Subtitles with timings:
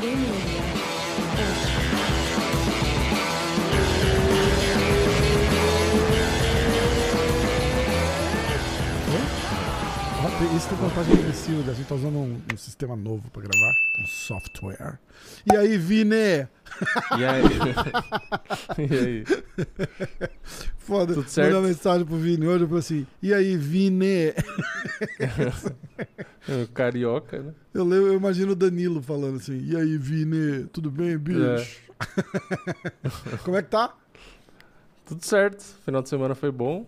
[0.00, 0.67] Junior.
[10.40, 14.06] Isso tem vantagem agressiva, a gente tá usando um, um sistema novo pra gravar, um
[14.06, 15.00] software.
[15.44, 16.46] E aí, Vini?
[17.18, 17.42] E aí?
[18.78, 19.24] e aí?
[20.78, 21.54] Foda, Tudo certo?
[21.54, 24.32] mandar mensagem pro Vini hoje, eu falei assim, e aí, Vini?
[26.48, 27.52] É, Carioca, né?
[27.74, 31.82] Eu, lembro, eu imagino o Danilo falando assim, e aí, Vini, tudo bem, bicho?
[33.44, 33.94] Como é que tá?
[35.04, 35.62] Tudo certo.
[35.84, 36.86] Final de semana foi bom.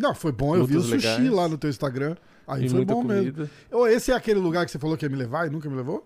[0.00, 1.30] Não, foi bom, eu vi o sushi legais.
[1.30, 2.16] lá no teu Instagram.
[2.48, 3.32] Aí e foi bom mesmo.
[3.32, 3.50] comida.
[3.70, 5.76] Ô, esse é aquele lugar que você falou que ia me levar e nunca me
[5.76, 6.04] levou?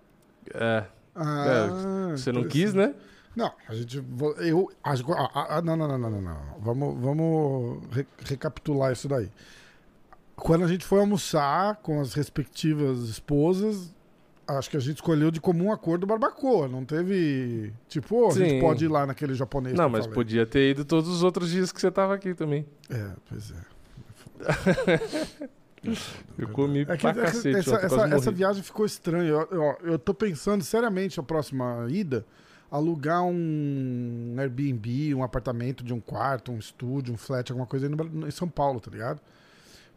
[0.52, 0.84] É.
[1.14, 2.94] Ah, Você não quis, né?
[3.36, 4.02] Não, a gente.
[4.38, 4.70] Eu.
[4.84, 6.38] ah, Não, não, não, não, não, não.
[6.60, 9.28] Vamos, vamos re- recapitular isso daí.
[10.36, 13.94] Quando a gente foi almoçar com as respectivas esposas,
[14.46, 16.68] acho que a gente escolheu de comum acordo barbacoa.
[16.68, 17.72] Não teve.
[17.88, 19.76] Tipo, "Ô, a gente pode ir lá naquele japonês.
[19.76, 22.66] Não, mas falei." podia ter ido todos os outros dias que você tava aqui também.
[22.90, 23.73] É, pois é.
[26.38, 27.56] Eu comi É que, pra é que cacete.
[27.58, 29.28] essa, essa, essa viagem ficou estranha.
[29.28, 32.24] Eu, eu, eu tô pensando seriamente a próxima ida
[32.70, 37.94] alugar um Airbnb, um apartamento de um quarto, um estúdio, um flat, alguma coisa aí
[37.94, 39.20] no em São Paulo, tá ligado?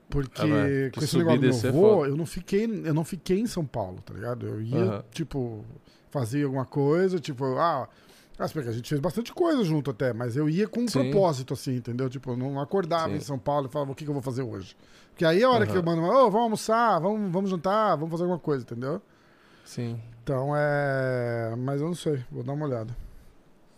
[0.09, 2.09] Porque Ah, com esse negócio do meu é avô, foda.
[2.09, 4.45] eu não fiquei, eu não fiquei em São Paulo, tá ligado?
[4.45, 5.03] Eu ia, Aham.
[5.11, 5.65] tipo,
[6.11, 7.87] fazer alguma coisa, tipo, ah,
[8.39, 11.09] ah, que a gente fez bastante coisa junto até, mas eu ia com um Sim.
[11.09, 12.09] propósito, assim, entendeu?
[12.09, 13.15] Tipo, eu não acordava Sim.
[13.17, 14.75] em São Paulo e falava, o que, que eu vou fazer hoje?
[15.09, 15.79] Porque aí a hora que Aham.
[15.79, 19.01] eu mando, ô, vamos almoçar, vamos, vamos jantar, vamos fazer alguma coisa, entendeu?
[19.65, 19.99] Sim.
[20.23, 21.55] Então é.
[21.57, 22.95] Mas eu não sei, vou dar uma olhada.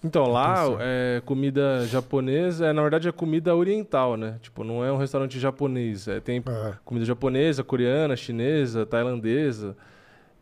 [0.03, 4.37] Então, lá, é, comida japonesa, é, na verdade é comida oriental, né?
[4.41, 6.07] Tipo, não é um restaurante japonês.
[6.07, 9.75] É, tem É, comida japonesa, coreana, chinesa, tailandesa.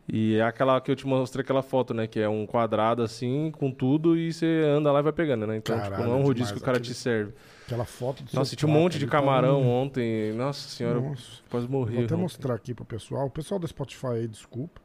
[0.10, 2.08] E é aquela que eu te mostrei aquela foto, né?
[2.08, 5.58] Que é um quadrado assim, com tudo, e você anda lá e vai pegando, né?
[5.58, 6.52] Então, tipo, Caralho, não é um rodízio demais.
[6.54, 7.34] que o cara Aquele- te serve.
[7.66, 10.32] aquela foto do Nossa, tinha um monte de tá camarão um- ontem.
[10.34, 11.42] Nossa senhora, Nossa.
[11.50, 11.96] quase morri.
[11.96, 12.22] Vou até ontem.
[12.24, 13.26] mostrar aqui pro pessoal.
[13.26, 14.80] O pessoal do Spotify aí, desculpa.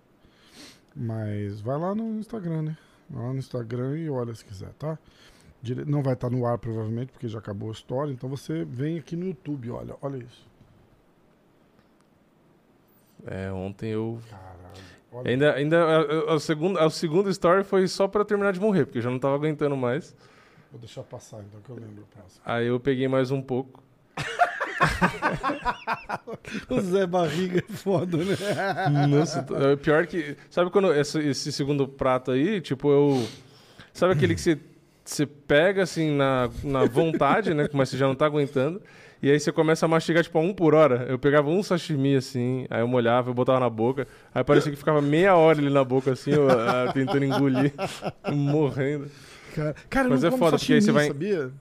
[0.95, 2.77] Mas vai lá no Instagram, né?
[3.09, 4.99] Vai lá no Instagram e olha se quiser, tá?
[5.63, 8.11] Dire- Não vai estar no ar, provavelmente, porque já acabou a história.
[8.13, 9.95] Então você vem aqui no YouTube, olha.
[10.03, 10.51] Olha isso.
[13.25, 14.19] É, ontem eu.
[14.29, 14.92] Caralho.
[15.13, 15.31] Olha.
[15.31, 18.87] Ainda, ainda a, a, a segunda, a segunda story foi só pra terminar de morrer,
[18.87, 20.17] porque eu já não tava aguentando mais.
[20.71, 22.41] Vou deixar passar, então, que eu lembro o próximo.
[22.45, 23.83] Aí eu peguei mais um pouco.
[26.69, 28.37] O Zé Barriga é foda, né?
[29.09, 30.37] Nossa, é pior que.
[30.51, 33.27] Sabe quando esse, esse segundo prato aí, tipo, eu.
[33.93, 34.59] Sabe aquele que você,
[35.05, 37.69] você pega assim na, na vontade, né?
[37.73, 38.83] Mas você já não tá aguentando.
[39.23, 41.07] E aí você começa a mastigar, tipo, a um por hora.
[41.09, 44.09] Eu pegava um sashimi assim, aí eu molhava, eu botava na boca.
[44.35, 47.73] Aí parecia que ficava meia hora ali na boca, assim, eu, ah, tentando engolir,
[48.35, 49.09] morrendo.
[49.55, 51.53] Cara, cara eu Mas não é foda, porque aí sashimi, você vai- sabia?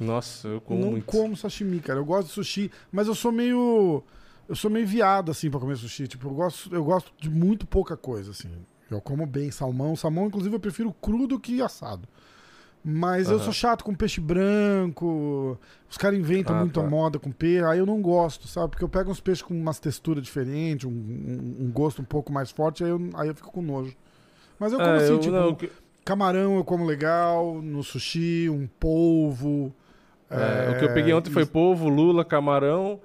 [0.00, 1.06] Nossa, eu como não muito.
[1.06, 1.98] como sashimi, cara.
[1.98, 4.02] Eu gosto de sushi, mas eu sou meio.
[4.48, 6.06] Eu sou meio viado, assim, pra comer sushi.
[6.06, 8.50] Tipo, eu gosto, eu gosto de muito pouca coisa, assim.
[8.90, 9.96] Eu como bem salmão.
[9.96, 12.06] Salmão, inclusive, eu prefiro cru do que assado.
[12.88, 13.44] Mas eu Aham.
[13.46, 15.58] sou chato com peixe branco.
[15.90, 16.88] Os caras inventam Ah, muito a tá.
[16.88, 17.64] moda com peixe.
[17.64, 18.70] Aí eu não gosto, sabe?
[18.70, 22.32] Porque eu pego uns peixes com umas texturas diferentes, um, um- um gosto um pouco
[22.32, 23.92] mais forte, aí eu, aí eu fico com nojo.
[24.58, 25.58] Mas eu como É, assim, eu- tipo, não,
[26.04, 29.74] camarão eu como legal, no sushi, um polvo.
[30.30, 33.00] É, o que eu peguei ontem foi polvo, lula, camarão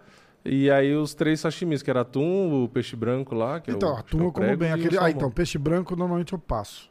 [0.46, 3.92] e aí os três sashimis, que era atum, o peixe branco lá, que Então, é
[3.94, 4.72] o, acho que atum é eu como bem.
[4.72, 4.98] Aquele...
[5.00, 6.91] Ah, então, peixe branco normalmente eu passo.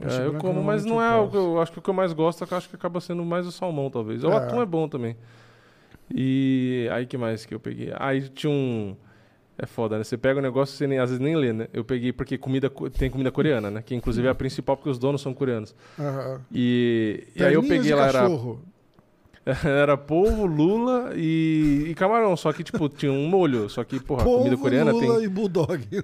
[0.00, 2.12] É, eu como, mas não é o que eu acho que o que eu mais
[2.12, 4.24] gosto, é eu acho que acaba sendo mais o salmão, talvez.
[4.24, 4.36] O É.
[4.36, 5.16] atum é bom também.
[6.12, 7.92] E aí que mais que eu peguei?
[7.96, 8.96] Aí tinha um
[9.58, 10.04] é foda, né?
[10.04, 11.68] Você pega o negócio e você nem, às vezes nem lê, né?
[11.72, 13.82] Eu peguei porque comida co- tem comida coreana, né?
[13.82, 15.74] Que inclusive é a principal porque os donos são coreanos.
[15.98, 16.40] Aham.
[16.50, 18.62] E, e aí eu peguei lá era cachorro.
[19.64, 22.36] Era polvo, lula e, e camarão.
[22.36, 23.68] Só que, tipo, tinha um molho.
[23.68, 25.24] Só que, porra, a comida Polvo, coreana lula tem.
[25.24, 25.84] e bulldog.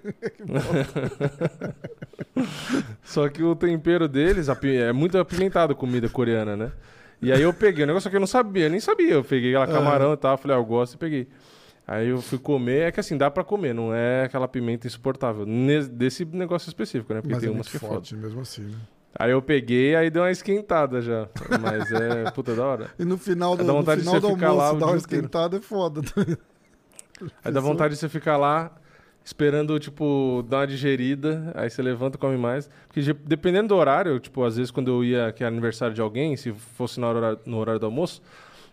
[3.04, 6.72] Só que o tempero deles é muito apimentado a comida coreana, né?
[7.20, 9.12] E aí eu peguei o negócio que eu não sabia, nem sabia.
[9.14, 11.28] Eu peguei lá camarão e tal, falei, ah, eu gosto e peguei.
[11.86, 15.46] Aí eu fui comer, é que assim, dá pra comer, não é aquela pimenta insuportável.
[15.46, 17.20] Nes- desse negócio específico, né?
[17.20, 17.92] Porque Mas tem é umas que é foda.
[17.94, 18.76] forte mesmo assim, né?
[19.18, 21.28] Aí eu peguei, aí deu uma esquentada já.
[21.60, 22.90] Mas é, puta, da hora.
[22.98, 24.98] E no final do, no final do lá almoço, o dar uma dia inteiro.
[24.98, 26.00] esquentada é foda.
[27.44, 28.70] Aí dá vontade de você ficar lá
[29.24, 32.68] esperando, tipo, dar uma digerida, aí você levanta e come mais.
[32.86, 36.00] Porque de- dependendo do horário, tipo, às vezes quando eu ia, que era aniversário de
[36.00, 38.22] alguém, se fosse no horário, no horário do almoço,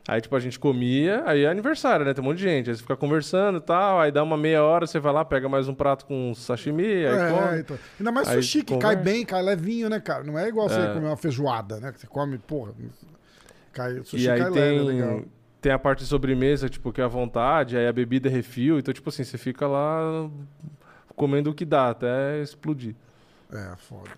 [0.08, 2.14] aí, tipo, a gente comia, aí é aniversário, né?
[2.14, 2.70] Tem um monte de gente.
[2.70, 5.48] Aí você fica conversando e tal, aí dá uma meia hora, você vai lá, pega
[5.50, 7.60] mais um prato com sashimi, aí É, come.
[7.60, 7.80] então.
[8.00, 10.24] Ainda mais sushi, que cai bem, cai levinho, né, cara?
[10.24, 10.94] Não é igual você É.
[10.94, 11.92] comer uma feijoada, né?
[11.92, 12.74] Que você come, porra.
[13.72, 15.22] Cai, sushi E aí cai leve, tem, legal.
[15.62, 18.78] tem a parte de sobremesa, tipo, que é à vontade, aí a bebida é refil,
[18.80, 20.30] então, tipo assim, você fica lá
[21.16, 22.96] comendo o que dá até explodir.
[23.52, 24.10] É, foda.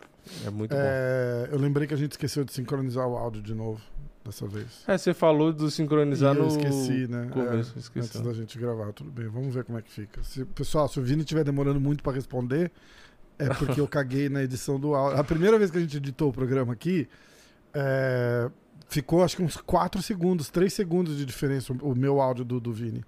[0.46, 0.82] É muito bom.
[0.82, 3.80] É, eu lembrei que a gente esqueceu de sincronizar o áudio de novo,
[4.26, 4.68] dessa vez.
[4.88, 7.28] É, você falou do sincronizar E eu no esqueci, né?
[7.32, 8.08] começo, É, esqueci.
[8.18, 9.28] Antes da gente gravar, tudo bem.
[9.28, 10.24] Vamos ver como é que fica.
[10.24, 12.72] Se- pessoal, se o Vini estiver demorando muito pra responder,
[13.38, 15.20] é porque eu caguei na edição do áudio.
[15.20, 17.08] A primeira vez que a gente editou o programa aqui,
[17.74, 18.50] é,
[18.90, 22.60] ficou acho que uns 4 segundos, 3 segundos de diferença o o meu áudio do,
[22.60, 23.04] do Vini.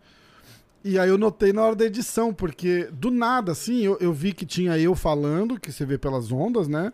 [0.83, 4.31] E aí eu notei na hora da edição, porque do nada, assim, eu, eu vi
[4.31, 6.93] que tinha eu falando, que você vê pelas ondas, né?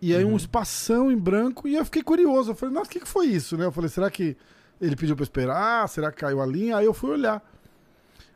[0.00, 0.36] E aí um Uhum.
[0.36, 2.50] espação em branco, e eu fiquei curioso.
[2.50, 3.64] Eu falei, nossa, o que, que foi isso, né?
[3.64, 4.36] Eu falei, será que
[4.80, 5.88] ele pediu pra esperar?
[5.88, 6.76] Será que caiu a linha?
[6.76, 7.42] Aí eu fui olhar.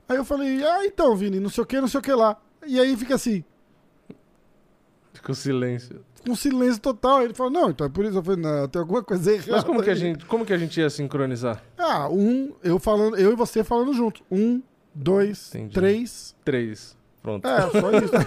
[0.09, 2.37] Aí eu falei, ah, então, Vini, não sei o que, não sei o que lá.
[2.67, 3.45] E aí fica assim,
[5.13, 6.03] Ficou silêncio.
[6.27, 7.23] com silêncio total.
[7.23, 8.17] Ele falou, não, então é por isso.
[8.17, 9.53] Eu falei, não, tem alguma coisa errada.
[9.53, 11.63] Mas como que a aí." gente, como que a gente ia sincronizar?
[11.77, 14.23] Ah, um, eu falando, eu e você falando junto.
[14.31, 14.63] Um,
[14.95, 15.75] dois, Entendi.
[15.75, 16.35] três.
[16.45, 16.97] Três.
[17.23, 17.47] Pronto.
[17.47, 18.13] É, só isso.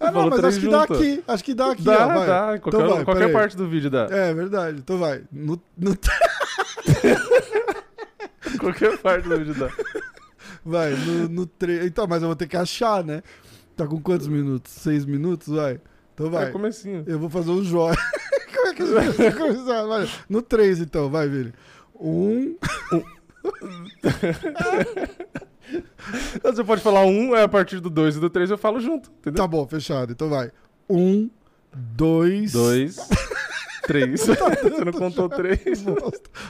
[0.00, 1.22] ah, não, mas acho que dá aqui.
[1.28, 2.08] Acho que dá aqui, dá, ó.
[2.08, 2.26] Vai.
[2.26, 2.58] dá.
[2.58, 4.06] Qualquer, Então vai, qualquer parte do vídeo dá.
[4.10, 4.78] É verdade.
[4.78, 5.22] Então vai.
[5.30, 5.96] No, no-
[8.58, 9.70] Qualquer parte do vídeo dá.
[10.64, 11.86] vai, no, no tre...
[11.86, 13.22] Então, mas eu vou ter que achar, né?
[13.76, 14.72] Tá com quantos minutos?
[14.72, 15.54] Seis minutos?
[15.54, 15.80] Vai.
[16.14, 16.48] Então vai.
[16.48, 17.04] É comecinho.
[17.06, 17.96] Eu vou fazer um joia.
[18.54, 19.86] Como é que a gente vai começar?
[19.86, 20.08] Vai.
[20.28, 21.08] No três, então.
[21.08, 21.52] Vai, Vini.
[22.00, 22.56] Um.
[26.42, 29.10] Você pode falar um, é a partir do dois e do três eu falo junto,
[29.18, 29.42] entendeu?
[29.42, 30.12] Tá bom, fechado.
[30.12, 30.50] Então vai.
[30.88, 31.28] Um,
[31.74, 32.52] dois.
[32.52, 32.96] Dois,
[33.86, 34.20] três.
[34.26, 35.84] Você não contou três?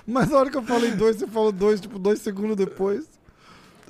[0.06, 3.08] Mas na hora que eu falei dois, você falou dois, tipo, dois segundos depois.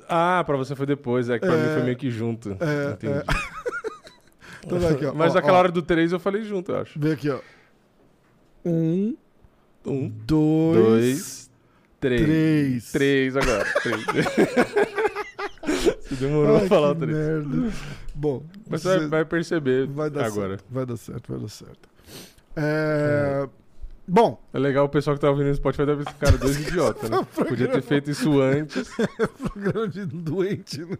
[0.07, 1.67] Ah, pra você foi depois, é que pra É.
[1.67, 2.57] mim foi meio que junto.
[2.59, 3.13] É, Entendi.
[3.13, 3.23] é.
[4.65, 5.13] Então vai aqui, ó.
[5.13, 5.59] Mas Ó, naquela ó.
[5.59, 6.99] hora do três eu falei junto, eu acho.
[6.99, 7.39] Vem aqui, ó.
[8.65, 9.15] Um,
[9.85, 11.51] Um, dois, dois,
[11.99, 12.21] três.
[12.25, 12.91] três.
[12.91, 13.65] Três agora.
[13.81, 14.05] Três.
[16.11, 17.15] Demorou Ai, a falar o três.
[17.15, 17.71] merda.
[18.15, 20.49] Bom, Mas você- vai perceber vai dar agora.
[20.57, 20.65] certo.
[20.69, 21.89] Vai dar certo, vai dar certo.
[22.55, 23.47] É,
[24.11, 27.09] Bom, É legal o pessoal que tá ouvindo no Spotify deve pensar, cara, dois idiotas,
[27.11, 27.17] né?
[27.35, 28.89] Podia ter feito isso antes.
[29.53, 30.97] programa de doente, né?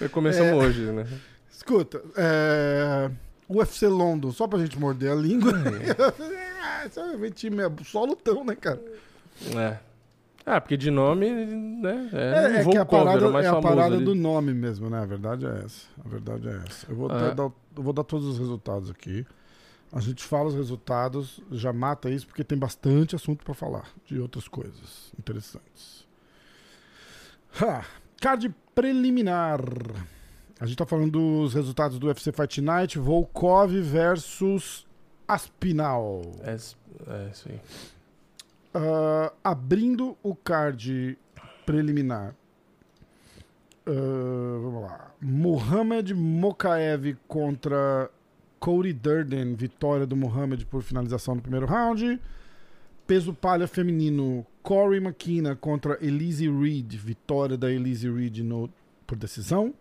[0.12, 0.54] Começamos É.
[0.54, 1.04] hoje, né?
[1.50, 3.10] Escuta, é...
[3.48, 5.52] UFC London, só pra gente morder a língua.
[6.96, 8.80] É um time é só lutão, né, cara?
[9.56, 9.78] É.
[10.46, 12.10] Ah, porque de nome, né?
[12.12, 14.04] É, É, é que a parada, mais é a parada ali.
[14.04, 15.00] do nome mesmo, né?
[15.00, 15.86] A verdade é essa.
[16.04, 16.86] A verdade é essa.
[16.90, 17.30] Eu vou, Ah.
[17.30, 19.26] dar, eu vou dar todos os resultados aqui.
[19.90, 24.18] A gente fala os resultados, já mata isso, porque tem bastante assunto pra falar de
[24.18, 26.04] outras coisas interessantes.
[27.62, 27.84] Ha,
[28.20, 29.60] card preliminar.
[30.60, 34.84] A gente tá falando dos resultados do UFC Fight Night, Volkov versus
[35.26, 36.22] Aspinal.
[36.42, 37.60] É, é isso aí.
[38.76, 41.16] Ah, abrindo o card
[41.64, 42.34] preliminar.
[43.86, 45.14] Ah, vamos lá.
[45.20, 48.10] Mohamed Mokaev contra
[48.58, 49.54] Cody Durden.
[49.54, 52.20] Vitória do Mohamed por finalização no primeiro round.
[53.06, 54.44] Peso palha feminino.
[54.60, 56.94] Corey McKenna contra Elise Reed.
[56.94, 58.68] Vitória da Elise Reed no,
[59.06, 59.72] por decisão.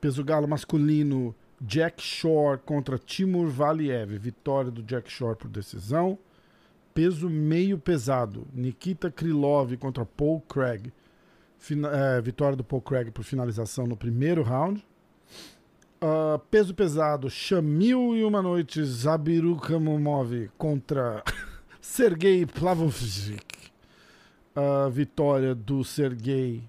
[0.00, 1.32] Peso galo masculino.
[1.60, 4.18] Jack Shore contra Timur Valiev.
[4.18, 6.18] Vitória do Jack Shore por decisão
[6.98, 8.44] peso meio pesado.
[8.52, 10.92] Nikita Krylov contra Paul Craig.
[11.56, 14.84] Fina- é, vitória do Paul Craig por finalização no primeiro round.
[16.00, 21.22] Ah, peso pesado, Shamil e uma noite Zabiru Kamomov contra
[21.80, 23.38] Sergei Plavovich.
[24.56, 26.68] Ah, vitória do Sergei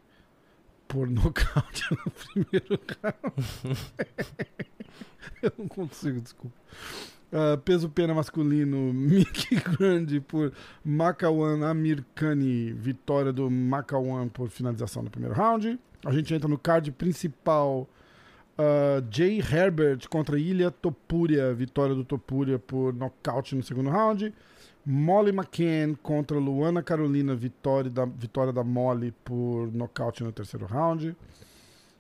[0.88, 3.80] por nocaute no primeiro round.
[5.42, 6.56] Eu não consigo, desculpa.
[7.32, 10.52] Ah, peso pena masculino, Mickey Grande por
[10.84, 15.80] Makawan Amirkani, vitória do Makawan por finalização no primeiro round.
[16.06, 17.88] A gente entra no card principal,
[18.58, 24.34] ah, Jay Herbert contra Ilha Topuria, vitória do Topuria por nocaute no segundo round.
[24.84, 31.16] Molly McCann contra Luana Carolina, vitória da, vitória da Molly por nocaute no terceiro round.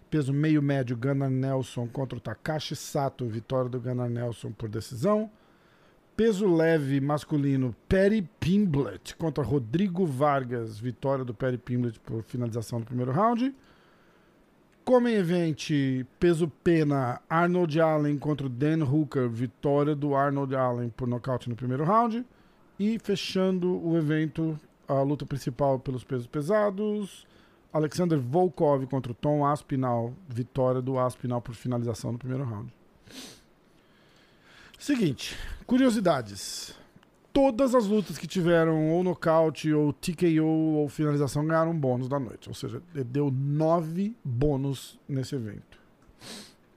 [0.10, 5.30] Peso meio médio, Gunnar Nelson contra o Takashi Sato, vitória do Gunnar Nelson por decisão.
[6.18, 12.86] Peso leve masculino, Perry Pimblett contra Rodrigo Vargas, vitória do Perry Pimblett por finalização do
[12.86, 13.56] primeiro round.
[14.84, 15.70] Como event,
[16.20, 21.84] peso pena, Arnold Allen contra Dan Hooker, vitória do Arnold Allen por nocaute no primeiro
[21.84, 22.26] round.
[22.80, 27.28] E fechando o evento, a luta principal pelos pesos pesados,
[27.72, 32.74] Alexander Volkov contra o Tom Aspinall, vitória do Aspinall por finalização no primeiro round.
[34.78, 36.74] Seguinte, curiosidades.
[37.32, 42.50] Todas as lutas que tiveram ou nocaute, ou TKO, ou finalização ganharam bônus da noite.
[42.50, 45.80] Ou seja, ele deu nove bônus nesse evento.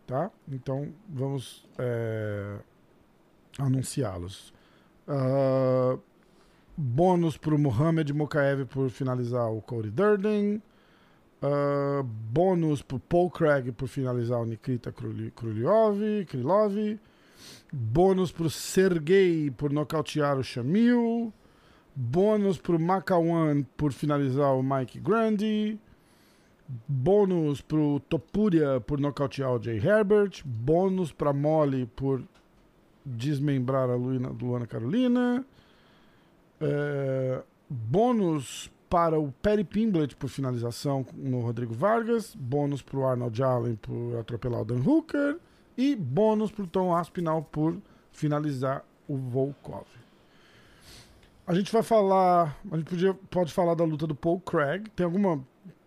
[0.06, 0.30] Tá?
[0.50, 2.58] Então, vamos é,
[3.58, 4.52] anunciá-los.
[5.08, 5.98] Uh,
[6.76, 10.62] bônus para o Mohamed Mokaev por finalizar o Cody Durden.
[11.42, 15.98] Uh, bônus para o Paul Craig por finalizar o Nikita Krylov.
[16.28, 16.98] Krylov.
[17.72, 21.32] Bônus para o Sergei por nocautear o Shamil.
[21.96, 25.78] Bônus para o Makawan por finalizar o Mike Grandi.
[26.86, 30.42] Bônus para o Topuria por nocautear o Jay Herbert.
[30.44, 32.22] Bônus para Molly por
[33.04, 35.44] desmembrar a Luana, Luana Carolina.
[36.60, 42.34] É, bônus para o Perry Pimblett por finalização no Rodrigo Vargas.
[42.34, 45.38] Bônus para o Arnold Allen por atropelar o Dan Hooker.
[45.78, 47.74] E bônus para o Tom Aspinall por
[48.12, 49.86] finalizar o Volkov.
[51.46, 52.54] A gente vai falar.
[52.70, 54.90] A gente podia, pode falar da luta do Paul Craig.
[54.90, 55.42] Tem alguma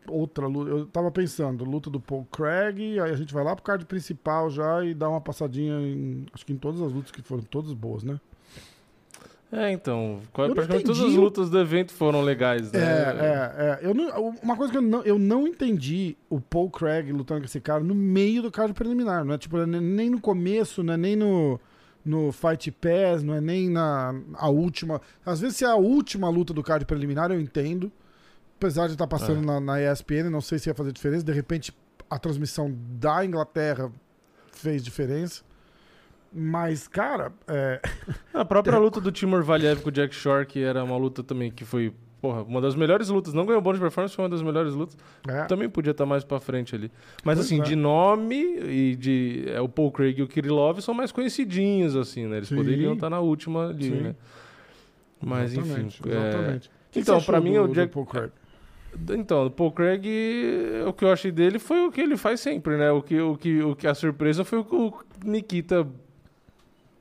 [0.07, 0.71] outra luta?
[0.71, 2.99] Eu tava pensando, luta do Paul Craig.
[2.99, 6.25] Aí a gente vai lá pro card principal já e dá uma passadinha em.
[6.33, 8.19] Acho que em todas as lutas que foram todas boas, né?
[9.51, 12.79] É, então, praticamente todas as lutas do evento foram legais, né?
[12.79, 13.87] É, é, é.
[13.87, 17.45] Eu não, uma coisa que eu não, eu não entendi o Paul Craig lutando com
[17.45, 20.97] esse cara no meio do card preliminar, não é tipo, nem no começo, não é
[20.97, 21.59] nem no,
[22.03, 24.99] no Fight Pass, não é nem na a última.
[25.25, 27.91] Às vezes se é a última luta do card preliminar, eu entendo.
[28.57, 29.45] Apesar de estar tá passando é.
[29.45, 31.23] na, na ESPN, não sei se ia fazer diferença.
[31.23, 31.75] De repente,
[32.09, 33.91] a transmissão da Inglaterra
[34.51, 35.43] fez diferença.
[36.37, 37.31] Mas, cara.
[37.47, 37.79] É...
[38.33, 41.49] A própria luta do Timur Valiev com o Jack Shore, que era uma luta também
[41.49, 43.33] que foi, porra, uma das melhores lutas.
[43.33, 44.97] Não ganhou bônus de performance, foi uma das melhores lutas.
[45.25, 45.45] É.
[45.45, 46.91] Também podia estar mais pra frente ali.
[47.23, 47.63] Mas, pois assim, é.
[47.63, 49.45] de nome e de.
[49.47, 52.37] É, o Paul Craig e o Kirillov são mais conhecidinhos, assim, né?
[52.37, 52.57] Eles Sim.
[52.57, 54.01] poderiam estar na última ali, Sim.
[54.01, 54.15] né?
[55.23, 56.09] Mas, exatamente, enfim.
[56.09, 56.71] É, exatamente.
[56.91, 57.93] Que então, para mim, do, o Jack.
[57.93, 58.31] Paul Craig?
[59.09, 60.05] Então, o Paul Craig,
[60.85, 62.91] o que eu achei dele foi o que ele faz sempre, né?
[62.91, 65.87] O que, o que, o que a surpresa foi o que o Nikita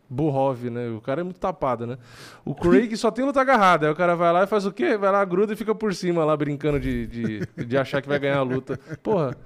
[0.09, 0.89] Burrov, né?
[0.91, 1.99] O cara é muito tapado, né?
[2.45, 3.87] O Craig só tem luta agarrada.
[3.87, 4.97] Aí o cara vai lá e faz o quê?
[4.97, 8.19] Vai lá, gruda e fica por cima lá, brincando de, de, de achar que vai
[8.19, 8.79] ganhar a luta.
[9.03, 9.37] Porra.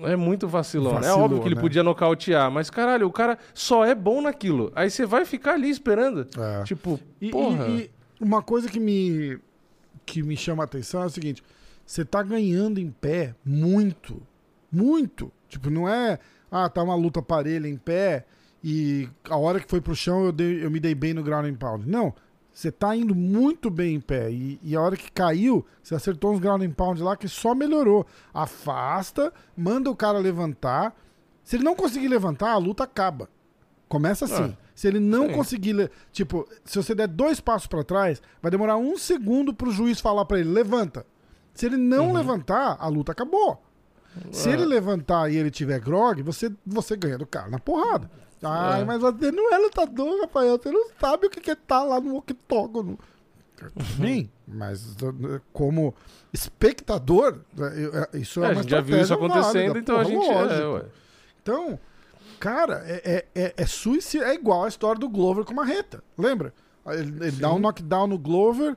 [0.00, 0.94] É muito vacilão.
[0.94, 1.60] Vacilou, é óbvio que ele né?
[1.60, 4.72] podia nocautear, mas caralho, o cara só é bom naquilo.
[4.74, 6.26] Aí você vai ficar ali esperando.
[6.36, 6.64] É.
[6.64, 7.68] Tipo, e, porra.
[7.68, 9.38] E, e uma coisa que me,
[10.04, 11.42] que me chama a atenção é o seguinte:
[11.84, 14.22] você tá ganhando em pé muito.
[14.70, 15.30] Muito.
[15.48, 16.18] Tipo, não é.
[16.50, 18.24] Ah, tá uma luta parelha em pé
[18.62, 21.46] e a hora que foi pro chão eu, dei, eu me dei bem no ground
[21.46, 21.88] and pound.
[21.88, 22.14] Não,
[22.52, 24.30] você tá indo muito bem em pé.
[24.30, 27.54] E, e, a hora que caiu, você acertou uns ground and pound lá que só
[27.54, 28.06] melhorou.
[28.32, 30.94] Afasta, manda o cara levantar.
[31.42, 33.28] Se ele não conseguir levantar, a luta acaba.
[33.88, 34.56] Começa assim.
[34.56, 35.32] Ah, se ele não sim.
[35.34, 35.90] conseguir.
[36.12, 40.24] Tipo, se você der dois passos para trás, vai demorar um segundo pro juiz falar
[40.24, 41.04] para ele: levanta.
[41.52, 42.12] Se ele não uhum.
[42.14, 43.62] levantar, a luta acabou.
[44.30, 48.10] Se ele levantar e ele tiver grog, você, você ganha do cara na porrada.
[48.42, 48.84] Ai, é.
[48.84, 50.58] mas você não é lutador, Rafael.
[50.58, 52.98] Você não sabe o que é estar tá lá no octógono.
[53.96, 54.96] Sim, mas
[55.52, 55.94] como
[56.32, 57.38] espectador,
[58.12, 60.48] é, isso é, é uma A gente já viu isso acontecendo, válida, então porra, a
[60.48, 60.88] gente é,
[61.40, 61.78] Então,
[62.40, 64.26] cara, é, é, é, é suicídio.
[64.26, 66.02] É igual a história do Glover com uma reta.
[66.18, 66.52] Lembra?
[66.86, 68.76] Ele, ele dá um knockdown no Glover.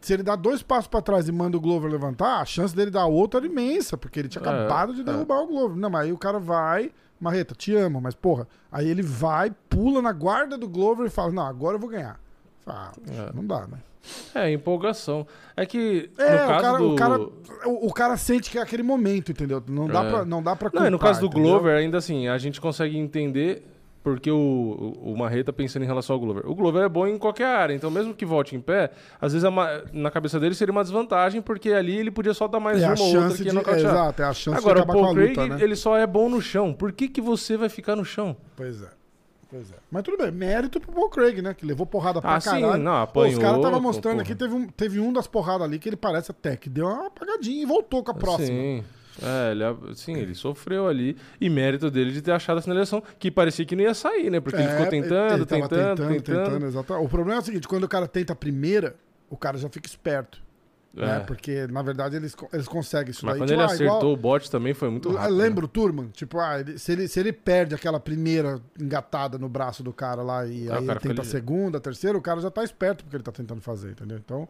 [0.00, 2.92] Se ele dá dois passos para trás e manda o Glover levantar, a chance dele
[2.92, 5.76] dar outro era imensa, porque ele tinha acabado de derrubar o Glover.
[5.76, 8.46] Não, mas aí o cara vai Marreta, te amo, mas porra.
[8.70, 12.20] Aí ele vai, pula na guarda do Glover e fala: Não, agora eu vou ganhar.
[12.66, 13.34] Ah, é.
[13.34, 13.78] Não dá, né?
[14.34, 15.26] É, empolgação.
[15.56, 16.92] É que é, no caso o cara, do...
[16.92, 19.62] o, cara, o, o, cara sente que é aquele momento, entendeu?
[19.66, 20.10] Não dá é.
[20.10, 21.50] pra, não dá pra culpar, Não, no caso do entendeu?
[21.50, 23.66] Glover, ainda assim, a gente consegue entender
[24.06, 26.48] porque o, o Marreta pensando em relação ao Glover.
[26.48, 29.48] O Glover é bom em qualquer área, então mesmo que volte em pé, às vezes
[29.48, 32.86] uma, na cabeça dele seria uma desvantagem, porque ali ele podia só dar mais é
[32.86, 35.28] uma ou outra que de, é, Exato, é a chance Agora, de o Paul Craig,
[35.30, 35.58] luta, né?
[35.60, 36.72] ele só é bom no chão.
[36.72, 38.36] Por que, que você vai ficar no chão?
[38.54, 38.90] Pois é.
[39.50, 39.74] Pois é.
[39.90, 41.52] Mas tudo bem, mérito pro Paul Craig, né?
[41.52, 42.80] Que levou porrada pra Ah, sim, caralho.
[42.80, 44.22] não, Pô, os apanhou, caras estavam mostrando porra.
[44.22, 47.08] aqui, teve um, teve um das porradas ali que ele parece até que deu uma
[47.08, 48.46] apagadinha e voltou com a próxima.
[48.56, 48.84] Sim.
[49.22, 49.62] É, ele,
[49.94, 51.16] sim, ele sofreu ali.
[51.40, 54.40] E mérito dele de ter achado essa eleição, que parecia que não ia sair, né?
[54.40, 56.66] Porque ele ficou É, tentando, ele tava tentando, tentando.
[56.66, 57.04] exatamente.
[57.06, 58.94] O problema é o seguinte, quando o cara tenta a primeira,
[59.30, 60.44] o cara já fica esperto.
[60.94, 61.16] Né?
[61.16, 61.20] É.
[61.20, 63.40] Porque, na verdade, eles, eles conseguem isso Mas daí.
[63.42, 65.30] quando Tipo, ele ah, acertou igual- o bot também foi muito rápido.
[65.36, 65.42] né?
[65.44, 66.08] Lembra o Turman?
[66.08, 70.22] Tipo, ah, ele- se, ele, se ele perde aquela primeira engatada no braço do cara
[70.22, 72.64] lá e Ah, aí cara ele tenta a segunda, a terceira, o cara já tá
[72.64, 74.16] esperto porque ele tá tentando fazer, entendeu?
[74.16, 74.48] Então.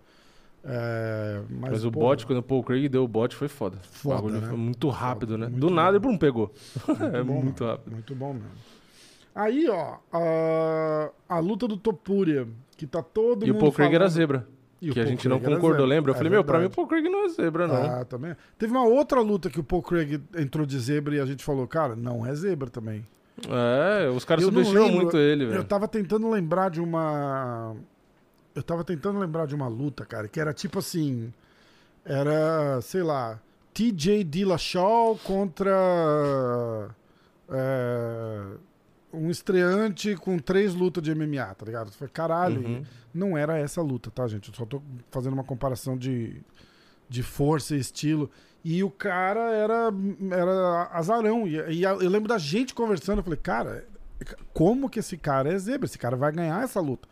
[0.68, 3.78] É, mas, Mas o pô, bot, quando o Paul Craig deu o bot, foi foda.
[3.82, 4.48] Foda, o bagulho né?
[4.48, 5.46] foi muito rápido, Foda, né?
[5.48, 5.94] muito Do nada bom.
[5.94, 6.52] ele Bruno pegou.
[7.14, 7.76] é bom, muito mano.
[7.76, 7.92] rápido.
[7.92, 8.48] Muito bom mesmo.
[9.34, 13.94] Aí, ó, a, a luta do Topuria, que tá todo E o mundo Paul Craig
[13.94, 14.48] era falando- zebra.
[14.82, 16.10] E o que a gente não Craig era concordou, lembra?
[16.10, 16.76] Eu É falei, meu, pra mim o verdade.
[16.76, 17.76] Paul Craig não é zebra, não.
[18.00, 18.36] Ah, também.
[18.58, 21.66] Teve uma outra luta que o Paul Craig entrou de zebra e a gente falou,
[21.66, 23.06] cara, não é zebra também.
[23.48, 25.64] É, os caras Eu não subestimam muito ele, Eu velho.
[25.64, 27.74] tava tentando lembrar de uma.
[28.56, 31.32] Eu tava tentando lembrar de uma luta, cara, que era tipo assim.
[32.04, 33.38] Era, sei lá,
[33.74, 36.88] TJ Dillashaw contra.
[37.50, 38.42] é,
[39.12, 41.92] um estreante com três lutas de MMA, tá ligado?
[41.92, 42.66] Foi caralho.
[42.66, 42.84] Uhum.
[43.12, 44.48] Não era essa luta, tá, gente?
[44.48, 46.40] Eu só tô fazendo uma comparação de,
[47.08, 48.30] de força e estilo.
[48.64, 49.92] E o cara era,
[50.30, 51.46] era azarão.
[51.46, 53.18] E, e eu lembro da gente conversando.
[53.18, 53.86] Eu falei, cara,
[54.52, 55.86] como que esse cara é zebra?
[55.86, 57.06] Esse cara vai ganhar essa luta.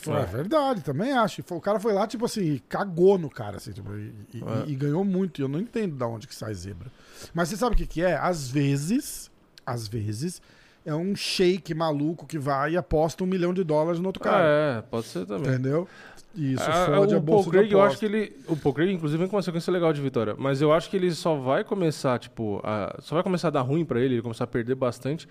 [0.00, 0.26] Falou, é, É.
[0.26, 1.40] verdade, também acho.
[1.40, 4.12] E foi- O cara foi lá, tipo assim, e cagou no cara, assim, tipo, e,
[4.34, 4.64] e- É.
[4.70, 5.40] e ganhou muito.
[5.40, 6.90] E eu não entendo de onde que sai zebra.
[7.34, 8.16] Mas você sabe o que, que é?
[8.16, 9.30] Às vezes,
[9.66, 10.40] às vezes,
[10.86, 14.44] é um shake maluco que vai e aposta um milhão de dólares no outro cara.
[14.44, 15.52] É, pode ser também.
[15.52, 15.86] Entendeu?
[16.34, 18.36] E isso Ah, fode a o Paul bolsa Craig, de eu acho que ele.
[18.46, 20.36] O Paul Craig, inclusive, vem com uma sequência legal de vitória.
[20.38, 22.60] Mas eu acho que ele só vai começar, tipo.
[22.62, 25.26] a- só vai começar a dar ruim pra ele, ele começar a perder bastante,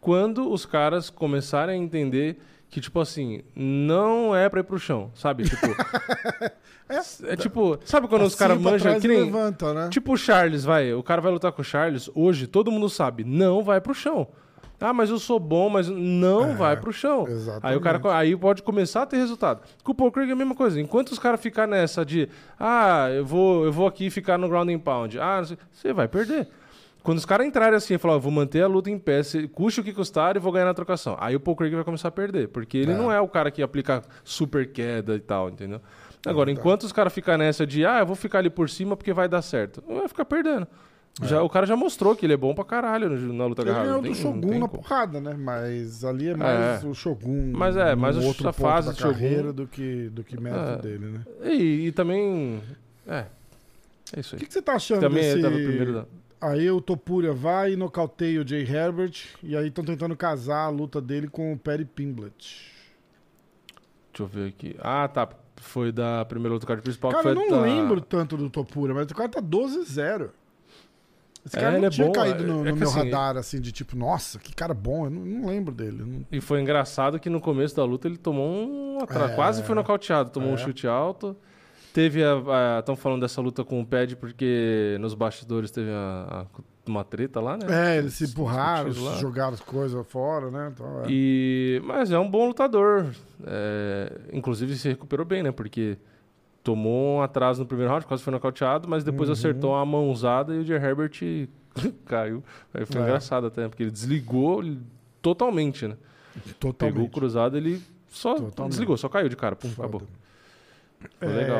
[0.00, 2.38] quando os caras começarem a entender
[2.70, 5.42] que, tipo assim, não é pra ir pro chão, sabe?
[5.44, 5.66] Tipo.
[7.26, 7.78] é, tipo.
[7.84, 9.24] Sabe quando os Assim caras pra manjam que nem.
[9.24, 9.88] levanta, né?
[9.90, 10.92] Tipo o Charles, vai.
[10.94, 12.10] O cara vai lutar com o Charles.
[12.14, 13.24] Hoje, todo mundo sabe.
[13.24, 14.28] Não vai pro chão.
[14.82, 17.26] Ah, mas eu sou bom, mas não É, vai pro chão.
[17.28, 17.66] exatamente.
[17.66, 19.60] Aí o cara aí pode começar a ter resultado.
[19.84, 20.80] Com o Paul Craig é a mesma coisa.
[20.80, 24.70] Enquanto os caras ficar nessa de, ah, eu vou, eu vou aqui ficar no ground
[24.70, 25.18] and pound.
[25.20, 26.48] Ah, não sei- você vai perder.
[27.02, 29.80] Quando os caras entrarem assim e falar, vou manter a luta em pé, se, custe
[29.80, 31.16] o que custar e vou ganhar na trocação.
[31.18, 32.96] Aí o Paul Craig vai começar a perder, porque ele É.
[32.96, 35.80] não é o cara que aplica super queda e tal, entendeu?
[36.26, 36.60] Agora, verdade.
[36.60, 39.28] enquanto os caras ficar nessa de, ah, eu vou ficar ali por cima porque vai
[39.28, 40.66] dar certo, vai ficar perdendo.
[41.22, 43.88] Já, o cara já mostrou que ele é bom pra caralho na luta Ele agarrada.
[43.88, 45.34] ganhou não do Shogun na porrada, né?
[45.36, 46.86] Mas ali é mais É.
[46.86, 47.52] o Shogun.
[47.54, 49.12] Mas é, mais o- outro a fase da do Shogun.
[49.14, 50.76] carreira do que, do que mérito É.
[50.76, 51.20] dele, né?
[51.52, 52.62] E, e também.
[53.08, 53.24] É.
[54.16, 54.40] É isso O aí.
[54.40, 55.42] que, que você tá achando Também desse...
[55.42, 56.04] tava primeiro da.
[56.40, 59.26] Aí o Topuria vai e nocauteia o Jay Herbert.
[59.42, 62.72] E aí estão tentando casar a luta dele com o Perry Pimblett.
[64.12, 64.76] Deixa eu ver aqui.
[64.80, 65.28] Ah, tá.
[65.56, 67.10] Foi da primeira luta do card principal.
[67.12, 67.60] Cara, eu não da...
[67.60, 70.30] lembro tanto do Topuria, mas o cara tá 12-0.
[71.44, 72.98] Esse É, cara ele não é tinha bom, caído é- no, é no meu assim,
[72.98, 75.04] radar, assim, de tipo, nossa, que cara bom.
[75.06, 76.02] Eu não, não lembro dele.
[76.02, 79.32] não- E foi engraçado que no começo da luta ele tomou um atraso.
[79.32, 79.36] É.
[79.36, 80.30] Quase foi nocauteado.
[80.30, 80.54] Tomou É.
[80.54, 81.36] um chute alto.
[81.92, 82.78] Teve a.
[82.80, 87.40] Estão falando dessa luta com o Pad porque nos bastidores teve a- a- uma treta
[87.40, 87.66] lá, né?
[87.94, 89.16] É, eles se empurraram, lá.
[89.16, 90.70] jogaram as coisas fora, né?
[90.72, 91.06] Então, é.
[91.08, 93.06] E, mas é um bom lutador.
[93.44, 95.50] É, inclusive se recuperou bem, né?
[95.52, 95.98] Porque
[96.62, 99.32] tomou um atraso no primeiro round, quase foi nocauteado, mas depois Uhum.
[99.32, 101.12] acertou uma mãozada e o Jay Herbert
[102.06, 102.42] caiu.
[102.74, 103.04] Aí foi É.
[103.04, 104.62] engraçado até, porque ele desligou
[105.22, 105.96] totalmente, né?
[106.34, 107.10] Pegou o Totalmente.
[107.10, 108.72] cruzado, ele só Totalmente.
[108.72, 109.54] desligou, só caiu de cara.
[109.56, 110.02] Pum, acabou.
[111.18, 111.58] Foi É, legal.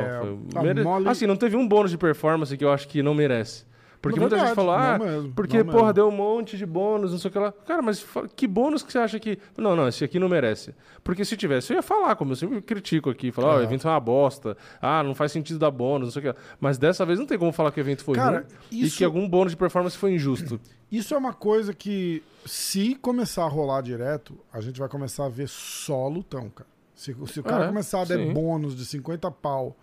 [0.53, 3.15] Foi mere- Molly- Assim, não teve um bônus de performance que eu acho que não
[3.15, 3.69] merece.
[4.03, 5.93] Porque Na muita gente verdade, falou, não ah, mesmo, porque, não porra, mesmo.
[5.93, 7.53] deu um monte de bônus, não sei o que lá.
[7.67, 8.03] Cara, mas
[8.35, 9.39] que bônus que você acha que.
[9.59, 10.75] Não, não, esse aqui não merece.
[11.05, 13.65] Porque se tivesse, eu ia falar, como eu sempre critico aqui, falar, ó, o É.
[13.65, 16.35] evento é uma bosta, ah, não faz sentido dar bônus, não sei o que lá.
[16.59, 18.97] Mas dessa vez não tem como falar que o evento foi Cara, ruim e isso-
[18.97, 20.59] que algum bônus de performance foi injusto.
[20.91, 25.29] Isso é uma coisa que, se começar a rolar direto, a gente vai começar a
[25.29, 26.69] ver só lutão, cara.
[27.01, 28.31] Se, se o cara É, começar a dar sim.
[28.33, 29.75] bônus de 50 pau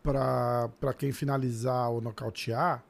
[0.00, 2.84] pra, pra quem finalizar ou nocautear,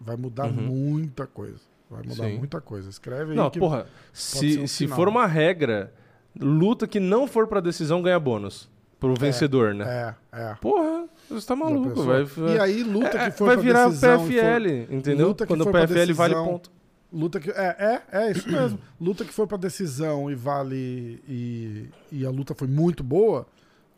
[0.00, 1.60] vai mudar muita coisa.
[1.88, 2.30] Vai mudar Uhum.
[2.30, 2.38] Sim.
[2.38, 2.90] muita coisa.
[2.90, 5.92] Escreve aí Não, porra, se, um se for uma regra,
[6.36, 8.68] luta que não for pra decisão ganha bônus.
[8.98, 10.14] Pro vencedor, né?
[10.32, 10.54] É, é.
[10.60, 12.24] Porra, você tá maluco, vai.
[12.54, 15.28] E aí, luta É, que for vai pra virar decisão PFL, entendeu?
[15.28, 16.70] luta que Quando o for PFL vale decisão, ponto.
[17.12, 17.50] Luta que.
[17.50, 18.78] É, é, é isso mesmo.
[19.00, 21.22] luta que foi pra decisão e vale.
[21.28, 23.46] E, e a luta foi muito boa.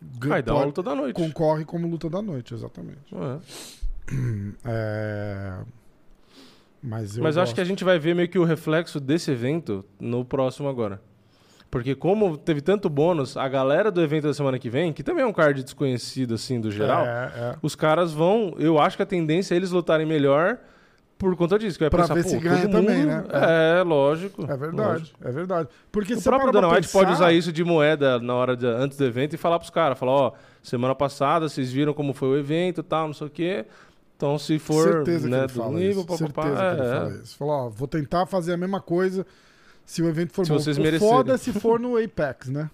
[0.01, 1.17] Vai dar uma luta da noite.
[1.17, 2.99] Concorre como luta da noite, exatamente.
[3.13, 3.39] É.
[4.65, 5.59] É,
[6.83, 7.69] Mas eu Mas acho que a gosto.
[7.69, 11.01] gente vai ver meio que o reflexo desse evento no próximo agora.
[11.71, 15.23] Porque como teve tanto bônus, a galera do evento da semana que vem, que também
[15.23, 17.57] é um card desconhecido, assim, do geral, É, é.
[17.61, 18.55] os caras vão...
[18.59, 20.59] Eu acho que a tendência é eles lutarem melhor
[21.19, 21.77] por conta disso.
[21.77, 23.25] Que vai Pra pensar, ver se ganha também, mundo- né?
[23.81, 24.43] É, lógico.
[24.51, 25.19] É verdade, lógico.
[25.23, 25.69] é verdade.
[25.91, 28.97] Porque O próprio pra White pode pensar- usar isso de moeda na hora de, antes
[28.97, 32.37] do evento e falar pros caras, falar, ó, semana passada vocês viram como foi o
[32.39, 33.67] evento e tal, não sei o quê.
[34.17, 36.17] Então, se for certeza né, que ele do nível, isso.
[36.17, 37.37] certeza que ele é, fala isso.
[37.37, 39.25] Falou, ó, vou tentar fazer a mesma coisa
[39.87, 40.59] se o evento for Se bom.
[40.59, 41.15] vocês o merecerem.
[41.15, 42.69] foda é se for no Apex, né?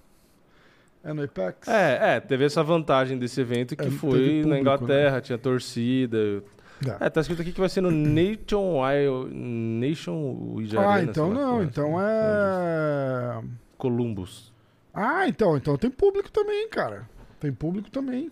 [1.04, 1.68] É no Apex?
[1.68, 6.42] É, é, teve essa vantagem desse evento que É, foi público, na Inglaterra, tinha torcida.
[6.90, 7.10] É.
[7.10, 11.62] Tá escrito aqui que vai ser no Nation Wild, Nation Wide Ah, Arena, então não,
[11.62, 13.42] então é...
[13.78, 14.52] Columbus.
[14.92, 17.08] Ah, então, então tem público também, cara.
[17.40, 18.30] Tem público também.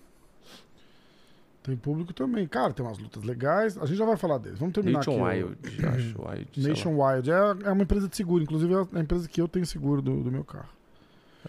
[1.63, 2.47] Tem público também.
[2.47, 3.79] Cara, tem umas lutas legais.
[3.79, 4.59] A gente já vai falar deles.
[4.59, 5.45] Vamos terminar Nation aqui.
[5.45, 6.15] Wild, acho.
[6.29, 6.69] Wild.
[6.69, 7.31] Nation Wild.
[7.31, 8.43] É, é uma empresa de seguro.
[8.43, 10.69] Inclusive, é a empresa que eu tenho seguro do, do meu carro.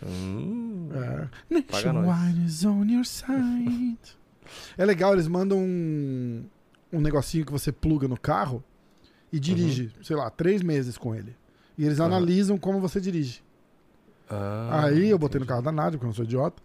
[0.05, 1.27] Hum, É.
[1.49, 1.63] Nós.
[1.71, 4.17] Nationwide is on your side.
[4.77, 6.43] é legal, eles mandam um,
[6.93, 8.63] um negocinho que você pluga no carro
[9.32, 11.36] e dirige, sei lá, três meses com ele.
[11.77, 12.06] E eles Uhum.
[12.06, 13.43] Analisam como você dirige.
[14.29, 16.62] ah, Aí eu botei no carro da Nádia, porque eu não sou idiota.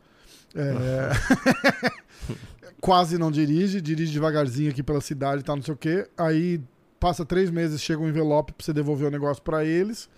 [0.54, 1.10] É...
[2.80, 6.08] Quase não dirige, dirige devagarzinho aqui pela cidade e tal, não sei o quê.
[6.16, 6.60] Aí
[7.00, 10.08] passa três meses, chega um envelope pra você devolver o negócio pra eles.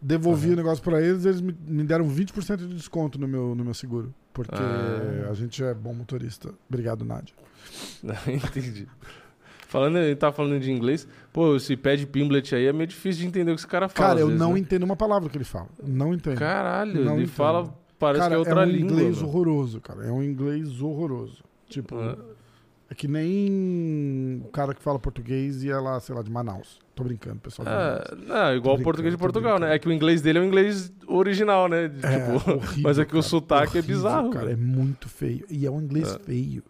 [0.00, 0.52] Devolvi Aham.
[0.54, 3.74] o negócio pra eles, eles me, me deram 20% de desconto no meu, no meu
[3.74, 4.14] seguro.
[4.32, 5.30] Porque Ah.
[5.30, 6.52] a gente é bom motorista.
[6.68, 7.34] Obrigado, Nádia.
[8.28, 8.86] Entendi.
[9.74, 11.06] Falando, ele tá falando de inglês.
[11.32, 14.08] Pô, esse pad Pimblet aí é meio difícil de entender o que esse cara fala.
[14.10, 14.60] Cara, eu vezes, não né?
[14.60, 15.66] entendo uma palavra que ele fala.
[15.82, 16.38] Não entendo.
[16.38, 17.28] Caralho, Não ele entendo.
[17.34, 18.92] fala, parece cara, que é outra um língua.
[18.92, 19.28] inglês mano.
[19.28, 20.06] horroroso, cara.
[20.06, 21.42] É um inglês horroroso.
[21.68, 22.16] Tipo, Ah.
[22.88, 26.78] é que nem o cara que fala português e é lá, sei lá, de Manaus.
[26.94, 27.66] Tô brincando, pessoal.
[27.66, 29.74] É, não, igual o português de Portugal, né?
[29.74, 31.86] É que o inglês dele é o inglês original, né?
[31.86, 34.30] É, tipo, horrível, mas é que o cara, sotaque é horrível, bizarro.
[34.30, 34.68] Cara, é velho.
[34.68, 35.44] muito feio.
[35.50, 36.18] E é um inglês É.
[36.20, 36.62] feio,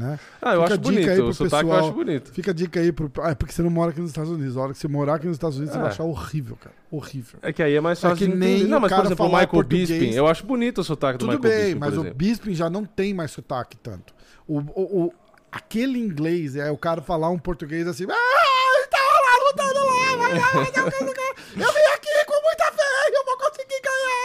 [0.00, 0.18] né?
[0.40, 1.22] Ah, eu Fica acho bonito.
[1.24, 2.32] O sotaque eu acho bonito.
[2.32, 3.10] Fica a dica aí pro.
[3.20, 4.56] Ah, é porque você não mora aqui nos Estados Unidos.
[4.56, 5.82] A hora que você morar aqui nos Estados Unidos, você É.
[5.82, 6.74] vai achar horrível, cara.
[6.90, 7.38] Horrível.
[7.42, 8.64] É que aí é mais É fácil que de nem.
[8.64, 9.88] Não, o mas por exemplo, o Michael português.
[9.90, 12.16] Bisping, eu acho bonito o sotaque do Tudo Michael bem, Bisping, mas por o exemplo.
[12.18, 14.14] Bisping já não tem mais sotaque tanto.
[14.48, 15.12] O, o, o-
[15.52, 18.04] aquele inglês é o cara falar um português assim.
[18.04, 21.66] Ah, tá lá lutando lá, vai lá, vai lá, vai lá.
[21.66, 24.19] eu vim aqui com muita fé, eu vou conseguir ganhar.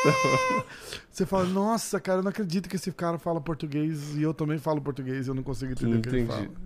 [1.12, 4.58] Você fala, nossa, cara, eu não acredito que esse cara fala português e eu também
[4.58, 6.32] falo português e eu não consigo entender o que ele Entendi.
[6.48, 6.66] fala.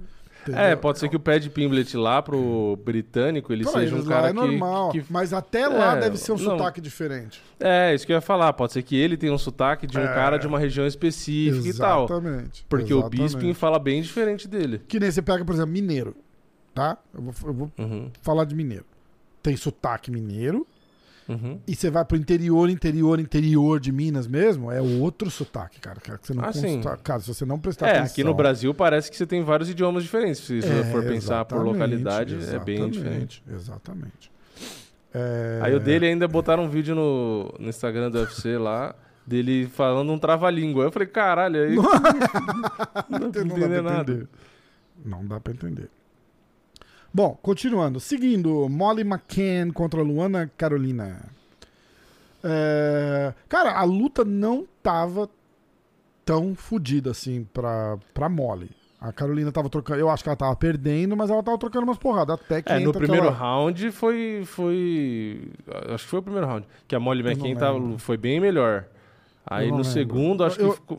[0.57, 4.29] É, pode ser que o pad Pimblet lá pro britânico ele seja um cara é
[4.29, 6.43] que, normal, que- mas até lá É, deve ser um não.
[6.57, 7.41] sotaque diferente.
[7.59, 8.53] É, isso que eu ia falar.
[8.53, 10.07] Pode ser que ele tenha um sotaque de um É.
[10.13, 12.05] cara de uma região específica e tal.
[12.05, 12.65] Exatamente.
[12.69, 13.21] Porque o exatamente.
[13.35, 14.81] Bisping fala bem diferente dele.
[14.87, 16.15] Que nem você pega, por exemplo, mineiro,
[16.73, 16.97] tá?
[17.13, 18.85] Eu vou, eu vou Uhum, falar de mineiro.
[19.43, 20.65] Tem sotaque mineiro,
[21.29, 21.59] uhum.
[21.67, 25.99] e você vai pro interior, interior, interior de Minas mesmo, é outro sotaque, cara.
[26.21, 28.11] você não Ah, consta- Cara, se você não prestar É, atenção...
[28.11, 30.41] aqui no Brasil parece que você tem vários idiomas diferentes.
[30.41, 33.43] Se você É, for pensar por localidade, é bem diferente.
[33.49, 34.31] Exatamente.
[35.13, 38.93] É, Aí o dele ainda botaram um vídeo no, no Instagram do UFC lá,
[39.25, 40.83] dele falando um trava-língua.
[40.83, 41.75] Eu falei, caralho, aí.
[41.75, 44.11] Não, não não não dá entender pra nada.
[44.11, 44.27] entender.
[45.05, 45.89] Não dá pra entender.
[47.13, 47.99] Bom, continuando.
[47.99, 51.21] Seguindo, Molly McCann contra Luana Carolina.
[52.43, 55.29] É, Cara, a luta não tava
[56.23, 58.69] tão fodida assim pra, pra Molly.
[59.01, 59.99] A Carolina tava trocando.
[59.99, 62.35] Eu acho que ela tava perdendo, mas ela tava trocando umas porradas.
[62.39, 65.51] Até que É, no primeiro aquela- round foi, foi.
[65.93, 66.67] Acho que foi o primeiro round.
[66.87, 68.85] Que a Molly McCain tava, foi bem melhor.
[69.45, 69.89] Aí no lembro.
[69.91, 70.97] segundo, acho Eu- que ficou.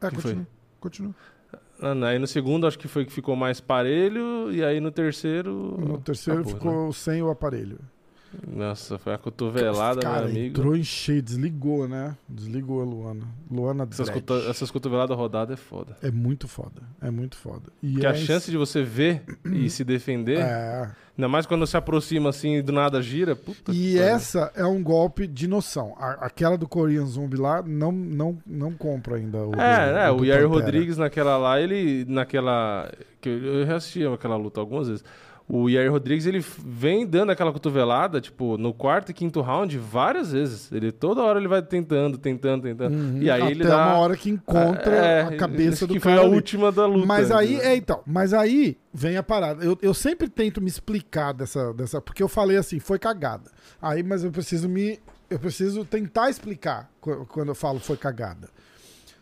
[0.00, 0.34] É, que continua.
[0.34, 0.46] foi?
[0.80, 1.14] continua.
[1.80, 4.52] Ah, Aí no segundo, acho que foi que ficou mais parelho.
[4.52, 5.76] E aí no terceiro.
[5.78, 6.92] No terceiro acabou, ficou né?
[6.92, 7.78] sem o aparelho.
[8.46, 10.46] Nossa, foi a cotovelada, Cara, meu amigo.
[10.58, 12.14] entrou em cheio, desligou, né?
[12.28, 13.24] Desligou a Luana.
[13.50, 15.96] Luana Essas, coto- essas cotoveladas rodadas é foda.
[16.02, 16.82] É muito foda.
[17.00, 17.70] É muito foda.
[17.82, 20.90] E Porque é a chance de você ver e se defender, É.
[21.16, 24.82] ainda mais quando se aproxima assim e do nada gira, puta E essa é um
[24.82, 25.94] golpe de noção.
[25.98, 29.38] A- aquela do Korean Zombie lá, não, não, não compra ainda.
[29.38, 30.10] O, É, né?
[30.10, 30.64] o Yair Pantera.
[30.64, 32.04] Rodrigues naquela lá, ele.
[32.06, 32.92] Naquela.
[33.20, 35.04] Que eu, eu reassisti aquela luta algumas vezes.
[35.48, 40.30] O Yair Rodrigues, ele vem dando aquela cotovelada, tipo, no quarto e quinto round, várias
[40.32, 40.70] vezes.
[40.70, 42.94] Ele toda hora ele vai tentando, tentando, tentando.
[42.94, 43.22] Uhum.
[43.22, 43.76] E aí Até ele dá.
[43.86, 46.16] uma hora que encontra É, a cabeça do que cara.
[46.16, 46.34] foi a ali.
[46.34, 47.06] última da luta.
[47.06, 47.72] Mas aí, né?
[47.72, 49.64] é, então, mas aí vem a parada.
[49.64, 51.98] Eu, eu sempre tento me explicar dessa, dessa.
[51.98, 53.50] Porque eu falei assim, foi cagada.
[53.80, 54.98] Aí, mas eu preciso me.
[55.30, 58.48] Eu preciso tentar explicar qu- quando eu falo foi cagada.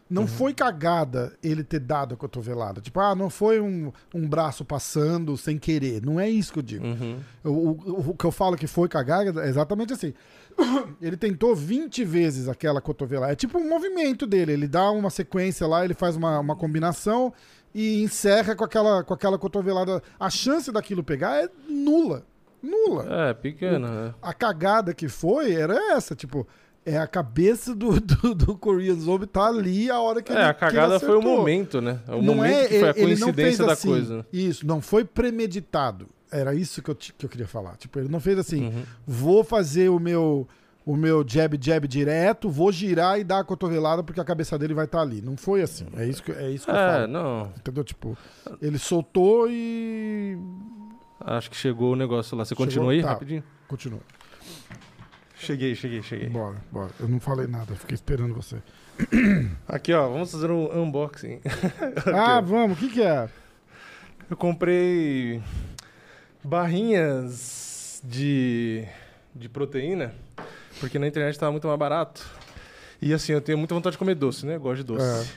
[0.09, 0.29] Não Uhum.
[0.29, 2.81] foi cagada ele ter dado a cotovelada.
[2.81, 6.01] Tipo, ah, não foi um, um braço passando sem querer.
[6.05, 6.87] Não é isso que eu digo.
[6.87, 7.19] Uhum.
[7.42, 10.14] O, o- o que eu falo que foi cagada é exatamente assim.
[11.03, 13.33] Ele tentou 20 vezes aquela cotovelada.
[13.33, 14.53] É tipo um movimento dele.
[14.53, 17.33] Ele dá uma sequência lá, ele faz uma, uma combinação
[17.75, 20.01] e encerra com aquela, com aquela cotovelada.
[20.21, 22.25] A chance daquilo pegar é nula.
[22.62, 23.07] Nula.
[23.29, 24.14] É, pequena, né?
[24.23, 26.47] A cagada que foi era essa, tipo,
[26.87, 30.44] é a cabeça do, do, do Korean Zombie tá ali a hora que ele É,
[30.44, 31.99] a cagada foi o momento, né?
[32.09, 33.88] É o Não momento é, que foi a coincidência da assim.
[33.88, 34.25] coisa.
[34.33, 36.07] Isso, não foi premeditado.
[36.31, 37.77] Era isso que eu, que eu queria falar.
[37.77, 38.83] Tipo, ele não fez assim, Uhum.
[39.07, 40.46] vou fazer o meu
[40.85, 44.72] o meu jab jab direto, vou girar e dar a cotovelada porque a cabeça dele
[44.72, 45.20] vai estar ali.
[45.20, 45.87] Não foi assim.
[45.96, 47.07] É isso que, é isso que eu É, falo.
[47.09, 47.53] não.
[47.59, 47.83] Entendeu?
[47.83, 48.16] Tipo,
[48.62, 50.38] ele soltou e
[51.20, 52.44] Acho que chegou o negócio lá.
[52.44, 52.66] Você Chegou?
[52.66, 53.09] continua aí Tá.
[53.09, 53.42] rapidinho?
[53.66, 53.99] continua.
[55.38, 56.29] Cheguei, cheguei, cheguei.
[56.29, 56.90] Bora, bora.
[56.99, 58.57] Eu não falei nada, fiquei esperando você.
[59.68, 61.40] Aqui, ó, vamos fazer um unboxing.
[62.12, 63.29] Ah, vamos, o que que é?
[64.31, 65.42] Eu comprei
[66.42, 68.85] barrinhas de,
[69.35, 70.14] de proteína,
[70.81, 72.27] porque na internet tava muito mais barato.
[73.01, 74.57] E assim, eu tenho muita vontade de comer doce, né?
[74.57, 75.31] Eu gosto de doce.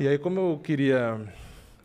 [0.00, 1.20] E aí, como eu queria.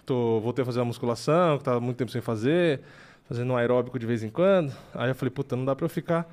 [0.06, 2.82] Tô, voltei a fazer uma musculação, que tava muito tempo sem fazer,
[3.28, 4.74] fazendo um aeróbico de vez em quando.
[4.96, 6.28] Aí eu falei, puta, não dá pra eu ficar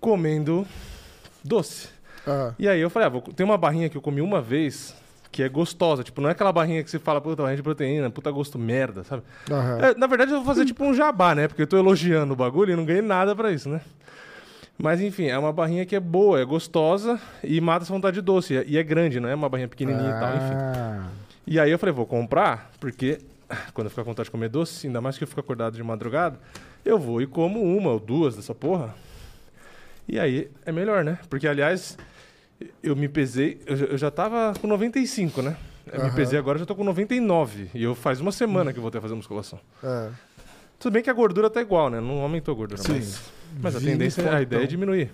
[0.00, 0.66] comendo
[1.44, 1.88] doce.
[2.26, 4.94] Ah, E aí eu falei, ah, vou, tem uma barrinha que eu comi uma vez
[5.32, 6.02] que é gostosa.
[6.02, 9.04] Tipo, não é aquela barrinha que você fala, puta, barrinha de proteína, puta gosto merda,
[9.04, 9.22] sabe?
[9.50, 9.78] aham.
[9.80, 11.46] É, na verdade, eu vou fazer tipo um jabá, né?
[11.48, 13.80] Porque eu tô elogiando o bagulho e não ganhei nada pra isso, né?
[14.76, 18.22] Mas enfim, é uma barrinha que é boa, é gostosa e mata essa vontade de
[18.22, 18.54] doce.
[18.66, 20.54] E é- é grande, não é uma barrinha pequenininha e tal, enfim.
[20.56, 21.08] Ah,
[21.46, 23.18] E aí eu falei, vou comprar, porque
[23.74, 25.82] quando eu ficar com vontade de comer doce, ainda mais que eu fico acordado de
[25.82, 26.38] madrugada,
[26.84, 28.94] eu vou e como uma ou duas dessa porra.
[30.10, 31.18] E aí é melhor, né?
[31.28, 31.96] Porque, aliás,
[32.82, 35.56] eu me pesei, eu já- tava com 95, né?
[35.86, 36.14] Eu me Aham.
[36.16, 37.70] pesei agora, já tô com 99.
[37.74, 39.60] E eu faz uma semana que eu voltei a fazer musculação.
[39.82, 40.08] é.
[40.78, 42.00] Tudo bem que a gordura tá igual, né?
[42.00, 42.94] Não aumentou a gordura, Sim.
[42.94, 43.20] mas,
[43.60, 45.10] mas a tendência, a ideia é diminuir.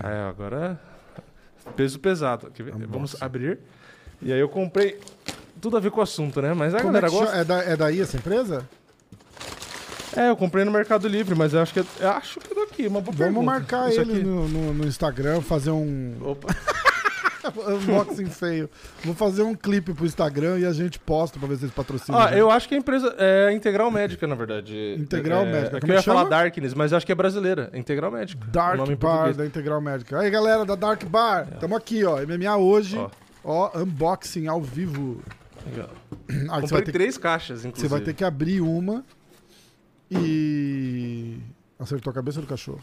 [0.00, 0.80] Aí, agora,
[1.76, 2.52] peso pesado.
[2.88, 3.60] Vamos abrir.
[4.20, 4.98] E aí eu comprei
[5.60, 6.54] tudo a ver com o assunto, né?
[6.54, 7.36] Mas a Como é, galera que gosta.
[7.36, 8.68] é, da, é daí essa empresa?
[10.18, 12.54] É, eu comprei no Mercado Livre, mas eu acho que é, eu acho que é
[12.66, 13.44] daqui, uma boa Vamos pergunta.
[13.46, 16.48] marcar Isso ele aqui- no, no, no Instagram, fazer um Opa.
[17.66, 18.68] unboxing feio.
[19.04, 22.18] Vou fazer um clipe pro Instagram e a gente posta pra ver se eles patrocinam.
[22.18, 22.38] Ah, gente.
[22.38, 24.96] eu acho que a empresa é Integral Médica, na verdade.
[24.98, 25.76] Integral é, Médica.
[25.76, 26.18] É que Como eu ia é que chama?
[26.24, 27.70] falar Darkness, mas eu acho que é brasileira.
[27.72, 28.44] Integral Médica.
[28.46, 29.36] o Dark nome em Bar português.
[29.36, 30.18] da Integral Médica.
[30.20, 32.18] Aí, galera da Dark Bar, tamo aqui, ó.
[32.20, 32.98] MMA hoje.
[32.98, 33.08] Ó.
[33.44, 35.22] Ó, unboxing ao vivo.
[35.78, 36.08] Ó.
[36.30, 37.88] Ah, você, vai Comprei ter, três caixas, inclusive.
[37.88, 39.02] você vai ter que abrir uma
[40.10, 41.38] e.
[41.78, 42.80] Acertou a cabeça do cachorro.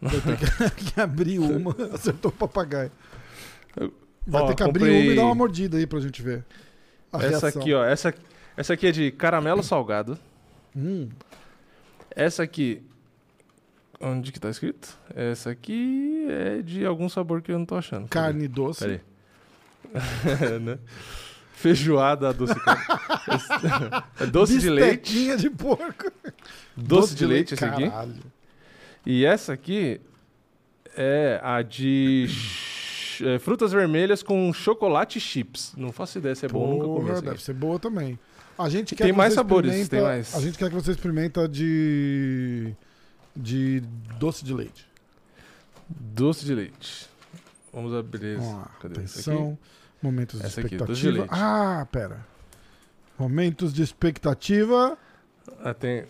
[0.00, 2.90] Vai ter que, que abrir uma, acertou o papagaio.
[4.26, 6.44] Vai Ó, ter que abrir comprei- uma e dar uma mordida aí pra gente ver.
[7.12, 7.60] Essa reação.
[7.62, 7.84] aqui, ó.
[7.84, 8.14] Essa,
[8.56, 10.18] essa aqui é de caramelo salgado.
[10.74, 11.08] Hum,
[12.10, 12.82] Essa aqui.
[14.00, 14.98] Onde que tá escrito?
[15.14, 18.08] Essa aqui é de algum sabor que eu não tô achando.
[18.08, 18.80] carne doce.
[18.80, 19.00] Peraí.
[20.60, 20.78] Né?
[21.62, 22.54] Feijoada doce.
[24.20, 25.36] É doce de leite.
[25.36, 26.10] De porco.
[26.76, 27.88] Doce, de leite, esse aqui.
[27.88, 28.14] Caralho.
[29.06, 30.00] E essa aqui
[30.96, 32.28] é a de
[33.22, 35.72] é, frutas vermelhas com chocolate chips.
[35.76, 37.28] Não faço ideia se é bom, nunca comi Porra, essa aqui.
[37.30, 38.18] deve ser boa também.
[38.58, 40.34] A gente quer Tem que mais sabores, tem mais.
[40.34, 42.74] A gente quer que você experimenta de
[43.36, 43.82] de
[44.18, 44.86] doce de leite.
[45.88, 47.08] Doce de leite.
[47.72, 48.36] Vamos abrir.
[48.36, 48.70] Vamos lá.
[48.80, 49.58] Cadê esse aqui?
[50.02, 51.18] Momentos de Essa aqui, de expectativa.
[51.18, 51.30] leite.
[51.30, 52.26] ah, pera.
[53.18, 54.98] Momentos de expectativa.
[55.62, 56.06] Ah, tem.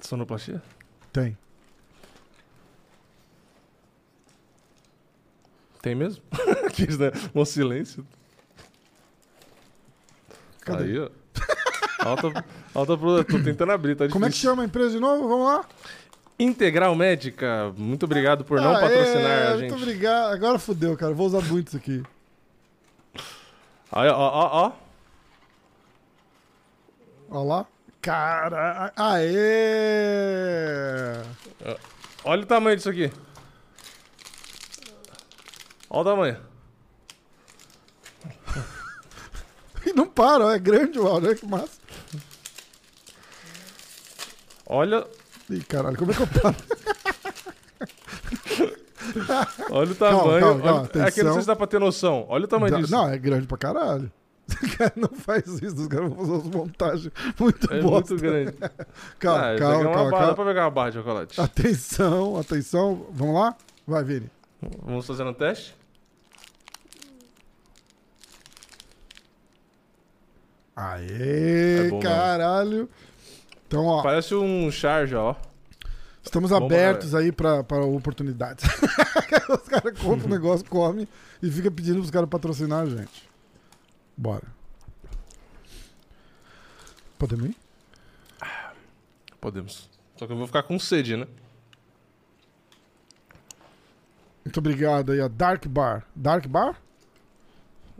[0.00, 0.62] Sonoplastia?
[1.12, 1.36] Tem.
[5.82, 6.22] Tem mesmo?
[6.72, 7.10] Quis, né?
[7.34, 8.06] Um silêncio.
[10.62, 10.84] Cadê?
[10.84, 11.10] Aí, ó.
[12.00, 13.24] Alta, alta pro...
[13.24, 14.12] Tô tentando abrir, tá difícil.
[14.12, 15.28] Como é que chama a empresa de novo?
[15.28, 15.64] Vamos lá.
[16.38, 19.70] Integral Médica, muito obrigado por não Aê, patrocinar a gente.
[19.70, 20.32] Muito obrigado.
[20.32, 21.12] Agora fodeu, cara.
[21.14, 22.02] Vou usar muito isso aqui.
[23.96, 24.72] Aí, ó, ó, ó.
[27.30, 27.66] Olha lá.
[28.02, 28.92] Cara.
[28.96, 29.32] Aê!
[32.24, 33.12] Olha o tamanho disso aqui.
[35.88, 36.36] Olha o tamanho.
[39.86, 41.78] E não para, ó, é grande o áudio, olha que massa.
[44.64, 45.06] Olha,
[45.50, 46.56] Ih, caralho, como é que eu paro?
[49.70, 50.40] Olha o tamanho.
[50.40, 52.26] Calma, calma, calma, que não sei se dá pra ter noção.
[52.28, 52.92] Olha o tamanho disso.
[52.92, 54.10] Não, é grande pra caralho.
[54.46, 58.10] O cara não faz isso, os caras vão fazer umas montagens muito É bosta.
[58.12, 58.52] muito grande.
[59.18, 60.26] calma, ah, calma, é calma, calma.
[60.26, 61.40] Dá pra pegar uma barra de chocolate.
[61.40, 63.06] Atenção, atenção.
[63.10, 63.56] Vamos lá?
[63.86, 64.30] Vai, Vini.
[64.84, 65.74] Vamos fazer um teste?
[70.76, 72.88] Aê, é bom, caralho.
[73.66, 74.02] Então, ó.
[74.02, 75.36] Parece um char já, ó
[76.34, 78.64] estamos abertos aí pra oportunidades.
[79.48, 81.06] os caras compram o negócio, comem
[81.40, 83.30] e fica pedindo pros caras patrocinar a gente.
[84.16, 84.46] Bora.
[87.16, 87.56] Podemos ir?
[89.40, 89.88] Podemos.
[90.16, 91.26] Só que eu vou ficar com sede, né?
[94.44, 96.04] Muito obrigado aí, a Dark Bar.
[96.14, 96.80] Dark Bar?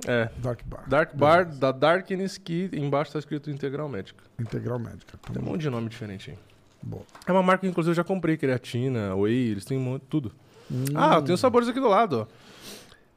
[0.06, 0.28] É.
[0.38, 0.88] Dark Bar.
[0.88, 4.24] Dark Bar da Darkness, que embaixo tá escrito Integral Médica.
[4.38, 5.16] Integral Médica.
[5.32, 6.53] Tem um monte de nome diferente aí.
[6.86, 7.02] Boa.
[7.26, 8.36] É uma marca que, inclusive, eu já comprei.
[8.36, 10.32] Creatina, Whey, eles têm monte, tudo.
[10.70, 10.84] Hum.
[10.94, 12.26] Ah, tem os sabores aqui do lado, ó.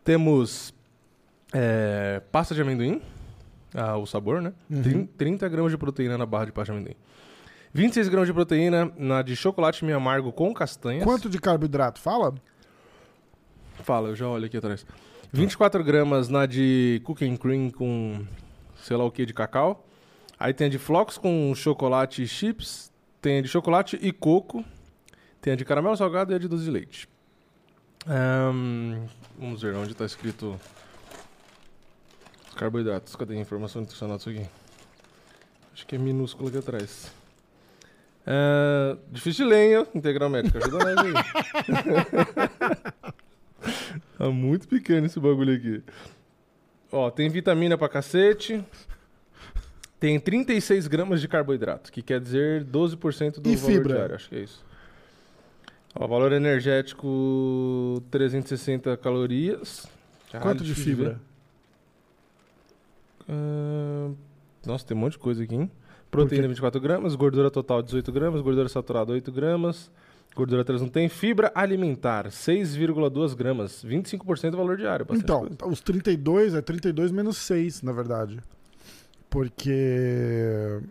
[0.03, 0.73] Temos
[1.53, 3.01] é, pasta de amendoim.
[3.73, 4.53] Ah, o sabor, né?
[4.69, 4.81] Uhum.
[4.81, 6.95] Trin- 30 gramas de proteína na barra de pasta de amendoim.
[7.73, 11.03] 26 gramas de proteína na de chocolate meio amargo com castanhas.
[11.03, 11.99] Quanto de carboidrato?
[11.99, 12.33] Fala?
[13.83, 14.85] Fala, eu já olho aqui atrás.
[15.33, 18.25] 24 gramas na de cookie and cream com
[18.81, 19.85] sei lá o que de cacau.
[20.39, 22.91] Aí tem a de flocos com chocolate e chips.
[23.27, 24.63] Tem a de chocolate e coco.
[25.41, 27.09] Tem a de caramelo salgado e a de doce de leite.
[28.07, 29.05] Ahn,
[29.37, 30.57] vamos ver onde está escrito
[32.55, 33.17] carboidratos.
[33.17, 34.45] Cadê a informação nutricional disso aqui?
[35.73, 37.11] Acho que é minúsculo aqui atrás.
[38.25, 39.85] Ah, difícil de hein?
[39.93, 40.59] Integral médica.
[40.59, 41.13] Ajuda nós aí.
[44.17, 45.83] Tá muito pequeno esse bagulho aqui.
[46.93, 48.63] Ó, tem vitamina pra cacete.
[49.99, 53.95] Tem 36 gramas de carboidrato, que quer dizer 12% do E valor fibra?
[53.95, 54.63] diário, acho que é isso.
[55.95, 59.87] Ó, valor energético 360 calorias.
[60.31, 61.19] Caralho, Quanto de fibra?
[63.27, 64.11] Ah,
[64.65, 65.71] nossa, tem um monte de coisa aqui, hein?
[66.11, 66.49] Proteína quê?
[66.49, 69.91] 24 gramas, gordura total 18 gramas, gordura saturada 8 gramas,
[70.35, 75.05] gordura trans não tem, fibra alimentar 6,2 gramas, 25% do valor diário.
[75.11, 75.65] Então, coisa.
[75.67, 78.39] os 32 é 32 menos 6, na verdade.
[79.37, 80.81] Porque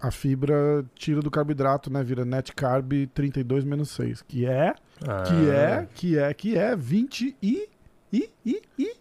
[0.00, 2.02] a fibra tira do carboidrato, né?
[2.02, 4.22] Vira net carb 32 menos 6.
[4.22, 4.74] Que é,
[5.28, 7.68] que é, que é, que é 20 e.
[8.10, 8.96] e, e, e.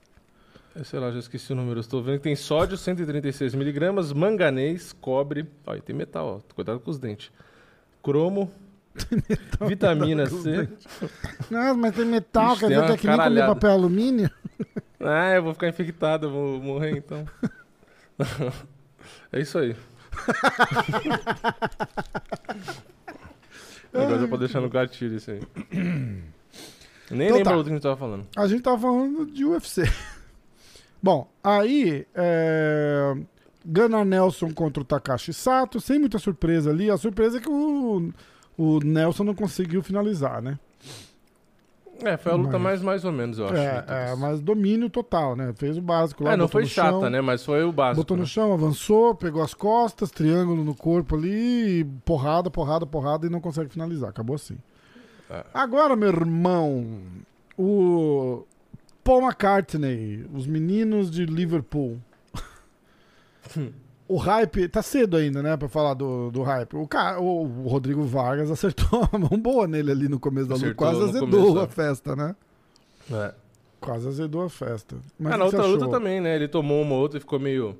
[0.76, 1.78] É, Sei lá, já esqueci o número.
[1.78, 5.48] Eu Estou vendo que tem sódio 136 miligramas, manganês, cobre.
[5.66, 6.54] Ó, e tem metal, ó.
[6.54, 7.32] Cuidado com os dentes.
[8.04, 8.52] Cromo,
[9.66, 10.68] vitamina C.
[11.50, 14.30] Não, mas tem metal, Ixi, quer dizer que é que nem comer papel alumínio?
[15.00, 17.26] Ah, eu vou ficar infectado, eu vou morrer então.
[19.32, 19.76] é isso aí.
[23.94, 25.42] Agora dá pra deixar no gatilho isso aí.
[27.12, 27.58] Nem Então lembro tá.
[27.58, 28.28] o que a gente tava falando.
[28.36, 29.84] A gente tava falando de UFC.
[31.02, 32.06] Bom, aí.
[32.14, 33.16] É...
[33.66, 36.90] Gunnar Nelson contra o Takashi Sato, sem muita surpresa ali.
[36.90, 38.12] A surpresa é que o,
[38.58, 40.58] o Nelson não conseguiu finalizar, né?
[42.04, 43.56] É, foi a luta Mas- mais mais ou menos, eu acho.
[43.56, 45.54] É, é, mas domínio total, né?
[45.56, 46.34] Fez o básico lá.
[46.34, 47.22] É, não foi chata, chão, né?
[47.22, 47.98] Mas foi o básico.
[47.98, 48.30] Botou no né?
[48.30, 53.70] chão, avançou, pegou as costas, triângulo no corpo ali, porrada, porrada, porrada e não consegue
[53.70, 54.10] finalizar.
[54.10, 54.58] Acabou assim.
[55.30, 55.44] É.
[55.54, 57.02] Agora, meu irmão,
[57.58, 58.46] o
[59.04, 61.98] Paul McCartney, os meninos de Liverpool.
[64.10, 66.76] o hype, tá cedo ainda, né, pra falar do, do hype.
[66.76, 70.74] O, cara, o, Rodrigo Vargas acertou uma mão boa nele ali no começo da luta.
[70.74, 71.68] Quase azedou começo, a é.
[71.68, 72.36] festa, né?
[73.12, 73.34] É.
[73.80, 74.98] Quase azedou a festa.
[75.18, 75.90] Mas Ah, na outra luta achou?
[75.90, 76.36] também, né?
[76.36, 77.78] Ele tomou uma outra e ficou meio.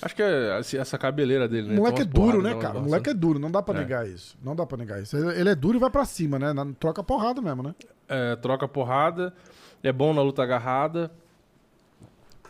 [0.00, 1.74] Acho que é essa- cabeleira dele, né?
[1.74, 2.78] O moleque é duro, né, cara?
[2.78, 3.78] O moleque é duro, não dá pra É.
[3.80, 4.36] negar isso.
[4.42, 5.16] Não dá pra negar isso.
[5.16, 6.54] Ele, é duro e vai pra cima, né?
[6.80, 7.74] Troca porrada mesmo, né?
[8.08, 9.34] É, troca porrada,
[9.82, 11.10] é bom na luta agarrada.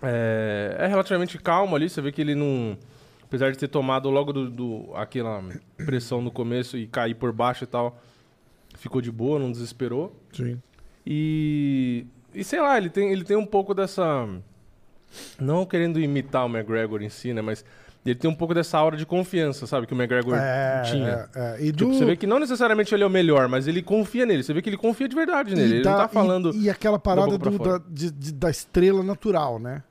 [0.02, 2.76] É, é relativamente calmo ali, você vê que ele não.
[3.33, 5.42] Apesar de ter tomado logo do, do- aquela
[5.79, 7.99] pressão no começo e cair por baixo e tal,
[8.77, 10.14] ficou de boa, não desesperou.
[10.35, 10.61] Sim.
[11.07, 12.05] E.
[12.35, 14.29] E sei lá, ele tem, ele tem um pouco dessa.
[15.38, 17.40] Não querendo imitar o McGregor em si, né?
[17.42, 17.64] Mas
[18.05, 19.87] ele tem um pouco dessa aura de confiança, sabe?
[19.87, 21.29] Que o McGregor É, tinha.
[21.35, 21.62] é, é.
[21.62, 21.95] E Tipo, do...
[21.99, 24.42] você vê que não necessariamente ele é o melhor, mas ele confia nele.
[24.42, 25.68] Você vê que ele confia de verdade nele.
[25.68, 26.55] e ele da- não tá e- falando.
[26.55, 29.83] E, aquela parada do- da, de- de- da estrela natural, né?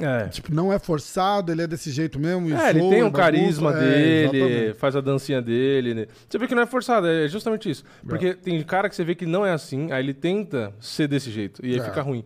[0.00, 0.28] É.
[0.28, 2.54] Tipo, não é forçado, ele é desse jeito mesmo.
[2.56, 3.86] É, ele tem o carisma bagunça.
[3.86, 3.90] É,
[4.28, 4.74] dele, exatamente.
[4.78, 5.94] faz a dancinha dele.
[5.94, 6.06] né?
[6.28, 7.84] Você vê que não é forçado, é justamente isso.
[8.06, 11.30] Porque tem cara que você vê que não é assim, aí ele tenta ser desse
[11.30, 12.24] jeito, e aí É, fica ruim.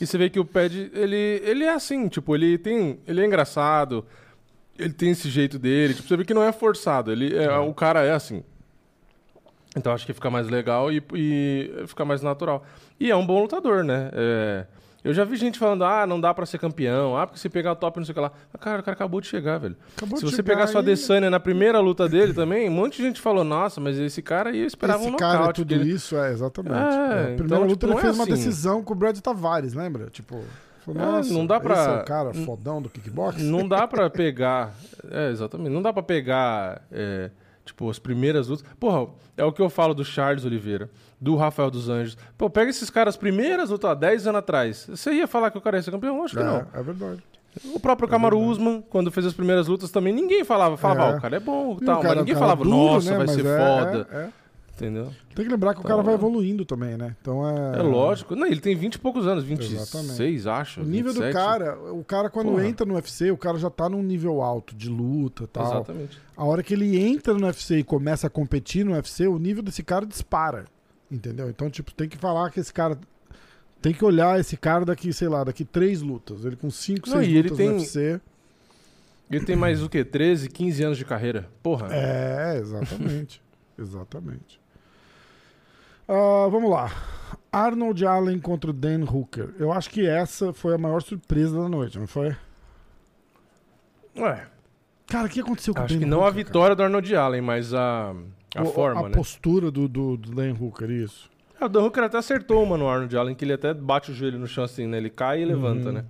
[0.00, 2.98] E você vê que o Pad, ele, ele é assim, tipo, ele tem.
[3.06, 4.04] Ele é engraçado,
[4.78, 7.72] ele tem esse jeito dele, tipo, você vê que não é forçado, ele é, o
[7.72, 8.42] cara é assim.
[9.76, 12.64] Então acho que fica mais legal e, e fica mais natural.
[13.00, 14.08] E é um bom lutador, né?
[14.12, 14.66] É,
[15.04, 17.72] eu já vi gente falando, ah, não dá pra ser campeão, ah, porque se pegar
[17.72, 18.32] o top não sei o que lá.
[18.52, 19.76] Mas, cara, o cara acabou de chegar, velho.
[19.96, 22.96] Acabou se você chegar pegar sua aí- Adesanya na primeira luta dele também, um monte
[22.96, 25.60] de gente falou, nossa, mas esse cara aí eu esperava Esse um cara é nocaute.
[25.60, 25.92] tudo dele.
[25.92, 26.74] isso, é, exatamente.
[26.74, 28.32] É, É, então, primeira luta tipo, ele é fez uma assim.
[28.32, 30.06] decisão com o Brad Tavares, lembra?
[30.10, 30.40] Tipo,
[30.84, 33.42] Falou, É, Nossa, não dá pra- Esse é o cara fodão do kickbox?
[33.42, 34.74] Não dá pra pegar.
[35.10, 35.70] É, exatamente.
[35.70, 37.30] Não dá pra pegar, é,
[37.64, 38.64] tipo, as primeiras lutas.
[38.78, 40.90] Porra, é o que eu falo do Charles Oliveira,
[41.20, 42.16] do Rafael dos Anjos.
[42.36, 44.86] Pô, pega esses caras, primeiras lutas, ó, 10 anos atrás.
[44.88, 46.22] Você ia falar que o cara ia ser campeão?
[46.24, 46.56] Acho que não.
[46.56, 47.22] É, é verdade.
[47.72, 50.76] O próprio Kamaru Usman, quando fez as primeiras lutas também, ninguém falava.
[50.76, 51.14] Falava, É.
[51.14, 53.16] ah, o cara é bom tal, cara- mas ninguém falava, duro, nossa, né?
[53.16, 54.32] vai Mas ser é, foda.
[54.76, 55.12] Entendeu?
[55.36, 57.14] Tem que lembrar que o cara Então- vai evoluindo também, né?
[57.20, 57.78] Então é.
[57.78, 58.34] É lógico.
[58.34, 60.48] Não, ele tem 20 e poucos anos, 26, Exatamente.
[60.48, 60.80] acho.
[60.80, 61.30] O nível 27.
[61.32, 62.66] do cara, o cara quando Porra.
[62.66, 65.64] entra no UFC, o cara já tá num nível alto de luta e tal.
[65.66, 66.18] Exatamente.
[66.36, 69.62] A hora que ele entra no UFC e começa a competir no UFC, o nível
[69.62, 70.64] desse cara dispara.
[71.10, 71.48] Entendeu?
[71.48, 72.98] Então, tipo, tem que falar que esse cara.
[73.80, 76.44] Tem que olhar esse cara daqui, sei lá, daqui três lutas.
[76.44, 78.20] Ele com cinco, Não, seis e ele lutas tem- no UFC.
[79.30, 80.04] Ele tem mais o quê?
[80.04, 81.48] 13, 15 anos de carreira.
[81.62, 81.88] Porra.
[81.92, 83.40] É, exatamente.
[83.78, 84.60] exatamente.
[86.08, 86.90] Ah, vamos lá.
[87.52, 89.54] Arnold Allen contra o Dan Hooker.
[89.58, 92.36] Eu acho que essa foi a maior surpresa da noite, não foi?
[94.16, 94.46] Ué,
[95.06, 96.32] Cara, o que aconteceu com o acho Dan que não Hooker?
[96.32, 98.14] a vitória do Arnold Allen, mas a,
[98.56, 99.14] a O- forma, a né?
[99.14, 101.30] postura do, do, do Dan Hooker, isso.
[101.60, 104.14] É, o Dan Hooker até acertou uma no Arnold Allen, que ele até bate o
[104.14, 104.96] joelho no chão assim, né?
[104.96, 105.92] Ele cai e levanta, Uhum.
[105.94, 106.04] né?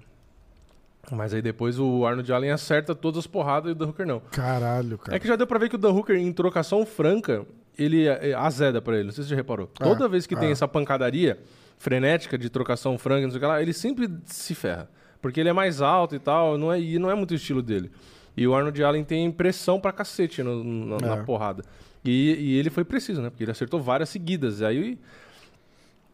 [1.13, 4.21] Mas aí depois o Arnold Allen acerta todas as porradas e o Dan Hooker não.
[4.31, 5.15] Caralho, cara.
[5.17, 7.45] É que já deu pra ver que o Dan Hooker, em trocação franca,
[7.79, 9.05] ele é, é, azeda pra ele.
[9.05, 9.71] Não sei se você reparou.
[9.81, 10.53] É, Toda vez que tem é.
[10.53, 11.39] essa pancadaria
[11.79, 14.89] frenética de trocação franca, não sei o que lá, ele sempre se ferra.
[15.21, 17.63] Porque ele é mais alto e tal, não é, e não é muito o estilo
[17.63, 17.91] dele.
[18.37, 21.17] E o Arnold Allen tem pressão pra cacete no- no- na, É.
[21.17, 21.63] na porrada.
[22.05, 23.31] E, e ele foi preciso, né?
[23.31, 24.61] Porque ele acertou várias seguidas.
[24.61, 24.99] Aí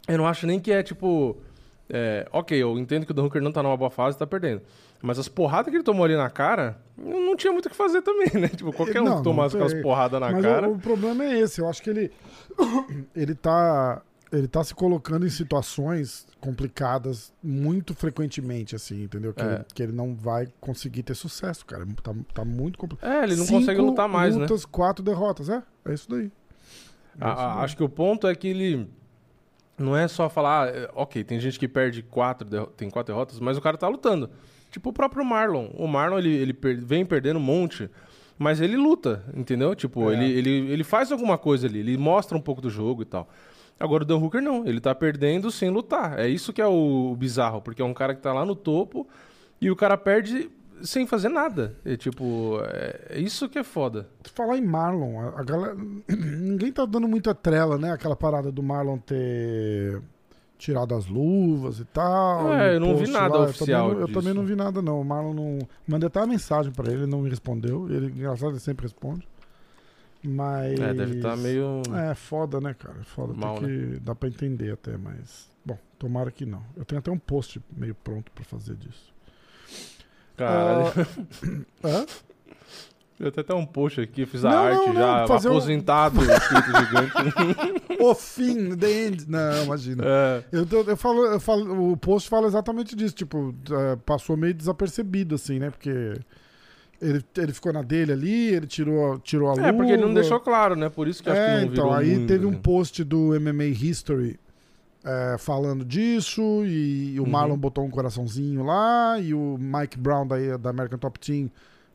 [0.09, 1.37] eu não acho nem que é tipo.
[1.89, 4.27] é, ok, eu entendo que o Dan Hooker não tá numa boa fase e tá
[4.27, 4.63] perdendo.
[5.03, 8.03] Mas as porradas que ele tomou ali na cara, não, tinha muito o que fazer
[8.03, 8.48] também, né?
[8.48, 10.68] Tipo, qualquer um Não, que tomasse aquelas porradas na Mas cara.
[10.68, 11.61] O, o problema é esse.
[11.61, 12.12] Eu acho que ele.
[13.16, 14.03] ele tá.
[14.32, 19.34] Ele tá se colocando em situações complicadas muito frequentemente, assim, entendeu?
[19.34, 19.55] Que, É.
[19.55, 21.84] ele, que ele não vai conseguir ter sucesso, cara.
[22.01, 23.11] Tá, tá muito complicado.
[23.11, 24.42] É, ele não consegue lutar mais, né?
[24.42, 25.48] lutas, quatro derrotas.
[25.48, 26.30] É, é isso daí.
[27.20, 27.64] É A- isso daí.
[27.64, 28.88] acho que o ponto é que ele.
[29.76, 32.46] Não é só falar, ah, é, ok, tem gente que perde quatro,
[32.76, 34.30] tem quatro derrotas, mas o cara tá lutando.
[34.71, 35.68] Tipo o próprio Marlon.
[35.75, 37.91] O Marlon, ele, ele per- vem perdendo um monte,
[38.39, 39.75] mas ele luta, entendeu?
[39.75, 40.14] Tipo, É.
[40.14, 43.29] ele, ele, ele faz alguma coisa ali, ele mostra um pouco do jogo e tal.
[43.79, 46.18] Agora o Dan Hooker não, ele tá perdendo sem lutar.
[46.18, 49.09] É isso que é o bizarro, porque é um cara que tá lá no topo
[49.61, 50.51] e o cara perde
[50.83, 51.77] sem fazer nada.
[51.85, 54.07] É tipo, é, isso que é foda.
[54.35, 55.77] Falar em Marlon, a, a galera.
[56.09, 57.91] Ninguém tá dando muita trela, né?
[57.93, 60.01] Aquela parada do Marlon ter
[60.61, 62.53] tirado as luvas e tal.
[62.53, 64.83] É, eu não vi nada lá, oficial Eu também, não, eu também não vi nada,
[64.83, 65.01] não.
[65.01, 65.59] O Marlon não.
[65.87, 67.91] Mandei até uma mensagem pra ele, ele não me respondeu.
[67.91, 69.27] Ele, engraçado, ele sempre responde.
[70.23, 70.79] Mas.
[70.79, 71.83] É, deve estar meio.
[71.95, 73.03] É, foda, né, cara?
[73.05, 73.33] Foda.
[73.33, 73.99] Mal, que...
[74.01, 75.51] Dá pra entender até, mas.
[75.65, 76.63] Bom, tomara que não.
[76.77, 79.13] Eu tenho até um post meio pronto pra fazer disso.
[80.37, 80.93] Caralho.
[81.83, 82.07] Hã?
[83.21, 86.18] Eu tenho até um post aqui, fiz a Não, arte não, já, fazer um- aposentado,
[86.25, 88.03] escrito gigante.
[88.03, 89.27] o fim, the end.
[89.29, 90.03] Não, imagina.
[90.07, 94.55] É, Eu, eu falo, eu falo, o post fala exatamente disso, tipo, é, passou meio
[94.55, 95.68] desapercebido, assim, né?
[95.71, 96.14] Porque
[97.01, 99.66] ele, ele ficou na dele ali, ele tirou, tirou a luva.
[99.68, 100.89] é, porque ele não deixou claro, né?
[100.89, 102.59] Por isso que acho que É, não então, aí muito, teve um assim.
[102.61, 104.41] post do MMA History
[105.05, 107.29] é, falando disso, e o Uhum.
[107.31, 111.51] Marlon botou um coraçãozinho lá, e o Mike Brown da, da American Top Team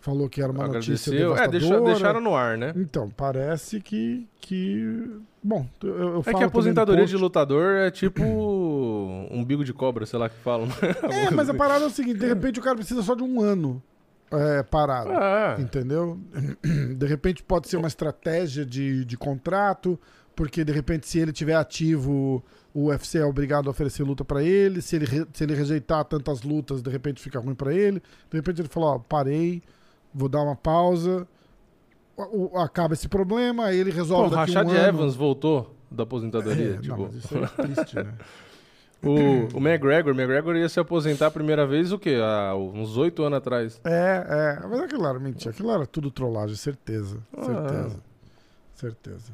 [0.06, 1.36] falou que era uma notícia Agradeceu.
[1.36, 1.60] É, devastadora.
[1.60, 2.72] deixa- deixaram no ar, né?
[2.76, 4.28] Então, parece que.
[4.40, 5.10] que
[5.44, 7.16] bom, eu, eu É que a aposentadoria post.
[7.16, 8.24] de lutador é tipo
[9.32, 10.68] umbigo de cobra, sei lá que falam.
[11.12, 13.42] É, mas a parada é o seguinte: de repente o cara precisa só de um
[13.42, 13.82] ano
[14.32, 15.12] é, parado.
[15.12, 15.60] É.
[15.62, 16.20] Entendeu?
[16.98, 20.00] De repente pode ser uma estratégia de, de contrato,
[20.36, 22.44] porque de repente, se ele tiver ativo,
[22.74, 24.82] o UFC é obrigado a oferecer luta pra ele.
[24.82, 28.02] Se ele, se ele rejeitar tantas lutas, de repente fica ruim pra ele.
[28.30, 29.62] De repente ele falou: Ó, parei,
[30.16, 31.28] vou dar uma pausa.
[32.18, 34.88] O- o- acaba esse problema, aí ele Pô, resolve o daqui Rashad um ano.
[34.88, 36.76] Evans voltou da aposentadoria.
[36.76, 36.96] É, tipo.
[36.98, 38.14] não, isso é triste, né?
[39.04, 42.18] o, o McGregor, o McGregor ia se aposentar a primeira vez o quê?
[42.24, 43.82] Há uns oito anos atrás.
[43.84, 44.68] É, é.
[44.68, 45.52] Mas aquilo era mentira.
[45.52, 47.20] Aquilo era tudo trollagem, certeza.
[47.38, 47.44] Ah.
[47.44, 48.00] Certeza.
[48.76, 49.34] Certeza.